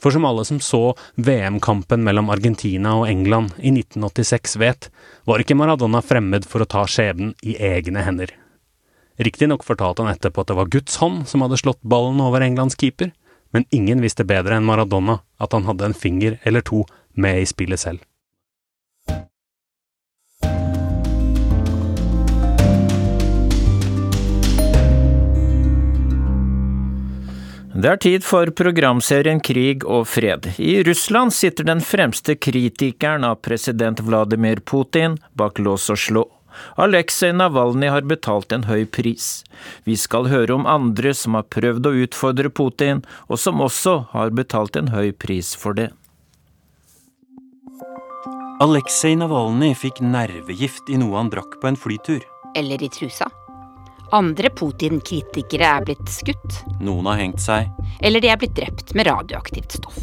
For 0.00 0.12
som 0.12 0.24
alle 0.28 0.44
som 0.44 0.58
så 0.60 0.94
VM-kampen 1.16 2.02
mellom 2.04 2.28
Argentina 2.30 2.92
og 3.00 3.08
England 3.08 3.54
i 3.56 3.72
1986 3.72 4.58
vet, 4.60 4.90
var 5.24 5.40
ikke 5.40 5.56
Maradona 5.56 6.02
fremmed 6.04 6.44
for 6.48 6.62
å 6.62 6.68
ta 6.68 6.84
skjebnen 6.84 7.32
i 7.42 7.56
egne 7.56 8.04
hender. 8.04 8.34
Riktignok 9.16 9.64
fortalte 9.64 10.04
han 10.04 10.12
etterpå 10.12 10.44
at 10.44 10.50
det 10.52 10.58
var 10.58 10.72
Guds 10.72 10.98
hånd 11.00 11.24
som 11.30 11.40
hadde 11.44 11.60
slått 11.62 11.80
ballen 11.80 12.20
over 12.20 12.44
Englands 12.44 12.76
keeper, 12.76 13.14
men 13.56 13.64
ingen 13.72 14.02
visste 14.04 14.26
bedre 14.28 14.58
enn 14.58 14.68
Maradona 14.68 15.22
at 15.40 15.56
han 15.56 15.64
hadde 15.64 15.88
en 15.88 15.96
finger 15.96 16.36
eller 16.44 16.60
to 16.60 16.84
med 17.16 17.40
i 17.40 17.48
spillet 17.48 17.80
selv. 17.80 18.04
Det 27.76 27.88
er 27.90 27.98
tid 28.00 28.24
for 28.24 28.48
programserien 28.56 29.36
Krig 29.44 29.82
og 29.84 30.06
fred. 30.08 30.46
I 30.56 30.78
Russland 30.86 31.34
sitter 31.36 31.66
den 31.68 31.82
fremste 31.84 32.32
kritikeren 32.40 33.26
av 33.28 33.42
president 33.44 34.00
Vladimir 34.00 34.62
Putin 34.64 35.18
bak 35.36 35.60
lås 35.60 35.90
og 35.92 36.00
slå. 36.00 36.22
Aleksej 36.80 37.34
Navalnyj 37.36 37.92
har 37.92 38.08
betalt 38.08 38.56
en 38.56 38.64
høy 38.64 38.86
pris. 38.88 39.44
Vi 39.84 39.98
skal 40.00 40.30
høre 40.32 40.56
om 40.56 40.64
andre 40.64 41.12
som 41.12 41.36
har 41.36 41.44
prøvd 41.52 41.90
å 41.90 41.94
utfordre 42.06 42.48
Putin, 42.48 43.04
og 43.28 43.44
som 43.44 43.60
også 43.60 43.98
har 44.16 44.32
betalt 44.32 44.80
en 44.80 44.88
høy 44.96 45.12
pris 45.12 45.52
for 45.52 45.76
det. 45.76 45.90
Aleksej 48.64 49.20
Navalnyj 49.20 49.76
fikk 49.84 50.00
nervegift 50.00 50.88
i 50.88 50.96
noe 50.96 51.20
han 51.20 51.28
drakk 51.28 51.60
på 51.60 51.68
en 51.68 51.76
flytur. 51.76 52.24
Eller 52.56 52.80
i 52.80 52.88
trusa. 52.88 53.28
Andre 54.14 54.50
Putin-kritikere 54.54 55.66
er 55.66 55.86
blitt 55.86 56.10
skutt. 56.12 56.60
Noen 56.78 57.08
har 57.10 57.18
hengt 57.18 57.42
seg. 57.42 57.70
Eller 58.04 58.22
de 58.22 58.30
er 58.30 58.38
blitt 58.38 58.54
drept 58.54 58.94
med 58.94 59.08
radioaktivt 59.08 59.78
stoff. 59.80 59.98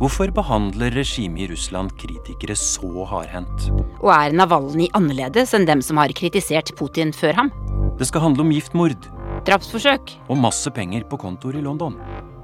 Hvorfor 0.00 0.32
behandler 0.34 0.90
regimet 0.90 1.44
i 1.44 1.48
Russland 1.52 1.94
kritikere 2.00 2.56
så 2.58 3.06
hardhendt? 3.06 3.68
Og 4.02 4.10
er 4.10 4.34
Navalnyj 4.34 4.90
annerledes 4.98 5.54
enn 5.54 5.68
dem 5.70 5.84
som 5.86 6.02
har 6.02 6.12
kritisert 6.18 6.74
Putin 6.76 7.14
før 7.14 7.44
ham? 7.44 7.52
Det 8.00 8.10
skal 8.10 8.26
handle 8.26 8.42
om 8.42 8.50
giftmord. 8.50 9.06
Drapsforsøk. 9.46 10.16
Og 10.26 10.40
masse 10.40 10.70
penger 10.74 11.06
på 11.06 11.20
kontoer 11.22 11.60
i 11.60 11.62
London. 11.62 11.94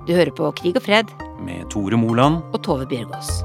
Du 0.07 0.15
hører 0.15 0.31
på 0.31 0.53
Krig 0.63 0.79
og 0.79 0.87
fred. 0.87 1.11
Med 1.43 1.67
Tore 1.75 1.99
Moland. 1.99 2.45
Og 2.55 2.63
Tove 2.63 2.87
Bjørgaas. 2.87 3.41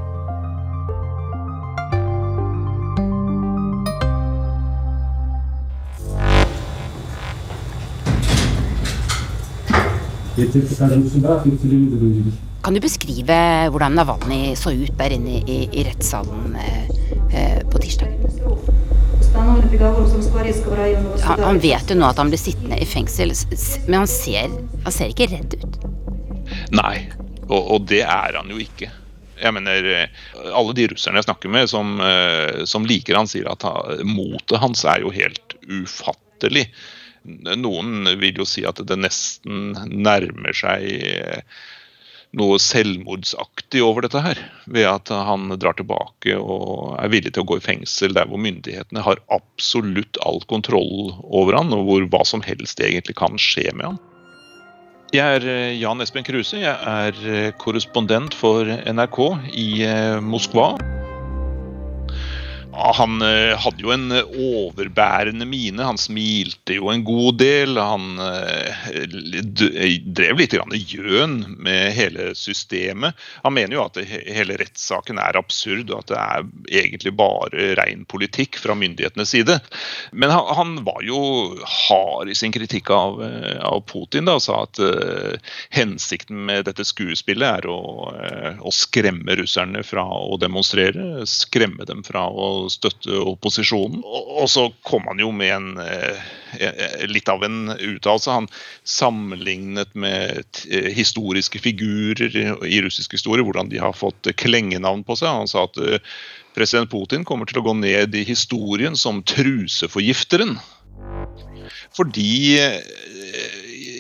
Kan 12.66 12.74
du 12.76 12.80
beskrive 12.84 13.36
hvordan 13.72 13.94
Navalnyj 13.96 14.56
så 14.60 14.74
ut 14.76 14.98
der 15.00 15.14
inne 15.16 15.38
i, 15.48 15.62
i 15.72 15.84
rettssalen 15.88 16.58
eh, 16.60 16.90
eh 17.32 17.62
på 17.72 17.80
tirsdag? 17.80 18.12
Han, 21.24 21.40
han, 21.44 21.60
vet 21.60 21.92
jo 21.92 21.96
nå 22.00 22.10
at 22.10 22.20
han 22.20 22.32
blir 22.32 22.42
sittende 22.42 22.80
i 22.80 22.88
fengsel, 22.88 23.32
men 23.88 23.98
han 24.02 24.12
ser, 24.12 24.52
han 24.84 24.96
ser 24.96 25.12
ikke 25.12 25.30
redd 25.32 25.56
ut. 25.60 25.80
Nei, 26.76 27.08
og, 27.48 27.60
og, 27.60 27.88
det 27.88 28.04
er 28.04 28.36
han 28.40 28.52
jo 28.52 28.60
ikke. 28.60 28.92
Jeg 29.40 29.56
mener, 29.56 29.88
eh, 29.92 30.28
Alle 30.52 30.76
de 30.76 30.90
russerne 30.92 31.20
jeg 31.20 31.28
snakker 31.30 31.52
med 31.52 31.72
som, 31.72 31.96
eh, 32.04 32.64
som 32.68 32.88
liker 32.88 33.16
han, 33.20 33.28
sier 33.32 33.48
at 33.52 33.64
motet 34.04 34.60
hans 34.60 34.84
er 34.84 35.04
jo 35.04 35.16
helt 35.16 35.58
ufattelig. 35.64 36.68
Noen 37.26 38.06
vil 38.20 38.42
jo 38.42 38.46
si 38.48 38.66
at 38.68 38.82
det 38.86 38.98
nesten 39.00 39.74
nærmer 39.90 40.56
seg 40.56 40.86
eh, 40.86 41.42
noe 42.36 42.58
selvmordsaktig 42.60 43.82
over 43.86 44.06
dette 44.06 44.22
her. 44.22 44.42
Ved 44.70 44.88
at 44.90 45.12
han 45.14 45.54
drar 45.62 45.78
tilbake 45.80 46.36
og 46.38 46.98
er 47.00 47.12
villig 47.14 47.36
til 47.36 47.46
å 47.46 47.50
gå 47.52 47.60
i 47.60 47.66
fengsel 47.66 48.16
der 48.18 48.28
hvor 48.30 48.42
myndighetene 48.44 49.06
har 49.06 49.24
absolutt 49.34 50.20
all 50.26 50.42
kontroll 50.52 51.16
over 51.24 51.58
han, 51.58 51.74
og 51.74 51.88
hvor 51.88 52.10
hva 52.12 52.26
som 52.28 52.44
helst 52.46 52.84
egentlig 52.84 53.18
kan 53.22 53.40
skje 53.42 53.72
med 53.74 53.94
han. 53.94 54.04
Jeg 55.16 55.40
er 55.40 55.48
eh, 55.48 55.78
Jan 55.80 56.02
Espen 56.04 56.26
Kruse. 56.28 56.60
Jeg 56.60 56.76
er 56.76 57.24
eh, 57.30 57.54
korrespondent 57.62 58.36
for 58.36 58.68
NRK 58.68 59.22
i 59.56 59.70
Moskva. 60.26 60.74
Han 62.76 63.22
eh, 63.22 63.58
hadde 63.58 63.84
jo 63.84 63.92
en 63.94 64.12
eh, 64.12 64.32
overbærende 64.36 65.46
mine. 65.48 65.84
Han 65.84 66.00
smilte 66.00 66.76
jo 66.76 66.90
en 66.92 67.06
god 67.08 67.38
del. 67.40 67.78
Han 67.80 68.20
eh, 68.20 69.06
drev 70.04 70.42
litt 70.42 70.56
gjøn 70.92 71.38
med 71.56 71.96
hele 71.96 72.34
systemet. 72.36 73.16
Han 73.46 73.56
mener 73.56 73.78
jo 73.78 73.86
at 73.86 74.00
hele 74.04 74.58
rettssaken 74.60 75.22
er 75.22 75.40
absurd, 75.40 75.90
og 75.90 76.04
at 76.04 76.12
det 76.12 76.20
er 76.20 76.84
egentlig 76.84 77.16
bare 77.16 77.72
ren 77.80 78.04
politikk 78.12 78.60
fra 78.60 78.76
myndighetenes 78.78 79.32
side. 79.32 79.60
Men 80.12 80.34
han, 80.36 80.76
var 80.86 81.00
jo 81.06 81.20
hard 81.64 82.30
i 82.30 82.36
sin 82.36 82.54
kritikk 82.54 82.90
av, 82.92 83.22
Putin 83.88 84.28
da, 84.28 84.36
og 84.36 84.44
sa 84.44 84.64
at 84.66 84.80
hensikten 85.74 86.44
med 86.48 86.66
dette 86.68 86.84
skuespillet 86.86 87.62
er 87.62 87.70
å, 87.72 87.80
å 88.60 88.74
skremme 88.74 89.38
russerne 89.40 89.84
fra 89.88 90.04
å 90.04 90.38
demonstrere, 90.42 91.24
skremme 91.30 91.88
dem 91.88 92.04
fra 92.06 92.26
å 92.28 92.65
støtte 92.72 93.20
opposisjonen. 93.34 94.02
Og 94.06 94.48
så 94.52 94.68
kom 94.88 95.08
han 95.10 95.22
jo 95.22 95.32
med 95.36 95.54
en, 95.56 95.70
eh, 95.80 97.06
litt 97.10 97.30
av 97.32 97.44
en 97.46 97.74
uttalelse. 97.74 98.32
Han 98.32 98.50
sammenlignet 98.84 99.94
med 99.96 100.46
eh, 100.70 100.90
historiske 100.96 101.62
figurer 101.64 102.36
i 102.66 102.82
russisk 102.86 103.18
historie, 103.18 103.46
hvordan 103.46 103.72
de 103.72 103.82
har 103.82 103.96
fått 103.98 104.32
klengenavn 104.42 105.06
på 105.08 105.18
seg. 105.20 105.32
Han 105.44 105.52
sa 105.52 105.66
at 105.70 105.80
eh, 105.82 106.00
president 106.56 106.92
Putin 106.92 107.26
kommer 107.28 107.50
til 107.50 107.62
å 107.62 107.68
gå 107.68 107.76
ned 107.82 108.16
i 108.16 108.26
historien 108.28 108.96
som 109.00 109.24
truseforgifteren. 109.28 110.58
Fordi 111.96 112.60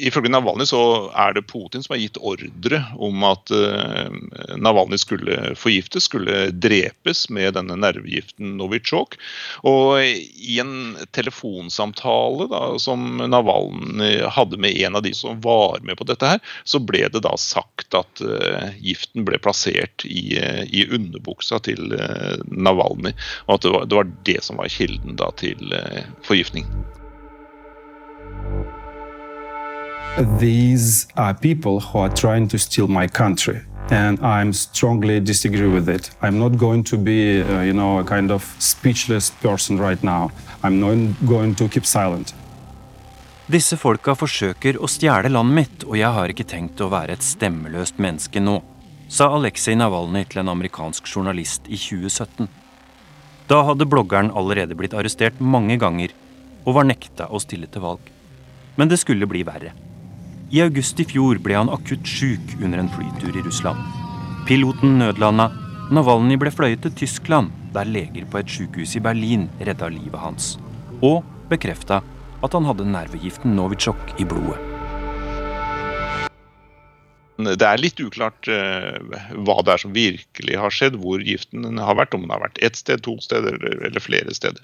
ifølge 0.07 0.31
Navalny 0.31 0.65
så 0.67 0.79
er 1.15 1.35
det 1.35 1.45
Putin 1.49 1.83
som 1.83 1.93
har 1.95 2.01
gitt 2.01 2.19
ordre 2.19 2.81
om 3.01 3.23
at 3.27 3.51
uh, 3.53 4.11
Navalny 4.57 4.97
skulle 5.01 5.53
forgiftes, 5.59 6.07
skulle 6.09 6.49
drepes 6.51 7.25
med 7.33 7.55
denne 7.57 7.77
nervegiften 7.79 8.55
Novichok. 8.59 9.17
Og 9.67 10.01
i 10.03 10.57
en 10.61 10.95
telefonsamtale 11.15 12.49
da, 12.51 12.63
som 12.81 13.21
Navalny 13.23 14.17
hadde 14.37 14.59
med 14.61 14.77
en 14.85 14.99
av 14.99 15.05
de 15.05 15.13
som 15.17 15.39
var 15.43 15.81
med 15.85 15.99
på 15.99 16.07
dette 16.09 16.35
her, 16.35 16.43
så 16.63 16.81
ble 16.81 17.05
det 17.11 17.23
da 17.25 17.35
sagt 17.39 17.97
at 17.97 18.23
uh, 18.25 18.71
giften 18.79 19.27
ble 19.27 19.39
plassert 19.41 20.05
i, 20.07 20.37
uh, 20.41 20.63
i 20.65 20.87
underbuksa 20.89 21.61
til 21.65 21.95
Navalny, 22.51 23.13
og 23.47 23.57
at 23.57 23.65
det 23.65 23.73
var, 23.73 23.89
det 23.89 23.99
var, 23.99 24.11
det 24.25 24.37
som 24.43 24.59
var 24.59 24.71
kilden 24.71 25.17
da 25.19 25.31
til 25.39 25.73
forgiftning. 26.25 26.67
These 30.17 31.07
are 31.17 31.33
people 31.33 31.79
who 31.79 31.99
are 31.99 32.09
trying 32.09 32.47
to 32.47 32.57
steal 32.57 32.87
my 32.87 33.07
country. 33.07 33.61
and 33.91 34.19
I'm 34.21 34.53
strongly 34.53 35.19
disagree 35.19 35.67
with 35.67 35.89
it. 35.89 36.09
I'm 36.21 36.39
not 36.39 36.57
going 36.57 36.83
to 36.85 36.97
be, 36.97 37.41
uh, 37.41 37.61
you 37.61 37.73
know, 37.73 37.99
a 37.99 38.03
kind 38.03 38.31
of 38.31 38.55
speechless 38.59 39.29
person 39.29 39.77
right 39.77 40.01
now. 40.03 40.31
I'm 40.63 40.79
not 40.79 40.97
going 41.27 41.55
to 41.55 41.67
keep 41.67 41.85
silent. 41.85 42.33
Disse 43.45 43.77
folka 43.77 44.15
forsøker 44.17 44.79
å 44.81 44.89
stjele 44.89 45.29
landet 45.29 45.55
mitt, 45.55 45.83
og 45.85 45.99
jeg 45.99 46.09
har 46.09 46.33
ikke 46.33 46.47
tenkt 46.49 46.81
å 46.81 46.89
være 46.89 47.13
et 47.13 47.25
stemmeløst 47.25 48.01
menneske 48.01 48.41
nå, 48.41 48.57
sa 49.07 49.29
Aleksej 49.37 49.77
Navalnyj 49.77 50.31
til 50.31 50.41
en 50.41 50.49
amerikansk 50.55 51.05
journalist 51.05 51.69
i 51.69 51.77
2017. 51.77 52.49
Da 53.45 53.61
hadde 53.67 53.85
bloggeren 53.85 54.33
allerede 54.33 54.73
blitt 54.73 54.97
arrestert 54.97 55.37
mange 55.37 55.77
ganger 55.77 56.15
og 56.65 56.79
var 56.79 56.89
nekta 56.89 57.29
å 57.29 57.37
stille 57.37 57.69
til 57.69 57.85
valg. 57.85 58.01
Men 58.81 58.89
det 58.89 58.97
skulle 58.97 59.29
bli 59.29 59.45
verre. 59.45 59.75
I 60.55 60.61
august 60.63 61.01
i 61.01 61.03
fjor 61.03 61.35
ble 61.43 61.55
han 61.57 61.67
akutt 61.67 62.07
syk 62.07 62.53
under 62.63 62.79
en 62.79 62.87
flytur 62.93 63.35
i 63.35 63.41
Russland. 63.43 63.79
Piloten 64.47 64.93
nødlanda. 65.01 65.49
Navalnyj 65.91 66.37
ble 66.39 66.51
fløyet 66.53 66.85
til 66.85 66.93
Tyskland, 66.95 67.49
der 67.75 67.89
leger 67.89 68.23
på 68.31 68.39
et 68.39 68.53
sykehus 68.53 68.93
i 68.95 69.01
Berlin 69.03 69.49
redda 69.59 69.89
livet 69.91 70.15
hans. 70.21 70.53
Og 71.03 71.25
bekrefta 71.51 71.99
at 72.45 72.55
han 72.55 72.69
hadde 72.69 72.87
nervegiften 72.87 73.51
Novitsjok 73.57 74.15
i 74.15 74.29
blodet. 74.31 74.55
Det 77.35 77.67
er 77.67 77.81
litt 77.81 77.99
uklart 77.99 78.47
uh, 78.47 78.95
hva 79.35 79.59
det 79.59 79.75
er 79.75 79.83
som 79.83 79.97
virkelig 79.97 80.61
har 80.61 80.71
skjedd, 80.71 80.95
hvor 81.03 81.19
giften 81.19 81.67
har 81.83 81.99
vært. 81.99 82.15
Om 82.15 82.23
den 82.23 82.31
har 82.31 82.45
vært 82.45 82.63
ett 82.63 82.79
sted, 82.79 83.03
to 83.03 83.17
steder 83.19 83.59
eller 83.75 83.99
flere 83.99 84.31
steder. 84.31 84.63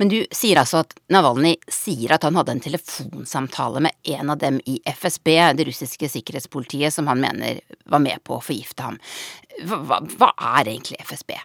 Men 0.00 0.10
du 0.12 0.18
sier 0.34 0.60
altså 0.60 0.82
at 0.82 0.94
Navalnyj 1.12 1.56
sier 1.72 2.14
at 2.16 2.26
han 2.26 2.36
hadde 2.38 2.56
en 2.56 2.62
telefonsamtale 2.64 3.82
med 3.86 4.12
en 4.14 4.32
av 4.34 4.40
dem 4.42 4.60
i 4.68 4.78
FSB, 4.88 5.30
det 5.58 5.66
russiske 5.68 6.10
sikkerhetspolitiet, 6.14 6.94
som 6.94 7.10
han 7.10 7.22
mener 7.22 7.60
var 7.90 8.02
med 8.04 8.22
på 8.26 8.38
å 8.38 8.44
forgifte 8.44 8.86
ham. 8.86 9.00
Hva, 9.68 10.00
hva 10.16 10.32
er 10.56 10.72
egentlig 10.72 11.00
FSB? 11.02 11.36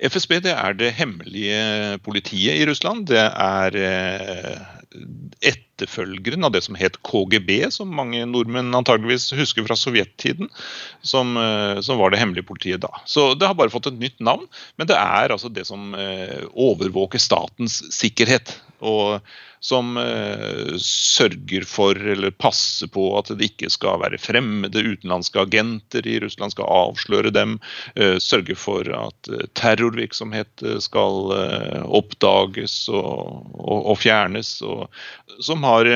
FSB 0.00 0.38
det 0.46 0.52
er 0.56 0.76
det 0.78 0.94
hemmelige 0.96 1.98
politiet 2.04 2.60
i 2.60 2.66
Russland. 2.68 3.08
Det 3.10 3.24
er 3.28 3.76
eh, 3.76 4.68
etterfølgeren 5.80 6.44
av 6.44 6.52
det 6.54 6.62
som 6.66 6.76
het 6.78 6.98
KGB, 7.06 7.70
som 7.72 7.92
mange 7.96 8.22
nordmenn 8.28 8.74
antageligvis 8.76 9.30
husker 9.38 9.64
fra 9.66 9.76
sovjettiden. 9.78 10.50
Som, 11.02 11.36
eh, 11.40 11.80
som, 11.80 11.98
var 11.98 12.12
det 12.12 12.20
hemmelige 12.20 12.48
politiet 12.48 12.82
da. 12.84 12.92
Så 13.06 13.34
det 13.34 13.48
har 13.48 13.56
bare 13.56 13.72
fått 13.72 13.88
et 13.90 14.00
nytt 14.00 14.20
navn. 14.20 14.46
Men 14.76 14.90
det 14.90 14.98
er 14.98 15.32
altså 15.32 15.48
det 15.48 15.66
som 15.68 15.94
eh, 15.94 16.44
overvåker 16.52 17.22
statens 17.22 17.80
sikkerhet. 17.94 18.58
Og 18.80 19.20
som 19.60 19.96
eh, 20.00 20.72
sørger 20.80 21.66
for 21.68 21.98
eller 22.12 22.32
passer 22.32 22.88
på 22.88 23.04
at 23.18 23.28
det 23.36 23.50
ikke 23.50 23.68
skal 23.72 24.00
være 24.00 24.20
fremmede 24.20 24.80
utenlandske 24.80 25.42
agenter 25.42 26.06
i 26.08 26.16
Russland, 26.24 26.54
skal 26.54 26.70
avsløre 26.72 27.32
dem. 27.36 27.58
Eh, 27.94 28.16
sørge 28.24 28.56
for 28.56 28.88
at 28.96 29.30
eh, 29.30 29.44
terrorvirksomhet 29.60 30.64
eh, 30.64 30.80
skal 30.80 31.34
eh, 31.36 31.84
oppdages 31.84 32.82
og, 32.88 33.52
og, 33.52 33.78
og 33.92 34.00
fjernes. 34.00 34.56
Og, 34.64 34.88
som 35.44 35.64
har 35.68 35.88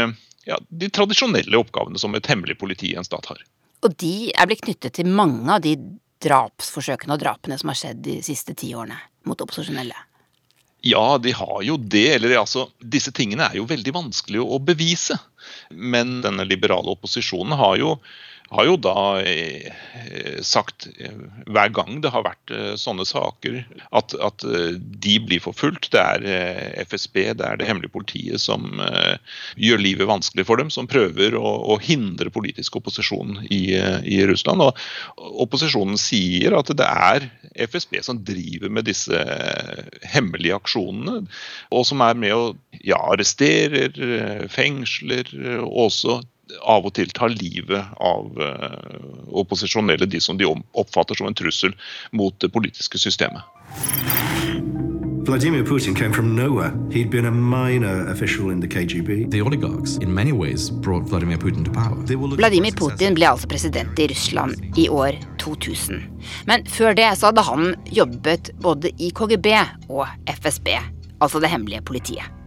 ja, 0.45 0.61
de 0.69 0.93
tradisjonelle 0.93 1.57
oppgavene 1.59 2.01
som 2.01 2.15
et 2.15 2.29
hemmelig 2.29 2.59
politi 2.61 2.93
i 2.93 2.99
en 3.01 3.09
stat 3.09 3.33
har. 3.33 3.41
Og 3.85 3.97
de 4.01 4.33
er 4.33 4.49
blitt 4.49 4.65
knyttet 4.65 4.97
til 5.01 5.09
mange 5.09 5.49
av 5.57 5.65
de 5.65 5.77
drapsforsøkene 6.25 7.17
og 7.17 7.21
drapene 7.21 7.57
som 7.61 7.73
har 7.73 7.81
skjedd 7.81 8.05
de 8.05 8.21
siste 8.25 8.57
ti 8.57 8.75
årene 8.77 9.01
mot 9.29 9.41
opposisjonelle? 9.41 9.97
Ja, 10.85 11.19
de 11.19 11.33
har 11.33 11.63
jo 11.65 11.79
det. 11.81 12.07
Eller 12.19 12.37
altså, 12.43 12.67
disse 12.79 13.13
tingene 13.17 13.49
er 13.49 13.57
jo 13.57 13.69
veldig 13.69 13.95
vanskelig 13.97 14.43
å 14.45 14.61
bevise. 14.61 15.17
Men 15.73 16.19
denne 16.25 16.45
liberale 16.49 16.93
opposisjonen 16.93 17.57
har 17.57 17.79
jo 17.81 17.95
har 18.55 18.69
jo 18.69 18.77
da 18.79 19.21
eh, 19.27 19.73
sagt 20.47 20.87
eh, 20.99 21.15
hver 21.51 21.73
gang 21.75 21.99
det 22.05 22.13
har 22.15 22.25
vært 22.27 22.53
eh, 22.55 22.75
sånne 22.79 23.07
saker, 23.09 23.61
at, 23.97 24.15
at 24.15 24.45
de 24.45 25.15
blir 25.27 25.43
forfulgt. 25.43 25.91
Det 25.95 26.01
er 26.01 26.85
FSB, 26.87 27.21
det 27.39 27.47
er 27.47 27.59
det 27.59 27.69
hemmelige 27.69 27.95
politiet 27.95 28.43
som 28.43 28.67
gjør 29.61 29.83
livet 29.83 30.09
vanskelig 30.11 30.47
for 30.49 30.61
dem. 30.61 30.71
Som 30.73 30.89
prøver 30.91 31.37
å, 31.39 31.55
å 31.75 31.79
hindre 31.83 32.33
politisk 32.35 32.79
opposisjon 32.81 33.41
i, 33.49 33.77
i, 33.77 34.21
Russland. 34.29 34.63
Og 34.65 35.41
opposisjonen 35.47 35.99
sier 36.01 36.57
at 36.59 36.73
det 36.75 36.89
er 36.89 37.29
FSB 37.69 38.01
som 38.07 38.23
driver 38.27 38.73
med 38.73 38.89
disse 38.89 39.25
hemmelige 40.15 40.59
aksjonene. 40.59 41.25
Og 41.75 41.89
som 41.89 42.03
er 42.07 42.19
med 42.19 42.37
og 42.37 42.83
ja, 42.83 43.01
arresterer, 43.15 43.95
fengsler, 44.53 45.31
og 45.65 45.89
også 45.89 46.21
av 46.63 46.87
og 46.87 46.95
til 46.97 47.11
tar 47.17 47.33
livet 47.33 47.95
av 48.01 48.41
uh, 48.41 48.99
opposisjonelle, 49.33 50.07
de 50.07 50.21
som 50.21 50.39
de 50.41 50.49
oppfatter 50.49 51.19
som 51.19 51.31
en 51.31 51.37
trussel 51.37 51.75
mot 52.13 52.37
det 52.41 52.53
politiske 52.53 53.01
systemet. 53.01 53.43
Vladimir 55.25 55.65
Putin 55.65 55.95
came 55.95 56.13
from 56.13 56.37
nowhere. 56.37 56.73
He'd 56.91 57.11
been 57.11 57.25
a 57.25 57.31
minor 57.31 58.11
official 58.11 58.51
in 58.51 58.61
the 58.61 58.69
KGB. 58.69 59.31
The 59.31 59.41
oligarchs 59.41 59.97
in 59.97 60.15
many 60.15 60.33
ways 60.33 60.71
brought 60.71 61.09
Vladimir 61.09 61.39
Putin 61.39 61.65
to 61.65 61.71
power. 61.71 61.97
Vladimir 62.37 62.73
Putin 62.73 63.15
ble 63.17 63.31
altså 63.31 63.49
president 63.49 63.99
i 63.99 64.09
Russland 64.13 64.77
i 64.77 64.89
år 64.89 65.17
2000. 65.41 66.03
Men 66.45 66.67
før 66.69 66.93
det 66.93 67.09
så 67.17 67.31
hadde 67.31 67.47
han 67.49 67.73
jobbet 67.89 68.53
både 68.61 68.93
i 69.01 69.09
KGB 69.17 69.49
og 69.89 70.05
FSB, 70.29 70.69
altså 71.21 71.41
det 71.41 71.49
hemmelige 71.49 71.81
politiet. 71.83 72.44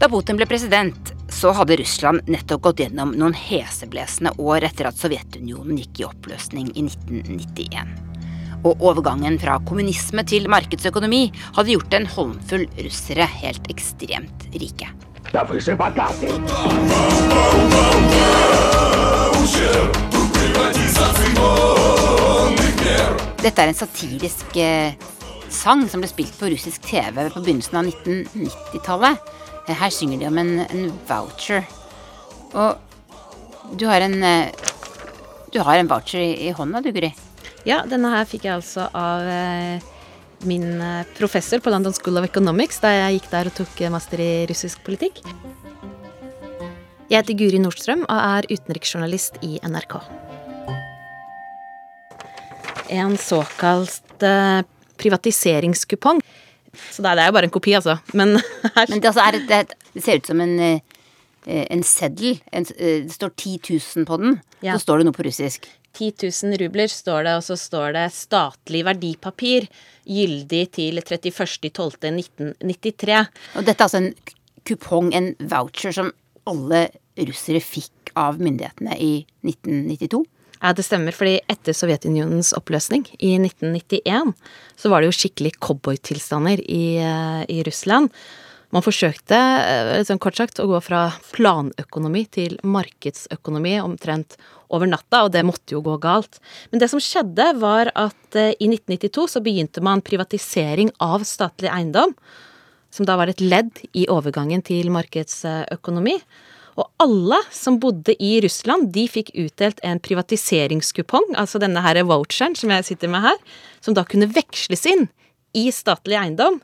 Da 0.00 0.08
Putin 0.12 0.38
ble 0.38 0.46
president, 0.50 1.12
så 1.32 1.52
hadde 1.56 1.76
Russland 1.80 2.28
nettopp 2.30 2.62
gått 2.68 2.82
gjennom 2.84 3.14
noen 3.18 3.34
heseblesende 3.36 4.34
år 4.42 4.66
etter 4.68 4.88
at 4.90 4.98
Sovjetunionen 5.00 5.78
gikk 5.80 6.02
i 6.02 6.08
oppløsning 6.08 6.70
i 6.74 6.86
1991. 6.86 7.94
Og 8.64 8.80
overgangen 8.80 9.36
fra 9.42 9.58
kommunisme 9.68 10.24
til 10.28 10.48
markedsøkonomi 10.52 11.26
hadde 11.56 11.74
gjort 11.74 11.96
en 11.98 12.08
håndfull 12.08 12.64
russere 12.86 13.26
helt 13.42 13.68
ekstremt 13.72 14.46
rike. 14.56 14.88
Dette 23.44 23.60
er 23.60 23.68
en 23.68 23.76
satirisk 23.76 24.56
eh, 24.56 24.94
sang 25.52 25.84
som 25.90 26.00
ble 26.00 26.08
spilt 26.08 26.36
på 26.38 26.48
russisk 26.52 26.86
TV 26.88 27.26
på 27.28 27.42
begynnelsen 27.42 27.80
av 27.80 27.90
1990-tallet. 27.90 29.32
Her 29.72 29.90
synger 29.90 30.20
de 30.20 30.28
om 30.28 30.38
en, 30.38 30.58
en 30.60 30.90
voucher. 31.08 31.64
Og 32.52 32.76
du 33.78 33.86
har 33.88 34.04
en 34.04 34.22
eh, 34.22 34.52
Du 35.52 35.60
har 35.62 35.78
en 35.78 35.88
voucher 35.88 36.20
i, 36.20 36.48
i 36.48 36.52
hånda, 36.52 36.82
du, 36.82 36.90
Guri? 36.92 37.12
Ja, 37.64 37.84
denne 37.88 38.10
her 38.12 38.26
fikk 38.28 38.44
jeg 38.44 38.58
altså 38.58 38.88
av 38.92 39.22
eh, 39.30 39.84
min 40.44 40.66
eh, 40.82 41.06
professor 41.16 41.62
på 41.62 41.70
London 41.72 41.94
School 41.94 42.18
of 42.18 42.26
Economics 42.26 42.82
da 42.82 42.90
jeg 42.92 43.20
gikk 43.20 43.30
der 43.32 43.48
og 43.48 43.56
tok 43.56 43.84
master 43.94 44.20
i 44.20 44.32
russisk 44.50 44.82
politikk. 44.84 45.22
Jeg 47.08 47.20
heter 47.20 47.38
Guri 47.38 47.60
Nordstrøm 47.62 48.02
og 48.04 48.18
er 48.18 48.48
utenriksjournalist 48.50 49.38
i 49.46 49.56
NRK. 49.62 49.96
En 52.98 53.16
såkalt 53.16 54.24
privatiseringskupong 55.00 56.20
så 56.90 57.04
det 57.04 57.10
er 57.12 57.28
jo 57.28 57.36
bare 57.36 57.48
en 57.48 57.54
kopi, 57.54 57.72
altså. 57.78 57.94
Men, 58.12 58.28
Men 58.90 59.00
det, 59.00 59.08
altså 59.10 59.22
det, 59.34 59.60
det, 59.92 60.02
ser 60.04 60.16
ut 60.20 60.30
som 60.30 60.38
en, 60.44 60.54
eh, 60.60 60.80
en 61.46 61.84
seddel. 61.86 62.32
En, 62.52 62.64
eh, 62.76 63.00
det 63.06 63.14
står 63.14 63.30
10 63.36 63.58
000 63.96 64.06
på 64.08 64.14
den. 64.22 64.30
Ja. 64.60 64.72
Så 64.74 64.80
står 64.86 64.96
det 65.00 65.06
noe 65.08 65.16
på 65.16 65.26
russisk. 65.26 65.60
10 65.94 66.10
000 66.42 66.58
rubler 66.58 66.88
står 66.90 67.20
det, 67.26 67.34
og 67.38 67.44
så 67.46 67.56
står 67.58 67.88
det 67.94 68.12
'statlig 68.12 68.84
verdipapir', 68.86 69.68
gyldig 70.04 70.64
til 70.74 70.94
31.12.1993. 70.98 73.26
Og 73.54 73.64
dette 73.64 73.78
er 73.78 73.86
altså 73.86 74.02
en 74.02 74.14
kupong, 74.66 75.14
en 75.14 75.36
voucher, 75.38 75.92
som 75.92 76.12
alle 76.46 76.88
russere 77.14 77.60
fikk 77.62 78.10
av 78.18 78.38
myndighetene 78.42 78.98
i 78.98 79.26
1992? 79.46 80.26
Ja, 80.64 80.72
det 80.72 80.86
stemmer. 80.86 81.12
fordi 81.12 81.42
etter 81.44 81.76
Sovjetunionens 81.76 82.54
oppløsning 82.56 83.02
i 83.18 83.34
1991, 83.36 84.32
så 84.80 84.88
var 84.88 85.02
det 85.02 85.10
jo 85.10 85.16
skikkelig 85.18 85.58
cowboytilstander 85.60 86.62
i, 86.64 86.96
eh, 86.96 87.44
i 87.52 87.62
Russland. 87.66 88.08
Man 88.72 88.82
forsøkte 88.82 89.36
liksom 90.00 90.18
kort 90.18 90.36
sagt 90.40 90.58
å 90.58 90.66
gå 90.66 90.80
fra 90.80 91.12
planøkonomi 91.34 92.24
til 92.30 92.56
markedsøkonomi 92.64 93.76
omtrent 93.82 94.38
over 94.70 94.88
natta, 94.88 95.24
og 95.24 95.32
det 95.32 95.44
måtte 95.44 95.76
jo 95.76 95.82
gå 95.84 95.98
galt. 96.00 96.40
Men 96.72 96.80
det 96.80 96.88
som 96.88 96.98
skjedde, 96.98 97.60
var 97.60 97.92
at 97.94 98.34
eh, 98.34 98.56
i 98.56 98.66
1992 98.72 99.28
så 99.36 99.44
begynte 99.44 99.84
man 99.84 100.00
privatisering 100.00 100.90
av 100.98 101.28
statlig 101.28 101.68
eiendom, 101.68 102.16
som 102.90 103.04
da 103.04 103.18
var 103.20 103.28
et 103.28 103.44
ledd 103.44 103.84
i 103.92 104.08
overgangen 104.08 104.64
til 104.64 104.88
markedsøkonomi. 104.88 106.16
Og 106.74 106.88
alle 107.02 107.38
som 107.54 107.78
bodde 107.82 108.16
i 108.18 108.36
Russland, 108.42 108.90
de 108.94 109.06
fikk 109.10 109.30
utdelt 109.38 109.80
en 109.86 110.00
privatiseringskupong, 110.02 111.34
altså 111.38 111.60
denne 111.62 111.82
her 111.84 112.00
voucheren 112.08 112.56
som 112.58 112.72
jeg 112.74 112.88
sitter 112.88 113.12
med 113.12 113.22
her, 113.26 113.38
som 113.84 113.94
da 113.94 114.06
kunne 114.08 114.30
veksles 114.32 114.86
inn 114.90 115.06
i 115.54 115.68
statlig 115.74 116.18
eiendom. 116.18 116.58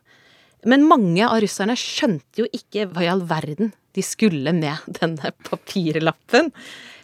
Men 0.66 0.88
mange 0.88 1.24
av 1.24 1.40
russerne 1.44 1.76
skjønte 1.78 2.42
jo 2.42 2.48
ikke 2.52 2.88
hva 2.90 3.06
i 3.06 3.12
all 3.12 3.22
verden 3.30 3.72
de 3.96 4.04
skulle 4.04 4.52
med 4.54 4.98
denne 5.00 5.32
papirlappen. 5.46 6.50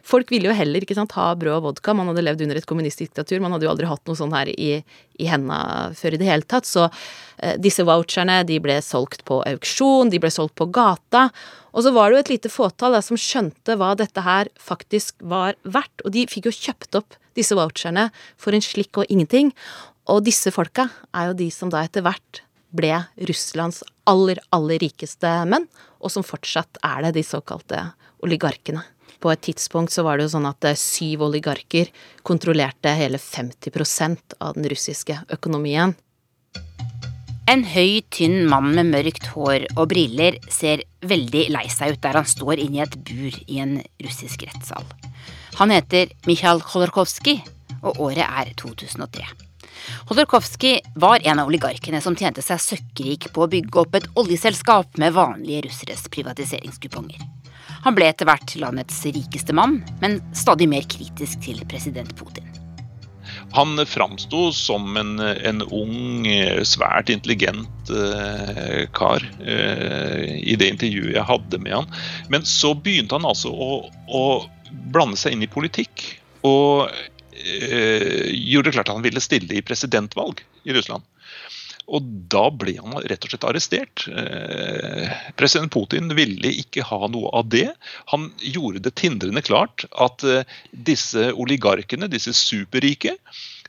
Folk 0.06 0.30
ville 0.30 0.46
jo 0.46 0.54
heller 0.54 0.84
ikke 0.84 0.94
sant, 0.94 1.16
ha 1.18 1.32
brød 1.38 1.56
og 1.58 1.64
vodka. 1.64 1.94
Man 1.96 2.06
hadde 2.12 2.22
levd 2.22 2.44
under 2.46 2.60
et 2.60 2.68
kommunistdiktatur. 2.68 3.40
Man 3.42 3.56
hadde 3.56 3.66
jo 3.66 3.72
aldri 3.72 3.88
hatt 3.90 4.04
noe 4.06 4.18
sånn 4.18 4.34
her 4.36 4.50
i, 4.52 4.76
i 5.18 5.26
henda 5.26 5.58
før 5.98 6.14
i 6.14 6.20
det 6.20 6.28
hele 6.28 6.46
tatt. 6.46 6.68
Så 6.68 6.84
eh, 6.86 7.56
disse 7.58 7.82
voucherne 7.86 8.38
de 8.46 8.60
ble 8.62 8.78
solgt 8.86 9.24
på 9.26 9.40
auksjon, 9.50 10.12
de 10.12 10.22
ble 10.22 10.30
solgt 10.30 10.54
på 10.60 10.68
gata. 10.70 11.26
Og 11.74 11.82
så 11.84 11.92
var 11.96 12.08
det 12.08 12.16
jo 12.16 12.22
et 12.22 12.32
lite 12.36 12.54
fåtall 12.54 12.94
da, 12.94 13.02
som 13.02 13.18
skjønte 13.18 13.74
hva 13.80 13.96
dette 13.98 14.22
her 14.22 14.52
faktisk 14.62 15.18
var 15.26 15.58
verdt. 15.66 16.06
Og 16.06 16.14
de 16.14 16.26
fikk 16.30 16.50
jo 16.52 16.54
kjøpt 16.54 17.02
opp 17.02 17.18
disse 17.36 17.58
voucherne 17.58 18.08
for 18.40 18.54
en 18.54 18.64
slikk 18.64 19.02
og 19.02 19.10
ingenting. 19.10 19.50
Og 20.06 20.22
disse 20.26 20.54
folka 20.54 20.86
er 21.10 21.32
jo 21.32 21.40
de 21.42 21.50
som 21.50 21.72
da 21.72 21.82
etter 21.82 22.06
hvert 22.06 22.44
ble 22.76 22.94
Russlands 23.26 23.82
aller, 24.06 24.38
aller 24.54 24.78
rikeste 24.82 25.32
menn, 25.50 25.66
og 25.98 26.12
som 26.14 26.26
fortsatt 26.26 26.78
er 26.86 27.08
det, 27.08 27.16
de 27.18 27.26
såkalte 27.26 27.88
oligarkene. 28.22 28.84
På 29.20 29.32
et 29.32 29.42
tidspunkt 29.46 29.94
så 29.94 30.04
var 30.06 30.18
det 30.18 30.26
jo 30.26 30.34
sånn 30.36 30.48
at 30.48 30.66
eh, 30.68 30.78
syv 30.78 31.26
oligarker 31.28 31.92
kontrollerte 32.26 32.92
hele 32.98 33.20
50% 33.22 34.36
av 34.40 34.58
den 34.58 34.68
russiske 34.72 35.18
økonomien. 35.36 35.96
En 37.46 37.62
høy, 37.62 38.02
tynn 38.10 38.48
mann 38.50 38.72
med 38.74 38.90
mørkt 38.90 39.28
hår 39.30 39.68
og 39.76 39.84
briller 39.92 40.40
ser 40.50 40.82
veldig 41.06 41.44
lei 41.54 41.66
seg 41.70 41.94
ut 41.94 42.02
der 42.02 42.18
han 42.18 42.26
står 42.26 42.58
inne 42.58 42.80
i 42.80 42.84
et 42.84 42.96
bur 43.06 43.38
i 43.46 43.60
en 43.62 43.78
russisk 44.02 44.42
rettssal. 44.48 44.82
Han 45.60 45.70
heter 45.72 46.10
Mikhail 46.26 46.60
Khodorkovsky, 46.66 47.38
og 47.86 48.02
året 48.02 48.26
er 48.26 48.50
2003. 48.58 49.22
Kholorkovskij 50.08 50.80
var 50.98 51.22
en 51.22 51.38
av 51.38 51.46
oligarkene 51.46 52.00
som 52.02 52.16
tjente 52.18 52.42
seg 52.42 52.60
søkkrik 52.62 53.30
på 53.32 53.44
å 53.44 53.50
bygge 53.52 53.82
opp 53.84 53.94
et 53.98 54.10
oljeselskap 54.18 54.98
med 54.98 55.14
vanlige 55.14 55.68
russeres 55.68 56.06
privatiseringskuponger. 56.10 57.22
Han 57.86 57.94
ble 57.94 58.08
etter 58.10 58.26
hvert 58.26 58.56
landets 58.58 58.98
rikeste 59.06 59.54
mann, 59.54 59.78
men 60.00 60.18
stadig 60.34 60.66
mer 60.66 60.82
kritisk 60.90 61.38
til 61.44 61.60
president 61.70 62.10
Putin. 62.18 62.48
Han 63.54 63.78
framsto 63.86 64.48
som 64.52 64.96
en, 64.98 65.20
en, 65.22 65.62
ung, 65.62 66.26
svært 66.66 67.12
intelligent 67.14 67.92
eh, 67.94 68.88
kar 68.96 69.22
eh, 69.38 70.34
i 70.42 70.56
det 70.58 70.72
intervjuet 70.74 71.14
jeg 71.14 71.28
hadde 71.30 71.60
med 71.62 71.76
han. 71.76 71.88
Men 72.32 72.46
så 72.48 72.74
begynte 72.74 73.20
han 73.20 73.28
altså 73.28 73.54
å, 73.54 73.70
å 74.10 74.24
blande 74.90 75.20
seg 75.20 75.36
inn 75.36 75.46
i 75.46 75.50
politikk. 75.50 76.08
Og 76.42 76.90
eh, 76.90 78.34
gjorde 78.34 78.74
klart 78.74 78.90
at 78.90 78.96
han 78.98 79.06
ville 79.06 79.22
stille 79.22 79.54
i 79.54 79.62
presidentvalg 79.62 80.42
i 80.66 80.74
Russland. 80.74 81.06
Og 81.86 82.06
da 82.32 82.48
ble 82.50 82.74
han 82.80 82.96
rett 83.06 83.22
og 83.26 83.30
slett 83.30 83.46
arrestert. 83.46 84.06
Eh, 84.10 85.12
president 85.38 85.70
Putin 85.72 86.10
ville 86.18 86.50
ikke 86.62 86.86
ha 86.88 87.06
noe 87.12 87.30
av 87.38 87.46
det. 87.52 87.68
Han 88.10 88.28
gjorde 88.42 88.82
det 88.88 88.96
tindrende 88.98 89.44
klart 89.46 89.86
at 89.94 90.24
eh, 90.26 90.42
disse 90.70 91.30
oligarkene, 91.34 92.10
disse 92.10 92.34
superrike, 92.34 93.14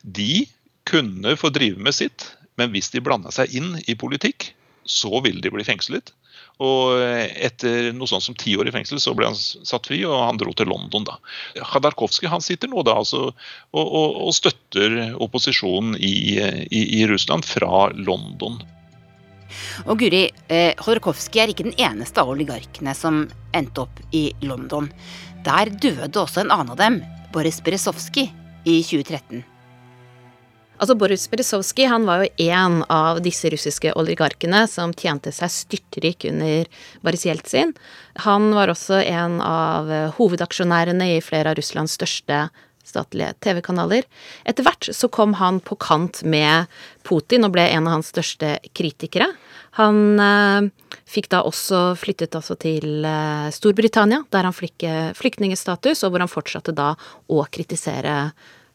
de 0.01 0.47
kunne 0.88 1.36
få 1.38 1.51
drive 1.53 1.82
med 1.84 1.93
sitt, 1.93 2.32
men 2.57 2.74
hvis 2.74 2.89
de 2.93 3.03
blanda 3.05 3.34
seg 3.34 3.53
inn 3.59 3.76
i 3.86 3.97
politikk, 3.99 4.51
så 4.88 5.20
ville 5.22 5.43
de 5.43 5.51
bli 5.53 5.65
fengslet. 5.68 6.13
Og 6.63 6.97
etter 7.38 7.91
noe 7.93 8.09
sånt 8.09 8.25
som 8.25 8.38
ti 8.38 8.55
år 8.57 8.69
i 8.69 8.73
fengsel, 8.73 8.97
så 9.01 9.13
ble 9.17 9.29
han 9.29 9.38
satt 9.38 9.89
fri, 9.89 9.99
og 10.07 10.15
han 10.17 10.39
dro 10.41 10.53
til 10.57 10.69
London 10.71 11.05
da. 11.05 11.19
Khadarkovskij 11.57 12.31
han 12.31 12.41
sitter 12.41 12.71
nå 12.71 12.81
da 12.88 12.95
altså 12.97 13.27
og, 13.27 13.83
og, 13.85 14.17
og 14.25 14.33
støtter 14.33 14.97
opposisjonen 15.21 15.93
i, 15.99 16.15
i, 16.39 16.81
i, 17.01 17.03
Russland 17.09 17.45
fra 17.45 17.91
London. 17.93 18.57
Og 19.85 20.01
Guri, 20.01 20.25
eh, 20.49 20.73
Khodorkovskij 20.79 21.43
er 21.43 21.53
ikke 21.53 21.67
den 21.69 21.77
eneste 21.77 22.23
av 22.23 22.33
oligarkene 22.33 22.95
som 22.97 23.27
endte 23.55 23.85
opp 23.85 24.01
i 24.17 24.31
London. 24.41 24.89
Der 25.45 25.69
døde 25.69 26.23
også 26.23 26.41
en 26.43 26.51
annen 26.51 26.73
av 26.73 26.81
dem, 26.81 26.99
Boris 27.33 27.61
Berezovskij, 27.63 28.33
i 28.67 28.81
2013. 28.83 29.45
Altså 30.78 30.93
Boris 30.93 31.25
Berezovskij 31.30 31.88
han 31.89 32.05
var 32.05 32.21
jo 32.21 32.49
en 32.51 32.84
av 32.93 33.17
disse 33.25 33.49
russiske 33.49 33.95
oligarkene 33.97 34.61
som 34.69 34.93
tjente 34.93 35.32
seg 35.34 35.49
styrtrik 35.49 36.28
under 36.30 36.69
Boris 37.01 37.25
Jeltsin. 37.25 37.73
Han 38.28 38.51
var 38.53 38.69
også 38.69 39.01
en 39.01 39.39
av 39.41 39.89
hovedaksjonærene 40.19 41.15
i 41.15 41.23
flere 41.25 41.51
av 41.51 41.57
Russlands 41.57 41.97
største 41.97 42.47
statlige 42.88 43.34
TV-kanaler. 43.43 44.05
Etter 44.47 44.63
hvert 44.63 44.89
så 44.95 45.09
kom 45.11 45.36
han 45.41 45.59
på 45.59 45.75
kant 45.82 46.21
med 46.23 46.69
Putin 47.07 47.47
og 47.47 47.55
ble 47.57 47.65
en 47.73 47.89
av 47.89 47.97
hans 47.97 48.13
største 48.13 48.57
kritikere. 48.78 49.32
Han 49.82 50.21
eh, 50.21 50.69
fikk 51.09 51.32
da 51.34 51.43
også 51.45 51.97
flyttet 51.99 52.38
altså 52.38 52.55
til 52.59 53.05
eh, 53.05 53.49
Storbritannia, 53.53 54.23
der 54.32 54.47
han 54.47 54.55
fikk 54.55 54.86
flyktningestatus, 54.86 55.17
flyktningstatus, 55.19 56.05
og 56.05 56.13
hvor 56.13 56.23
han 56.23 56.32
fortsatte 56.32 56.78
da 56.78 56.93
å 57.28 57.43
kritisere 57.51 58.17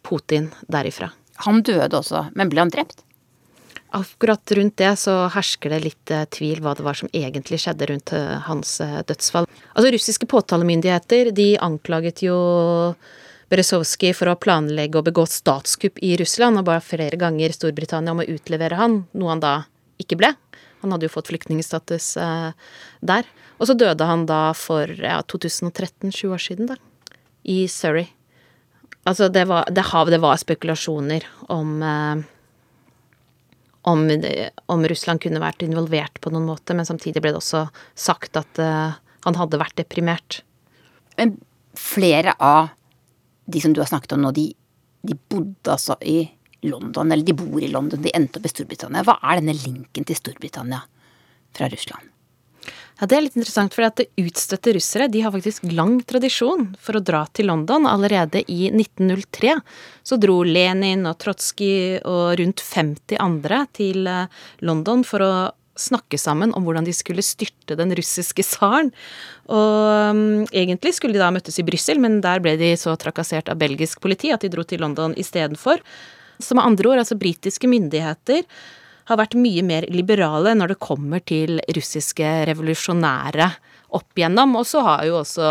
Putin 0.03 0.51
derifra. 0.69 1.13
Han 1.47 1.63
døde 1.67 1.99
også, 1.99 2.29
men 2.39 2.51
ble 2.53 2.63
han 2.63 2.73
drept? 2.73 3.03
Akkurat 3.93 4.53
rundt 4.57 4.79
det 4.81 4.95
så 4.97 5.15
hersker 5.35 5.75
det 5.75 5.81
litt 5.85 6.13
eh, 6.15 6.25
tvil 6.33 6.63
hva 6.65 6.73
det 6.77 6.85
var 6.87 6.97
som 6.97 7.11
egentlig 7.13 7.59
skjedde 7.61 7.89
rundt 7.91 8.13
eh, 8.17 8.39
hans 8.47 8.79
eh, 8.81 9.03
dødsfall. 9.05 9.49
Altså 9.75 9.91
Russiske 9.93 10.29
påtalemyndigheter 10.33 11.29
de 11.37 11.51
anklaget 11.61 12.23
jo 12.25 12.37
Berezovskij 13.53 14.15
for 14.17 14.33
å 14.33 14.39
planlegge 14.41 14.97
å 14.97 15.05
begå 15.05 15.27
statskupp 15.29 16.01
i 16.01 16.15
Russland, 16.17 16.57
og 16.57 16.71
bare 16.71 16.81
flere 16.85 17.19
ganger 17.21 17.53
Storbritannia 17.53 18.15
om 18.15 18.23
å 18.25 18.29
utlevere 18.33 18.79
han, 18.81 19.03
noe 19.13 19.35
han 19.35 19.45
da 19.45 19.53
ikke 20.01 20.17
ble. 20.23 20.33
Han 20.81 20.95
hadde 20.95 21.05
jo 21.11 21.13
fått 21.13 21.29
flyktningstatus 21.29 22.15
der. 23.05 23.29
Og 23.61 23.69
så 23.69 23.77
døde 23.77 24.09
han 24.09 24.25
da 24.27 24.41
for 24.57 24.89
ja, 24.89 25.21
2013, 25.29 26.09
sju 26.17 26.33
år 26.33 26.41
siden, 26.49 26.73
da. 26.73 26.81
I 27.45 27.67
Surrey. 27.69 28.09
Altså, 29.09 29.29
det 29.29 29.45
var, 29.51 29.67
det, 29.71 29.83
det 30.11 30.21
var 30.23 30.39
spekulasjoner 30.39 31.25
om, 31.51 31.71
eh, 31.83 32.23
om 33.83 34.05
om, 34.67 34.85
Russland 34.87 35.23
kunne 35.23 35.43
vært 35.43 35.65
involvert 35.67 36.21
på 36.23 36.31
noen 36.31 36.47
måte, 36.47 36.75
men 36.75 36.87
samtidig 36.87 37.23
ble 37.23 37.33
det 37.35 37.41
også 37.41 37.65
sagt 37.99 38.39
at 38.39 38.61
uh, 38.63 38.95
han 39.27 39.39
hadde 39.41 39.59
vært 39.59 39.75
deprimert. 39.81 40.43
Men 41.19 41.35
flere 41.75 42.37
av 42.39 42.71
de 43.51 43.61
som 43.61 43.75
du 43.75 43.83
har 43.83 43.91
snakket 43.91 44.15
om 44.15 44.23
nå, 44.23 44.31
de, 44.37 44.53
de 45.03 45.19
bodde 45.19 45.75
altså 45.75 45.99
i 46.07 46.23
London, 46.63 47.11
eller 47.11 47.27
de 47.27 47.35
bor 47.35 47.59
i 47.59 47.73
London, 47.73 48.03
de 48.03 48.15
endte 48.15 48.39
opp 48.39 48.47
i 48.47 48.55
Storbritannia. 48.55 49.03
Hva 49.07 49.19
er 49.19 49.43
denne 49.43 49.59
linken 49.59 50.07
til 50.07 50.19
Storbritannia 50.19 50.85
fra 51.57 51.67
Russland? 51.73 52.07
Ja, 53.01 53.07
Det 53.07 53.17
er 53.17 53.25
litt 53.25 53.37
interessant, 53.39 53.75
for 53.75 53.87
at 53.87 54.01
utstøtte 54.21 54.75
russere 54.77 55.09
de 55.11 55.23
har 55.25 55.33
faktisk 55.35 55.65
lang 55.73 56.01
tradisjon 56.07 56.69
for 56.79 56.99
å 56.99 57.03
dra 57.03 57.25
til 57.35 57.49
London. 57.51 57.89
Allerede 57.89 58.45
i 58.47 58.69
1903 58.71 59.57
så 60.03 60.19
dro 60.21 60.43
Lenin 60.45 61.07
og 61.09 61.19
Trotskij 61.19 62.03
og 62.05 62.37
rundt 62.39 62.63
50 62.63 63.19
andre 63.19 63.65
til 63.75 64.07
eh, 64.07 64.31
London 64.61 65.03
for 65.09 65.25
å 65.25 65.33
snakke 65.79 66.19
sammen 66.21 66.53
om 66.53 66.67
hvordan 66.67 66.85
de 66.85 66.93
skulle 66.95 67.25
styrte 67.25 67.77
den 67.79 67.95
russiske 67.97 68.45
tsaren. 68.45 68.93
Og 69.49 70.13
um, 70.13 70.43
egentlig 70.53 70.95
skulle 70.97 71.17
de 71.17 71.23
da 71.23 71.31
møttes 71.33 71.59
i 71.59 71.67
Brussel, 71.67 72.01
men 72.03 72.21
der 72.25 72.43
ble 72.45 72.59
de 72.61 72.75
så 72.79 72.95
trakassert 73.01 73.49
av 73.49 73.61
belgisk 73.61 74.03
politi 74.05 74.33
at 74.35 74.45
de 74.45 74.53
dro 74.53 74.67
til 74.69 74.85
London 74.85 75.17
istedenfor. 75.19 75.81
Så 76.43 76.59
med 76.59 76.67
andre 76.67 76.93
ord, 76.93 77.03
altså 77.03 77.19
britiske 77.19 77.71
myndigheter 77.71 78.45
har 79.11 79.21
vært 79.21 79.37
mye 79.39 79.65
mer 79.67 79.87
liberale 79.93 80.55
når 80.59 80.75
det 80.75 80.83
kommer 80.83 81.23
til 81.27 81.61
russiske 81.77 82.31
revolusjonære 82.51 83.49
opp 83.97 84.19
igjennom. 84.19 84.57
Og 84.61 84.67
så 84.69 84.83
har 84.87 85.05
jo 85.09 85.19
også 85.21 85.49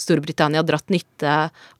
Storbritannia 0.00 0.64
dratt 0.66 0.90
nytte 0.92 1.36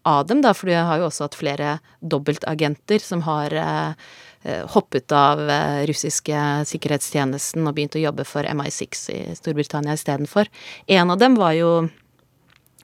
av 0.07 0.29
dem, 0.29 0.43
da, 0.45 0.55
for 0.57 0.71
de 0.71 0.79
har 0.79 1.01
jo 1.01 1.09
også 1.09 1.29
hatt 1.29 1.39
flere 1.39 1.79
dobbeltagenter 2.01 3.03
som 3.03 3.25
har 3.27 3.55
eh, 3.59 4.63
hoppet 4.75 5.13
av 5.17 5.43
eh, 5.49 5.83
russiske 5.91 6.45
sikkerhetstjenesten 6.71 7.67
og 7.67 7.77
begynt 7.77 7.99
å 7.99 8.05
jobbe 8.05 8.27
for 8.29 8.47
MI6 8.47 9.05
i 9.15 9.21
Storbritannia 9.39 9.97
istedenfor. 9.99 10.51
En 10.87 11.15
av 11.15 11.21
dem 11.23 11.39
var 11.41 11.57
jo 11.59 11.75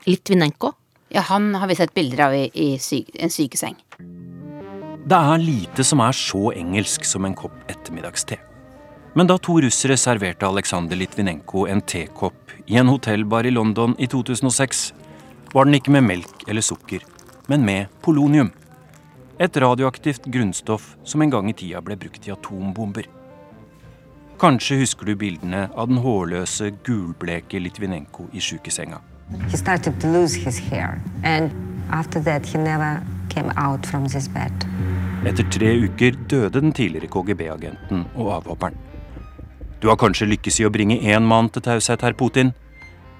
Litvinenko. 0.08 0.72
Ja, 1.12 1.26
han 1.28 1.52
har 1.58 1.68
vi 1.68 1.76
sett 1.76 1.94
bilder 1.94 2.28
av 2.28 2.34
i, 2.38 2.46
i 2.54 2.68
syke, 2.80 3.18
en 3.20 3.32
sykeseng. 3.34 3.76
Det 5.10 5.18
er 5.18 5.40
lite 5.42 5.82
som 5.82 5.98
er 6.04 6.14
så 6.14 6.52
engelsk 6.54 7.02
som 7.02 7.24
en 7.26 7.32
kopp 7.34 7.56
ettermiddagste. 7.72 8.36
Men 9.18 9.26
da 9.26 9.40
to 9.42 9.56
russere 9.64 9.96
serverte 9.98 10.46
Aleksandr 10.46 10.94
Litvinenko 10.94 11.64
en 11.66 11.82
tekopp 11.82 12.52
i 12.70 12.76
en 12.78 12.92
hotellbar 12.92 13.48
i 13.48 13.50
London 13.50 13.96
i 13.98 14.06
2006, 14.06 14.84
var 15.50 15.66
den 15.66 15.80
ikke 15.80 15.96
med 15.96 16.06
melk 16.06 16.46
eller 16.46 16.62
sukker, 16.62 17.02
men 17.50 17.66
med 17.66 17.90
polonium. 18.06 18.52
Et 19.42 19.56
radioaktivt 19.66 20.30
grunnstoff 20.30 20.94
som 21.02 21.26
en 21.26 21.34
gang 21.34 21.50
i 21.50 21.58
tida 21.58 21.82
ble 21.82 21.98
brukt 21.98 22.30
i 22.30 22.36
atombomber. 22.38 23.10
Kanskje 24.38 24.78
husker 24.84 25.10
du 25.10 25.16
bildene 25.18 25.66
av 25.74 25.90
den 25.90 26.04
hårløse, 26.06 26.70
gulbleke 26.86 27.58
Litvinenko 27.58 28.30
i 28.30 28.38
sjukesenga. 28.38 29.02
He 29.50 29.58
started 29.58 29.98
to 29.98 30.06
lose 30.06 30.38
his 30.38 30.62
hair, 30.70 31.00
and 31.24 31.50
after 31.90 32.22
that 32.22 32.46
he 32.46 32.58
never 32.62 33.02
came 33.30 33.52
out 33.56 33.86
from 33.86 34.08
this 34.08 34.28
bed. 34.28 34.66
Etter 35.24 35.46
tre 35.52 35.72
uker 35.86 36.18
døde 36.28 36.60
den 36.60 36.74
tidligere 36.76 37.10
KGB-agenten 37.12 38.06
og 38.14 38.32
avhopperen. 38.40 38.76
Du 39.80 39.88
har 39.88 39.96
kanskje 39.96 40.28
lykkes 40.28 40.60
i 40.60 40.66
å 40.68 40.72
bringe 40.72 40.98
én 41.00 41.24
mann 41.24 41.48
til 41.48 41.64
taushet, 41.64 42.02
herr 42.04 42.16
Putin, 42.18 42.52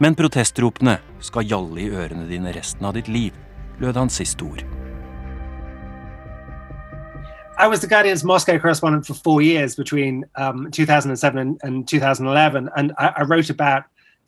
men 0.01 0.17
protestropene 0.17 0.99
skal 1.25 1.49
gjalle 1.49 1.81
i 1.81 1.89
ørene 1.93 2.27
dine 2.29 2.53
resten 2.57 2.85
av 2.89 2.97
ditt 2.97 3.09
liv, 3.09 3.33
lød 3.81 3.97
hans 4.01 4.21
siste 4.21 4.45
ord. 4.45 4.65
I 7.61 7.67
was 7.67 7.81
the 7.81 7.87
Guardian's 7.87 8.25
Moscow 8.25 8.59
correspondent 8.59 9.07
for 9.07 9.13
four 9.13 9.43
years 9.43 9.77
between 9.77 10.25
um, 10.37 10.71
2007 10.71 11.39
and, 11.39 11.61
and 11.63 11.87
2011, 11.87 12.71
and 12.75 12.93
I, 12.97 13.13
I, 13.19 13.23
wrote 13.25 13.51
about 13.51 13.85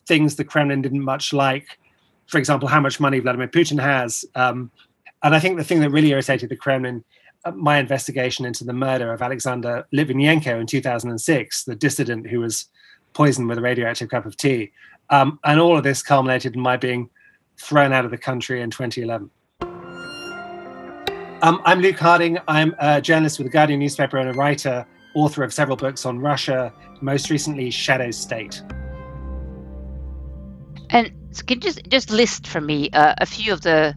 things 0.07 0.37
the 0.37 0.45
Kremlin 0.45 0.83
didn't 0.83 1.03
much 1.03 1.33
like. 1.33 1.79
For 2.27 2.37
example, 2.37 2.69
how 2.69 2.81
much 2.81 3.01
money 3.01 3.21
Vladimir 3.21 3.49
Putin 3.49 3.81
has. 3.81 4.27
Um, 4.35 4.71
and 5.23 5.35
I 5.35 5.41
think 5.41 5.57
the 5.57 5.65
thing 5.65 5.81
that 5.81 5.91
really 5.91 6.11
irritated 6.11 6.49
the 6.49 6.57
Kremlin 6.57 7.05
my 7.55 7.79
investigation 7.79 8.45
into 8.45 8.65
the 8.65 8.73
murder 8.73 9.13
of 9.13 9.21
Alexander 9.21 9.87
Litvinenko 9.93 10.61
in 10.61 10.67
2006, 10.67 11.65
the 11.65 11.75
dissident 11.75 12.29
who 12.29 12.41
was 12.41 12.67
poisoned 13.15 13.49
with 13.49 13.59
a 13.59 13.61
radioactive 13.61 14.09
cup 14.09 14.27
of 14.27 14.37
tea. 14.37 14.73
Um, 15.11 15.39
and 15.45 15.61
all 15.61 15.77
of 15.77 15.83
this 15.83 16.03
culminated 16.03 16.55
in 16.55 16.61
my 16.61 16.77
being 16.77 17.11
thrown 17.57 17.93
out 17.93 18.05
of 18.05 18.11
the 18.11 18.19
country 18.19 18.63
in 18.63 18.71
2011. 18.71 19.31
Um, 21.43 21.61
I'm 21.65 21.81
Luke 21.81 21.99
Harding. 21.99 22.39
I'm 22.47 22.75
a 22.79 23.01
journalist 23.01 23.39
with 23.39 23.49
the 23.49 23.53
Guardian 23.53 23.81
newspaper 23.81 24.19
and 24.19 24.31
a 24.31 24.33
writer, 24.35 24.87
author 25.17 25.43
of 25.43 25.53
several 25.53 25.77
books 25.77 26.07
on 26.07 26.21
Russia, 26.21 26.73
most 27.01 27.29
recently 27.29 27.71
Shadow 27.71 28.13
State. 28.13 28.63
And 30.91 31.13
so 31.33 31.43
can 31.45 31.57
you 31.57 31.63
just 31.63 31.81
just 31.89 32.11
list 32.11 32.47
for 32.47 32.61
me 32.61 32.91
uh, 32.91 33.15
a 33.19 33.27
few 33.27 33.53
of 33.53 33.63
the 33.63 33.97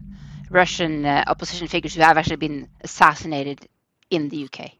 Russian 0.50 1.04
uh, 1.04 1.24
opposition 1.26 1.66
figures 1.66 1.94
who 1.94 2.02
have 2.02 2.16
actually 2.16 2.36
been 2.36 2.68
assassinated 2.82 3.68
in 4.10 4.28
the 4.28 4.44
UK? 4.44 4.72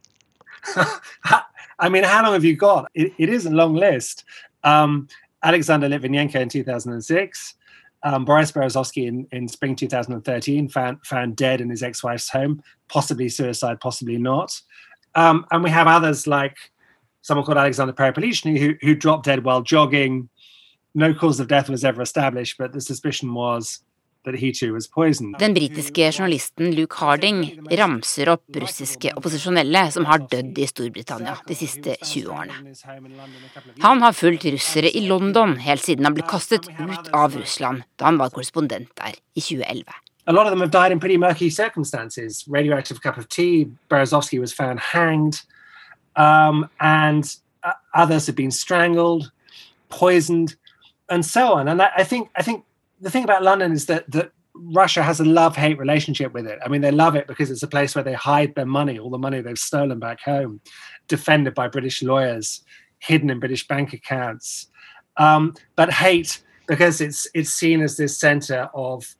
I 1.79 1.89
mean, 1.89 2.05
how 2.05 2.23
long 2.23 2.33
have 2.33 2.45
you 2.45 2.57
got? 2.57 2.91
it, 2.95 3.13
it 3.19 3.29
is 3.29 3.47
a 3.47 3.51
long 3.51 3.75
list. 3.75 4.25
Um, 4.65 5.09
Alexander 5.43 5.89
Litvinenko 5.89 6.37
in 6.37 6.49
2006, 6.49 7.55
um, 8.03 8.25
Boris 8.25 8.53
Berezovsky 8.53 9.07
in, 9.07 9.27
in 9.33 9.49
spring 9.49 9.77
2013, 9.77 10.69
found, 10.69 11.05
found 11.05 11.37
dead 11.37 11.61
in 11.61 11.71
his 11.71 11.83
ex 11.83 12.03
wife's 12.03 12.29
home, 12.29 12.63
possibly 12.89 13.29
suicide, 13.29 13.81
possibly 13.81 14.19
not. 14.19 14.61
Um, 15.15 15.47
and 15.51 15.63
we 15.63 15.71
have 15.71 15.87
others 15.87 16.27
like 16.27 16.57
someone 17.23 17.45
called 17.45 17.59
Alexander 17.59 17.93
Peripalichny 17.93 18.59
who, 18.59 18.75
who 18.81 18.95
dropped 18.95 19.25
dead 19.25 19.45
while 19.45 19.63
jogging. 19.63 20.29
No 20.95 21.13
cause 21.13 21.41
of 21.41 21.49
death 21.49 21.69
was 21.69 21.85
ever 21.85 22.03
established, 22.03 22.57
but 22.59 22.73
the 22.73 22.81
suspicion 22.81 23.35
was 23.35 23.81
Den 24.27 25.55
britiske 25.55 26.09
journalisten 26.11 26.73
Luke 26.75 26.99
Harding 26.99 27.45
ramser 27.79 28.33
opp 28.33 28.59
russiske 28.59 29.13
opposisjonelle 29.15 29.85
som 29.95 30.09
har 30.11 30.25
dødd 30.33 30.59
i 30.59 30.67
Storbritannia 30.67 31.37
de 31.47 31.55
siste 31.55 31.95
20 32.01 32.33
årene. 32.35 32.75
Han 33.85 34.03
har 34.03 34.17
fulgt 34.19 34.49
russere 34.51 34.91
i 34.91 35.05
London 35.07 35.55
helt 35.63 35.85
siden 35.87 36.09
han 36.09 36.17
ble 36.19 36.27
kastet 36.27 36.67
ut 36.67 37.13
av 37.15 37.39
Russland 37.39 37.87
da 38.01 38.11
han 38.11 38.19
var 38.19 38.35
korrespondent 38.35 38.91
der 38.99 39.15
i 39.15 39.41
2011. 39.41 39.95
A 40.27 40.33
lot 40.33 40.47
of 40.47 40.51
them 40.51 40.61
have 40.61 40.73
died 40.73 40.91
in 40.91 40.99
pretty 40.99 41.17
murky 41.17 41.49
circumstances. 41.49 42.45
Radioactive 42.49 43.01
cup 43.01 43.17
of 43.17 43.29
tea, 43.29 43.71
Berezovsky 43.89 44.41
was 44.41 44.53
found 44.53 44.81
hanged, 44.81 45.43
um, 46.17 46.67
and 46.81 47.37
uh, 47.63 47.75
others 47.95 48.27
have 48.27 48.35
been 48.35 48.51
strangled, 48.51 49.31
poisoned. 49.89 50.57
and 51.09 51.25
so 51.25 51.55
on. 51.55 51.69
And 51.69 51.83
I, 51.83 51.91
I 51.99 52.05
think 52.05 52.31
I 52.37 52.43
think 52.43 52.65
the 53.01 53.11
thing 53.11 53.25
about 53.25 53.43
London 53.43 53.73
is 53.73 53.87
that 53.87 54.11
that 54.11 54.33
Russia 54.55 55.03
has 55.03 55.21
a 55.21 55.25
love-hate 55.25 55.79
relationship 55.79 56.33
with 56.33 56.47
it. 56.47 56.59
I 56.65 56.69
mean, 56.69 56.81
they 56.81 56.91
love 56.91 57.15
it 57.15 57.27
because 57.27 57.51
it's 57.51 57.63
a 57.63 57.69
place 57.69 57.95
where 57.95 58.05
they 58.05 58.15
hide 58.15 58.55
their 58.55 58.67
money, 58.67 58.99
all 58.99 59.11
the 59.11 59.19
money 59.19 59.41
they've 59.41 59.59
stolen 59.59 59.99
back 59.99 60.21
home, 60.21 60.61
defended 61.09 61.55
by 61.55 61.69
British 61.69 62.03
lawyers, 62.03 62.63
hidden 62.99 63.29
in 63.29 63.39
British 63.39 63.69
bank 63.69 63.93
accounts. 63.93 64.69
Um, 65.19 65.55
but 65.77 65.93
hate 65.93 66.41
because 66.67 67.01
it's 67.01 67.27
it's 67.35 67.51
seen 67.51 67.83
as 67.83 67.97
this 67.97 68.19
center 68.19 68.69
of 68.75 69.15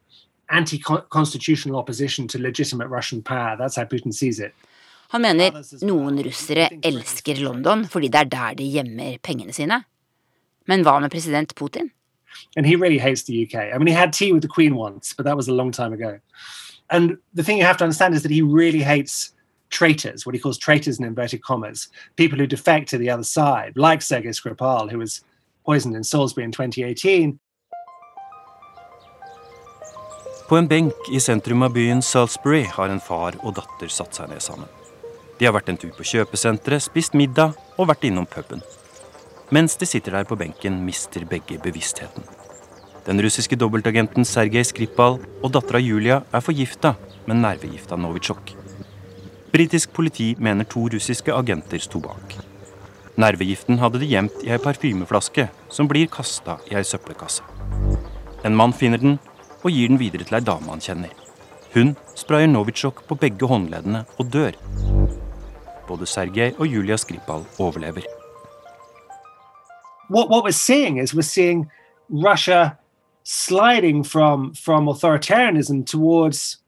anti-constitutional 0.51 1.77
opposition 1.79 2.29
to 2.29 2.39
legitimate 2.39 2.89
Russian 2.89 3.23
power. 3.23 3.57
That's 3.59 3.77
how 3.77 3.85
Putin 3.85 4.15
sees 4.15 4.39
it. 4.41 4.55
Han 5.09 5.23
mener 5.23 5.53
noen 5.87 6.19
russere 6.25 6.69
elsker 6.83 7.39
London 7.39 7.85
fordi 7.87 8.09
det 8.09 8.21
er 8.21 8.31
der 8.31 8.55
de 8.59 8.65
gjemmer 8.71 9.19
pengene 9.23 9.53
sine. 9.55 9.85
Men 10.67 10.83
hva 10.83 10.99
med 11.01 11.11
president 11.11 11.55
Putin? 11.55 11.93
And 12.57 12.67
he 12.67 12.77
really 12.77 12.99
hates 12.99 13.23
the 13.25 13.47
UK. 13.47 13.75
I 13.75 13.79
mean, 13.79 13.89
he 13.89 13.93
had 13.93 14.13
tea 14.13 14.33
with 14.33 14.43
the 14.43 14.49
Queen 14.49 14.75
once, 14.75 15.13
but 15.13 15.25
that 15.25 15.37
was 15.37 15.49
a 15.49 15.53
long 15.53 15.73
time 15.73 15.93
ago. 15.93 16.19
And 16.91 17.19
the 17.35 17.43
thing 17.43 17.59
you 17.59 17.65
have 17.65 17.77
to 17.79 17.85
understand 17.85 18.15
is 18.15 18.23
that 18.23 18.31
he 18.31 18.43
really 18.43 18.83
hates 18.83 19.33
traitors, 19.71 20.25
what 20.25 20.35
he 20.35 20.41
calls 20.41 20.59
traitors 20.59 20.99
in 20.99 21.05
inverted 21.05 21.43
commas, 21.43 21.89
people 22.17 22.39
who 22.39 22.47
defect 22.47 22.89
to 22.91 22.99
the 22.99 23.11
other 23.11 23.25
side, 23.25 23.73
like 23.77 24.03
Sergei 24.03 24.31
Skripal, 24.31 24.91
who 24.91 24.99
was 24.99 25.23
poisoned 25.65 25.97
in 25.97 26.05
Salisbury 26.05 26.45
in 26.45 26.53
2018. 26.53 27.39
På 30.49 30.57
en 30.57 30.69
benk 30.69 30.95
i 31.13 31.21
sentrum 31.21 31.63
av 31.63 31.73
byen 31.73 32.03
Salisbury 32.03 32.63
har 32.71 32.89
en 32.89 33.01
far 33.01 33.35
og 33.43 33.57
datter 33.57 33.91
satt 33.91 34.15
seg 34.15 34.31
ned 34.31 34.43
sammen. 34.43 34.69
De 35.39 35.45
har 35.45 35.53
vært 35.57 35.73
en 35.73 35.79
tur 35.81 35.91
på 35.97 36.07
kjøpesenteret, 36.07 36.85
spist 36.87 37.17
middag 37.19 37.57
og 37.77 37.91
vært 37.91 38.07
innom 38.07 38.29
puben. 38.31 38.63
Mens 39.55 39.77
de 39.79 39.87
sitter 39.87 40.11
der 40.11 40.25
på 40.27 40.35
benken, 40.35 40.81
mister 40.85 41.23
begge 41.25 41.59
bevisstheten. 41.63 42.25
Den 43.07 43.23
russiske 43.23 43.55
dobbeltagenten 43.55 44.25
Sergej 44.27 44.65
Skripal 44.67 45.21
og 45.23 45.53
dattera 45.55 45.79
Julia 45.79 46.25
er 46.35 46.43
forgifta 46.43 46.97
med 47.29 47.39
nervegifta 47.39 47.95
Novitsjok. 47.97 48.51
Britisk 49.53 49.93
politi 49.95 50.35
mener 50.39 50.67
to 50.67 50.89
russiske 50.91 51.31
agenter 51.31 51.79
sto 51.79 52.03
bak. 52.03 52.35
Nervegiften 53.17 53.79
hadde 53.79 54.03
de 54.03 54.11
gjemt 54.11 54.43
i 54.43 54.51
ei 54.51 54.59
parfymeflaske 54.59 55.47
som 55.71 55.87
blir 55.87 56.11
kasta 56.11 56.59
i 56.67 56.75
ei 56.75 56.83
søppelkasse. 56.83 57.47
En 58.43 58.59
mann 58.59 58.75
finner 58.75 58.99
den 58.99 59.21
og 59.63 59.71
gir 59.71 59.95
den 59.95 60.03
videre 60.03 60.27
til 60.27 60.41
ei 60.41 60.45
dame 60.51 60.75
han 60.75 60.83
kjenner. 60.83 61.15
Hun 61.77 61.95
sprayer 62.19 62.51
Novitsjok 62.51 63.07
på 63.07 63.23
begge 63.23 63.47
håndleddene 63.47 64.03
og 64.19 64.35
dør. 64.35 64.59
Både 65.87 66.11
Sergej 66.11 66.57
og 66.59 66.67
Julia 66.67 66.99
Skripal 66.99 67.47
overlever. 67.63 68.26
What, 70.09 70.29
what 70.31 70.45
we're 70.45 70.53
seeing 70.53 70.99
is 70.99 71.15
we're 71.15 71.23
seeing 71.23 71.71
Russia 72.09 72.79
sliding 73.25 74.05
from 74.05 74.55
from 74.55 74.87
authoritarianism 74.87 75.85
towards 75.87 76.59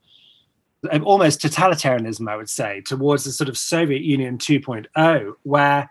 almost 1.05 1.41
totalitarianism, 1.41 2.29
I 2.29 2.37
would 2.37 2.49
say, 2.49 2.83
towards 2.83 3.25
the 3.25 3.33
sort 3.33 3.49
of 3.49 3.59
Soviet 3.59 4.03
Union 4.03 4.39
2.0, 4.39 5.33
where 5.43 5.91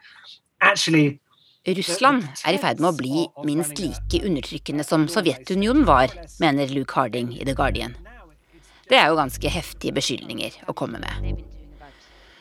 actually 0.62 1.20
Russland 1.66 2.24
er 2.46 2.56
i 2.56 2.60
ferd 2.62 2.80
med 2.80 2.94
å 2.94 2.96
bli 2.96 3.26
minst 3.44 3.80
like 3.84 4.22
undertrykkende 4.24 4.86
som 4.88 5.08
Sovjetunionen 5.12 5.84
var, 5.88 6.14
mener 6.40 6.72
Luke 6.72 6.96
Harding 6.96 7.34
i 7.36 7.44
The 7.44 7.56
Guardian. 7.56 7.98
Det 8.88 8.96
er 8.96 9.10
jo 9.12 9.20
ganske 9.20 9.52
heftige 9.52 9.92
beskyldninger 9.98 10.62
å 10.72 10.76
komme 10.76 11.02
med. 11.04 11.44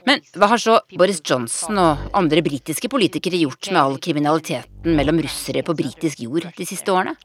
Men 0.06 0.22
hva 0.38 0.46
har 0.52 0.60
så 0.62 0.78
Boris 0.94 1.18
Johnson 1.26 1.78
og 1.82 2.04
andre 2.14 2.42
britiske 2.46 2.88
politikere 2.88 3.40
gjort 3.42 3.70
med 3.72 3.80
all 3.80 3.96
kriminaliteten 3.98 4.94
mellom 4.94 5.18
russere 5.24 5.64
på 5.66 5.74
britisk 5.74 6.22
jord 6.22 6.46
de 6.56 6.66
siste 6.66 6.92
årene? 6.94 7.16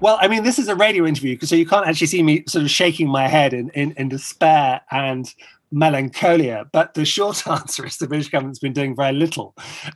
Well, 0.00 0.18
I 0.20 0.28
mean, 0.28 0.42
this 0.42 0.58
is 0.58 0.68
a 0.68 0.74
radio 0.74 1.06
interview, 1.06 1.38
so 1.40 1.54
you 1.54 1.64
can't 1.64 1.86
actually 1.86 2.08
see 2.08 2.22
me 2.22 2.42
sort 2.48 2.64
of 2.64 2.70
shaking 2.70 3.08
my 3.08 3.28
head 3.28 3.54
in, 3.54 3.70
in, 3.74 3.94
in 3.96 4.08
despair 4.08 4.80
and 4.90 5.32
melancholia. 5.70 6.66
But 6.72 6.94
the 6.94 7.04
short 7.04 7.46
answer 7.58 7.86
is 7.86 7.98
the 7.98 8.08
British 8.08 8.28
government's 8.28 8.58
been 8.58 8.72
doing 8.72 8.96
very 8.96 9.12
little. 9.12 9.54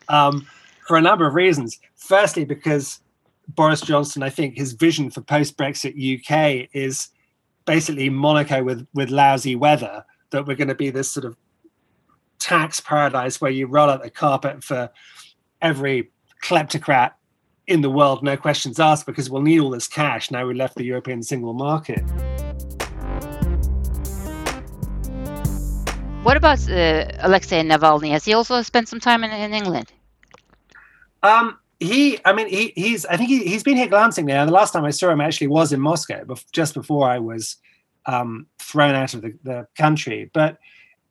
Um, 0.08 0.46
for 0.88 0.96
a 0.96 1.02
number 1.02 1.26
of 1.26 1.34
reasons. 1.34 1.78
Firstly, 1.96 2.44
because 2.44 3.00
Boris 3.48 3.82
Johnson, 3.82 4.22
I 4.22 4.30
think 4.30 4.56
his 4.56 4.72
vision 4.72 5.10
for 5.10 5.20
post 5.20 5.56
Brexit 5.58 5.94
UK 5.94 6.68
is 6.72 7.08
basically 7.66 8.08
Monaco 8.08 8.62
with, 8.62 8.86
with 8.94 9.10
lousy 9.10 9.54
weather, 9.54 10.04
that 10.30 10.46
we're 10.46 10.56
going 10.56 10.68
to 10.68 10.74
be 10.74 10.90
this 10.90 11.10
sort 11.10 11.26
of 11.26 11.36
tax 12.38 12.80
paradise 12.80 13.40
where 13.40 13.50
you 13.50 13.66
roll 13.66 13.90
out 13.90 14.02
the 14.02 14.10
carpet 14.10 14.62
for 14.62 14.90
every 15.60 16.10
kleptocrat 16.42 17.12
in 17.66 17.82
the 17.82 17.90
world, 17.90 18.22
no 18.22 18.36
questions 18.36 18.80
asked, 18.80 19.04
because 19.04 19.28
we'll 19.28 19.42
need 19.42 19.60
all 19.60 19.70
this 19.70 19.86
cash 19.86 20.30
now 20.30 20.46
we 20.46 20.54
left 20.54 20.76
the 20.76 20.84
European 20.84 21.22
single 21.22 21.52
market. 21.52 22.00
What 26.22 26.36
about 26.36 26.68
uh, 26.68 27.06
Alexei 27.20 27.62
Navalny? 27.62 28.10
Has 28.10 28.24
he 28.24 28.34
also 28.34 28.60
spent 28.62 28.88
some 28.88 29.00
time 29.00 29.22
in, 29.24 29.30
in 29.30 29.54
England? 29.54 29.92
Um, 31.22 31.58
he, 31.80 32.18
I 32.24 32.32
mean, 32.32 32.48
he, 32.48 32.72
he's, 32.74 33.06
I 33.06 33.16
think 33.16 33.28
he, 33.28 33.44
he's 33.44 33.62
been 33.62 33.76
here 33.76 33.86
glancing 33.86 34.26
now. 34.26 34.44
The 34.44 34.52
last 34.52 34.72
time 34.72 34.84
I 34.84 34.90
saw 34.90 35.10
him 35.10 35.20
actually 35.20 35.46
was 35.46 35.72
in 35.72 35.80
Moscow, 35.80 36.24
just 36.52 36.74
before 36.74 37.08
I 37.08 37.18
was 37.18 37.56
um, 38.06 38.46
thrown 38.58 38.94
out 38.94 39.14
of 39.14 39.22
the, 39.22 39.38
the 39.42 39.66
country. 39.76 40.30
But 40.32 40.58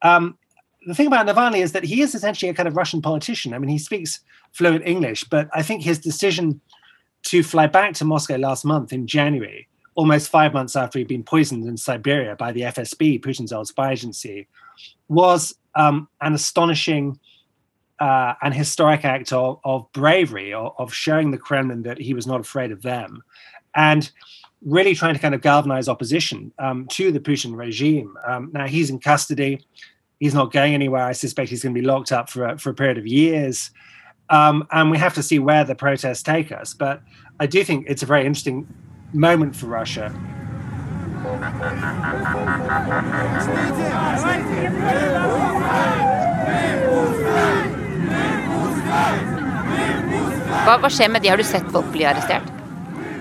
um, 0.01 0.37
the 0.87 0.95
thing 0.95 1.07
about 1.07 1.27
Navalny 1.27 1.61
is 1.61 1.73
that 1.73 1.83
he 1.83 2.01
is 2.01 2.15
essentially 2.15 2.49
a 2.49 2.53
kind 2.53 2.67
of 2.67 2.77
Russian 2.77 3.01
politician. 3.01 3.53
I 3.53 3.59
mean, 3.59 3.69
he 3.69 3.77
speaks 3.77 4.21
fluent 4.53 4.87
English, 4.87 5.25
but 5.25 5.49
I 5.53 5.61
think 5.61 5.83
his 5.83 5.99
decision 5.99 6.61
to 7.23 7.43
fly 7.43 7.67
back 7.67 7.93
to 7.95 8.05
Moscow 8.05 8.37
last 8.37 8.63
month 8.63 8.93
in 8.93 9.05
January, 9.05 9.67
almost 9.95 10.29
five 10.29 10.53
months 10.53 10.77
after 10.77 10.97
he'd 10.97 11.09
been 11.09 11.23
poisoned 11.23 11.67
in 11.67 11.75
Siberia 11.75 12.37
by 12.37 12.53
the 12.53 12.61
FSB, 12.61 13.21
Putin's 13.21 13.51
old 13.51 13.67
spy 13.67 13.91
agency, 13.91 14.47
was 15.09 15.53
um, 15.75 16.07
an 16.21 16.33
astonishing 16.33 17.19
uh, 17.99 18.35
an 18.41 18.53
historic 18.53 19.03
act 19.03 19.33
of, 19.33 19.59
of 19.65 19.91
bravery, 19.91 20.53
of, 20.53 20.73
of, 20.77 20.93
showing 20.93 21.31
the 21.31 21.37
Kremlin 21.37 21.81
that 21.81 21.97
he 21.97 22.13
was 22.13 22.27
not 22.27 22.39
afraid 22.39 22.71
of 22.71 22.83
them, 22.83 23.23
and 23.75 24.09
really 24.63 24.95
trying 24.95 25.15
to 25.15 25.19
kind 25.19 25.35
of 25.35 25.41
galvanize 25.41 25.89
opposition 25.89 26.53
um, 26.59 26.87
to 26.89 27.11
the 27.11 27.19
Putin 27.19 27.57
regime. 27.57 28.15
Um, 28.25 28.51
now 28.53 28.67
he's 28.67 28.91
in 28.91 28.99
custody; 28.99 29.65
he's 30.19 30.33
not 30.33 30.51
going 30.51 30.73
anywhere. 30.73 31.03
I 31.03 31.13
suspect 31.13 31.49
he's 31.49 31.63
going 31.63 31.75
to 31.75 31.81
be 31.81 31.85
locked 31.85 32.11
up 32.11 32.29
for 32.29 32.45
a, 32.45 32.57
for 32.57 32.69
a 32.69 32.73
period 32.73 32.97
of 32.97 33.07
years, 33.07 33.71
um, 34.29 34.67
and 34.71 34.91
we 34.91 34.97
have 34.97 35.13
to 35.15 35.23
see 35.23 35.39
where 35.39 35.63
the 35.63 35.75
protests 35.75 36.23
take 36.23 36.51
us. 36.51 36.73
But 36.73 37.01
I 37.39 37.45
do 37.45 37.63
think 37.63 37.85
it's 37.87 38.03
a 38.03 38.05
very 38.05 38.25
interesting 38.25 38.67
moment 39.13 39.55
for 39.55 39.67
Russia. 39.67 40.13
Hva, 50.67 50.75
hva, 50.81 50.89
skjer 50.91 51.09
med 51.09 51.23
de? 51.23 51.29
Har 51.31 51.37
du 51.37 51.43
sett 51.47 51.71
folk 51.71 51.91
bli 51.93 52.05
arrestert? 52.05 52.56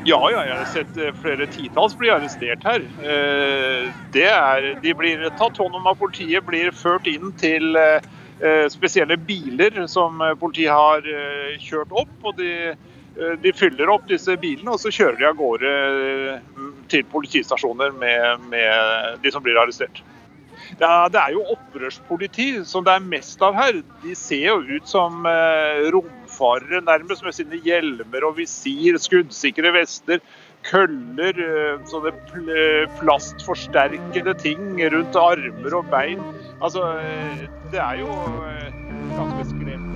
Ja, 0.07 0.21
ja, 0.31 0.43
jeg 0.47 0.55
har 0.55 0.69
sett 0.71 0.99
eh, 1.03 1.15
flere 1.19 1.49
titalls 1.51 1.97
bli 1.99 2.13
arrestert 2.15 2.63
her. 2.63 2.85
Eh, 3.03 3.89
er, 4.23 4.69
de 4.79 4.93
blir 4.95 5.25
tatt 5.35 5.59
hånd 5.59 5.75
om 5.75 5.89
av 5.91 5.99
politiet, 5.99 6.47
blir 6.47 6.71
ført 6.71 7.09
inn 7.11 7.33
til 7.41 7.75
eh, 7.81 8.69
spesielle 8.71 9.17
biler 9.19 9.81
som 9.91 10.23
politiet 10.39 10.71
har 10.71 11.03
kjørt 11.59 11.91
opp. 11.91 12.15
og 12.23 12.39
de, 12.39 12.77
de 13.43 13.53
fyller 13.57 13.91
opp 13.91 14.07
disse 14.07 14.37
bilene 14.39 14.77
og 14.77 14.79
så 14.79 14.93
kjører 14.95 15.19
de 15.19 15.27
av 15.27 15.41
gårde 15.41 15.75
til 16.93 17.07
politistasjoner 17.11 17.97
med, 17.99 18.47
med 18.53 19.25
de 19.25 19.35
som 19.35 19.43
blir 19.43 19.59
arrestert. 19.59 20.05
Det 20.79 20.87
er, 20.87 21.09
det 21.09 21.21
er, 21.21 21.33
jo 21.35 21.45
opprørspoliti 21.55 22.47
som 22.67 22.85
det 22.87 22.95
er 22.97 23.05
mest 23.11 23.43
av 23.45 23.57
her. 23.57 23.81
De 24.03 24.15
ser 24.19 24.49
jo 24.49 24.61
ut 24.77 24.89
som 24.89 25.27
eh, 25.29 25.87
romfarere 26.37 26.81
nærmest, 26.85 27.25
med 27.25 27.33
sine 27.33 27.61
hjelmer 27.65 28.25
og 28.27 28.37
visir, 28.37 28.99
skuddsikre 28.99 29.73
vester, 29.73 30.21
køller, 30.67 31.35
eh, 31.39 31.81
sånne 31.87 32.13
plastforsterkede 33.01 34.35
ting 34.43 34.81
rundt 34.93 35.17
armer 35.17 35.75
og 35.75 35.85
bein. 35.91 36.21
Altså, 36.63 36.99
eh, 37.01 37.47
det 37.73 37.81
er 37.81 38.01
jo 38.01 38.11
eh, 38.45 38.73
ganske 39.17 39.49
skremmende. 39.49 39.93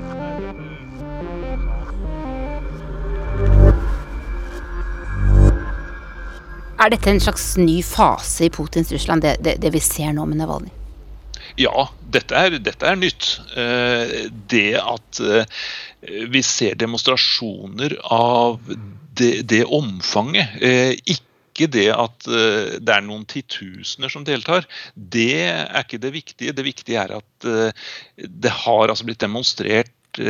Er 6.81 6.89
dette 6.89 7.11
en 7.11 7.21
slags 7.21 7.57
ny 7.59 7.83
fase 7.83 8.47
i 8.47 8.49
Putins 8.49 8.93
Russland, 8.93 9.23
det, 9.23 9.37
det, 9.45 9.61
det 9.61 9.73
vi 9.75 9.81
ser 9.81 10.15
nå 10.17 10.25
med 10.25 10.41
Navalny? 10.41 10.71
Ja, 11.59 11.89
dette 12.13 12.37
er, 12.37 12.59
dette 12.63 12.87
er 12.87 12.99
nytt. 12.99 13.41
Eh, 13.59 14.31
det 14.51 14.79
at 14.79 15.21
eh, 15.21 15.61
vi 16.01 16.43
ser 16.47 16.79
demonstrasjoner 16.81 17.97
av 18.15 18.61
det, 19.19 19.43
det 19.51 19.65
omfanget. 19.65 20.57
Eh, 20.63 20.95
ikke 21.13 21.69
det 21.69 21.91
at 21.93 22.25
det 22.25 22.93
er 22.95 23.03
noen 23.05 23.27
titusener 23.29 24.09
som 24.09 24.25
deltar. 24.25 24.65
Det 24.95 25.43
er 25.45 25.83
ikke 25.83 26.01
det 26.01 26.13
viktige. 26.15 26.55
Det 26.57 26.65
viktige 26.65 27.03
er 27.03 27.19
at 27.19 27.49
det 28.17 28.53
har 28.63 28.89
altså 28.89 29.05
blitt 29.05 29.21
demonstrert 29.21 30.21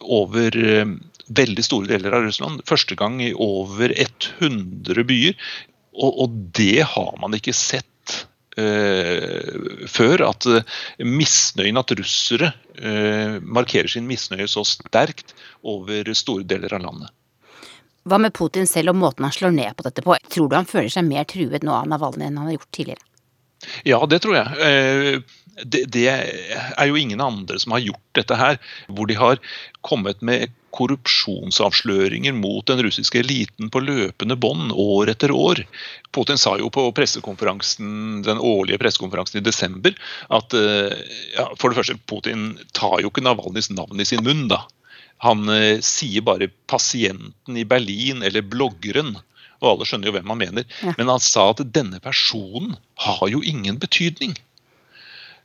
over 0.00 0.56
veldig 1.28 1.64
store 1.64 1.90
deler 1.92 2.16
av 2.16 2.24
Russland. 2.24 2.64
Første 2.68 2.96
gang 2.98 3.20
i 3.22 3.34
over 3.34 3.92
100 3.92 5.04
byer. 5.08 5.36
Og, 5.98 6.22
og 6.24 6.40
det 6.56 6.86
har 6.94 7.14
man 7.20 7.36
ikke 7.36 7.56
sett 7.56 7.88
før. 8.58 10.24
At 10.28 10.48
uh, 10.50 10.78
misnøyen, 11.04 11.80
at 11.80 11.94
russere 11.98 12.52
uh, 12.80 13.38
markerer 13.42 13.90
sin 13.92 14.08
misnøye 14.08 14.48
så 14.50 14.64
sterkt 14.66 15.34
over 15.62 16.12
store 16.18 16.46
deler 16.48 16.74
av 16.74 16.84
landet. 16.86 17.14
Hva 18.08 18.18
med 18.22 18.32
Putin 18.36 18.66
selv 18.68 18.94
og 18.94 19.00
måten 19.02 19.26
han 19.26 19.34
slår 19.34 19.52
ned 19.54 19.76
på 19.76 19.84
dette 19.84 20.04
på? 20.04 20.16
Tror 20.32 20.48
du 20.48 20.56
han 20.56 20.68
føler 20.68 20.88
seg 20.92 21.04
mer 21.08 21.28
truet 21.28 21.66
nå 21.66 21.74
av 21.76 21.90
Navalnyj 21.90 22.30
enn 22.30 22.40
han 22.40 22.48
har 22.48 22.56
gjort 22.56 22.72
tidligere? 22.72 23.04
Ja, 23.84 23.98
det 24.06 24.22
tror 24.22 24.38
jeg 24.38 25.24
det, 25.64 25.84
det, 25.92 26.06
er 26.08 26.86
jo 26.88 26.98
ingen 26.98 27.20
andre 27.20 27.58
som 27.60 27.74
har 27.74 27.82
gjort 27.82 28.18
dette 28.18 28.38
her, 28.38 28.58
hvor 28.86 29.08
de 29.10 29.16
har 29.18 29.40
kommet 29.86 30.22
med 30.22 30.52
korrupsjonsavsløringer 30.78 32.36
mot 32.36 32.66
den 32.70 32.82
russiske 32.86 33.20
eliten 33.22 33.70
på 33.72 33.82
løpende 33.82 34.36
bånd 34.38 34.72
år 34.74 35.12
etter 35.14 35.34
år. 35.34 35.64
Putin 36.14 36.40
sa 36.40 36.54
jo 36.60 36.70
på 36.74 36.86
pressekonferansen, 36.96 38.22
den 38.26 38.38
årlige 38.38 38.80
pressekonferansen 38.82 39.40
i 39.40 39.46
desember 39.46 39.96
at 40.34 40.54
eh, 40.56 40.94
ja, 41.34 41.48
for 41.58 41.70
det 41.70 41.80
første, 41.80 41.98
Putin 42.08 42.50
tar 42.76 43.00
jo 43.02 43.12
ikke 43.12 43.24
Navalnyjs 43.26 43.72
navn 43.74 44.00
i 44.00 44.08
sin 44.08 44.24
munn. 44.26 44.46
da. 44.50 44.64
Han 45.24 45.48
eh, 45.50 45.80
sier 45.84 46.22
bare 46.26 46.50
'pasienten 46.70 47.56
i 47.58 47.66
Berlin' 47.66 48.22
eller 48.22 48.42
'bloggeren'. 48.42 49.16
Og 49.58 49.72
alle 49.72 49.86
skjønner 49.90 50.10
jo 50.10 50.14
hvem 50.14 50.30
han 50.30 50.38
mener. 50.38 50.66
Ja. 50.84 50.94
Men 50.98 51.10
han 51.10 51.22
sa 51.22 51.48
at 51.50 51.64
denne 51.74 51.98
personen 51.98 52.76
har 53.06 53.24
jo 53.26 53.42
ingen 53.42 53.80
betydning. 53.82 54.36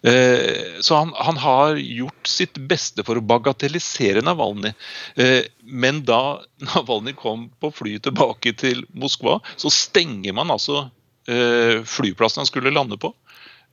Eh, 0.08 0.80
så 0.80 0.96
han, 0.96 1.14
han, 1.16 1.38
har 1.38 1.76
gjort 1.76 2.28
sitt 2.28 2.58
beste 2.68 3.06
for 3.08 3.16
å 3.20 3.24
bagatellisere 3.24 4.24
Navalny, 4.26 4.74
eh, 5.16 5.48
Men 5.64 6.02
da 6.04 6.44
Navalny 6.74 7.14
kom 7.16 7.48
på 7.64 7.72
flyet 7.72 8.04
tilbake 8.10 8.52
til 8.60 8.84
Moskva, 8.92 9.40
så 9.56 9.72
stenger 9.72 10.36
man 10.36 10.52
altså 10.52 10.90
eh, 11.32 11.80
flyplassen 11.88 12.44
han 12.44 12.52
skulle 12.52 12.74
lande 12.76 13.00
på. 13.00 13.16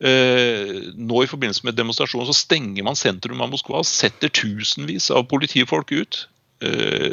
Nå 0.01 1.17
i 1.21 1.27
forbindelse 1.29 1.61
med 1.67 1.75
demonstrasjonen 1.77 2.25
så 2.25 2.33
stenger 2.33 2.87
man 2.87 2.95
sentrum 2.97 3.43
av 3.45 3.51
Moskva 3.51 3.83
og 3.83 3.85
setter 3.85 4.31
tusenvis 4.33 5.11
av 5.13 5.27
politifolk 5.29 5.93
ut. 5.93 6.17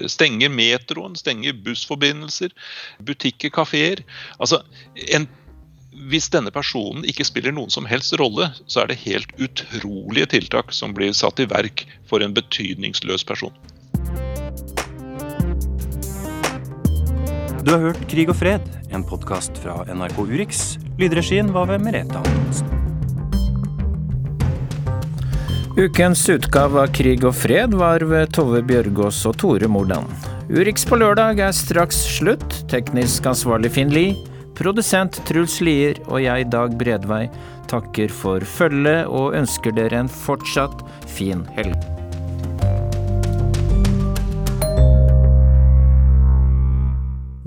Stenger 0.09 0.49
metroen, 0.49 1.19
stenger 1.21 1.59
bussforbindelser, 1.67 2.55
butikker, 3.05 3.53
kafeer. 3.53 4.01
Altså, 4.41 4.63
en 5.13 5.29
hvis 5.93 6.29
denne 6.33 6.53
personen 6.53 7.05
ikke 7.09 7.25
spiller 7.27 7.55
noen 7.55 7.73
som 7.73 7.87
helst 7.89 8.15
rolle, 8.21 8.51
så 8.69 8.83
er 8.83 8.91
det 8.91 9.01
helt 9.07 9.33
utrolige 9.41 10.29
tiltak 10.35 10.73
som 10.77 10.95
blir 10.97 11.15
satt 11.17 11.41
i 11.41 11.49
verk 11.49 11.87
for 12.09 12.25
en 12.25 12.37
betydningsløs 12.37 13.25
person. 13.29 13.55
Du 17.65 17.75
har 17.75 17.83
hørt 17.83 18.05
Krig 18.09 18.31
og 18.31 18.39
fred, 18.39 18.65
en 18.93 19.05
podkast 19.05 19.59
fra 19.61 19.83
NRK 19.89 20.21
Urix. 20.25 20.79
Lydregien 21.01 21.53
var 21.53 21.69
ved 21.73 21.83
Merete 21.85 22.21
Antonsen. 22.21 22.75
Ukens 25.79 26.25
utgave 26.33 26.81
av 26.83 26.95
Krig 26.97 27.23
og 27.29 27.37
fred 27.39 27.77
var 27.79 28.03
ved 28.09 28.33
Tove 28.35 28.65
Bjørgaas 28.67 29.21
og 29.31 29.37
Tore 29.39 29.69
Mordan. 29.71 30.09
Urix 30.49 30.87
på 30.89 30.97
lørdag 30.99 31.43
er 31.45 31.53
straks 31.55 32.01
slutt. 32.17 32.63
Teknisk 32.73 33.29
ansvarlig 33.31 33.71
Finn 33.77 33.93
Lie. 33.93 34.17
Produsent 34.59 35.21
Truls 35.29 35.61
Lier 35.63 36.01
og 36.09 36.19
jeg, 36.25 36.49
Dag 36.51 36.75
Bredvei, 36.79 37.29
takker 37.71 38.11
for 38.11 38.43
følget 38.43 39.07
og 39.07 39.37
ønsker 39.39 39.75
dere 39.77 40.03
en 40.03 40.11
fortsatt 40.11 40.83
fin 41.07 41.45
helg. 41.55 41.77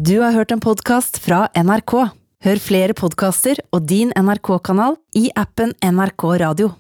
Du 0.01 0.15
har 0.23 0.33
hørt 0.33 0.55
en 0.55 0.63
podkast 0.63 1.19
fra 1.21 1.45
NRK. 1.53 1.93
Hør 2.41 2.61
flere 2.63 2.95
podkaster 2.97 3.59
og 3.69 3.85
din 3.91 4.15
NRK-kanal 4.17 4.95
i 5.19 5.27
appen 5.37 5.75
NRK 5.83 6.25
Radio. 6.41 6.71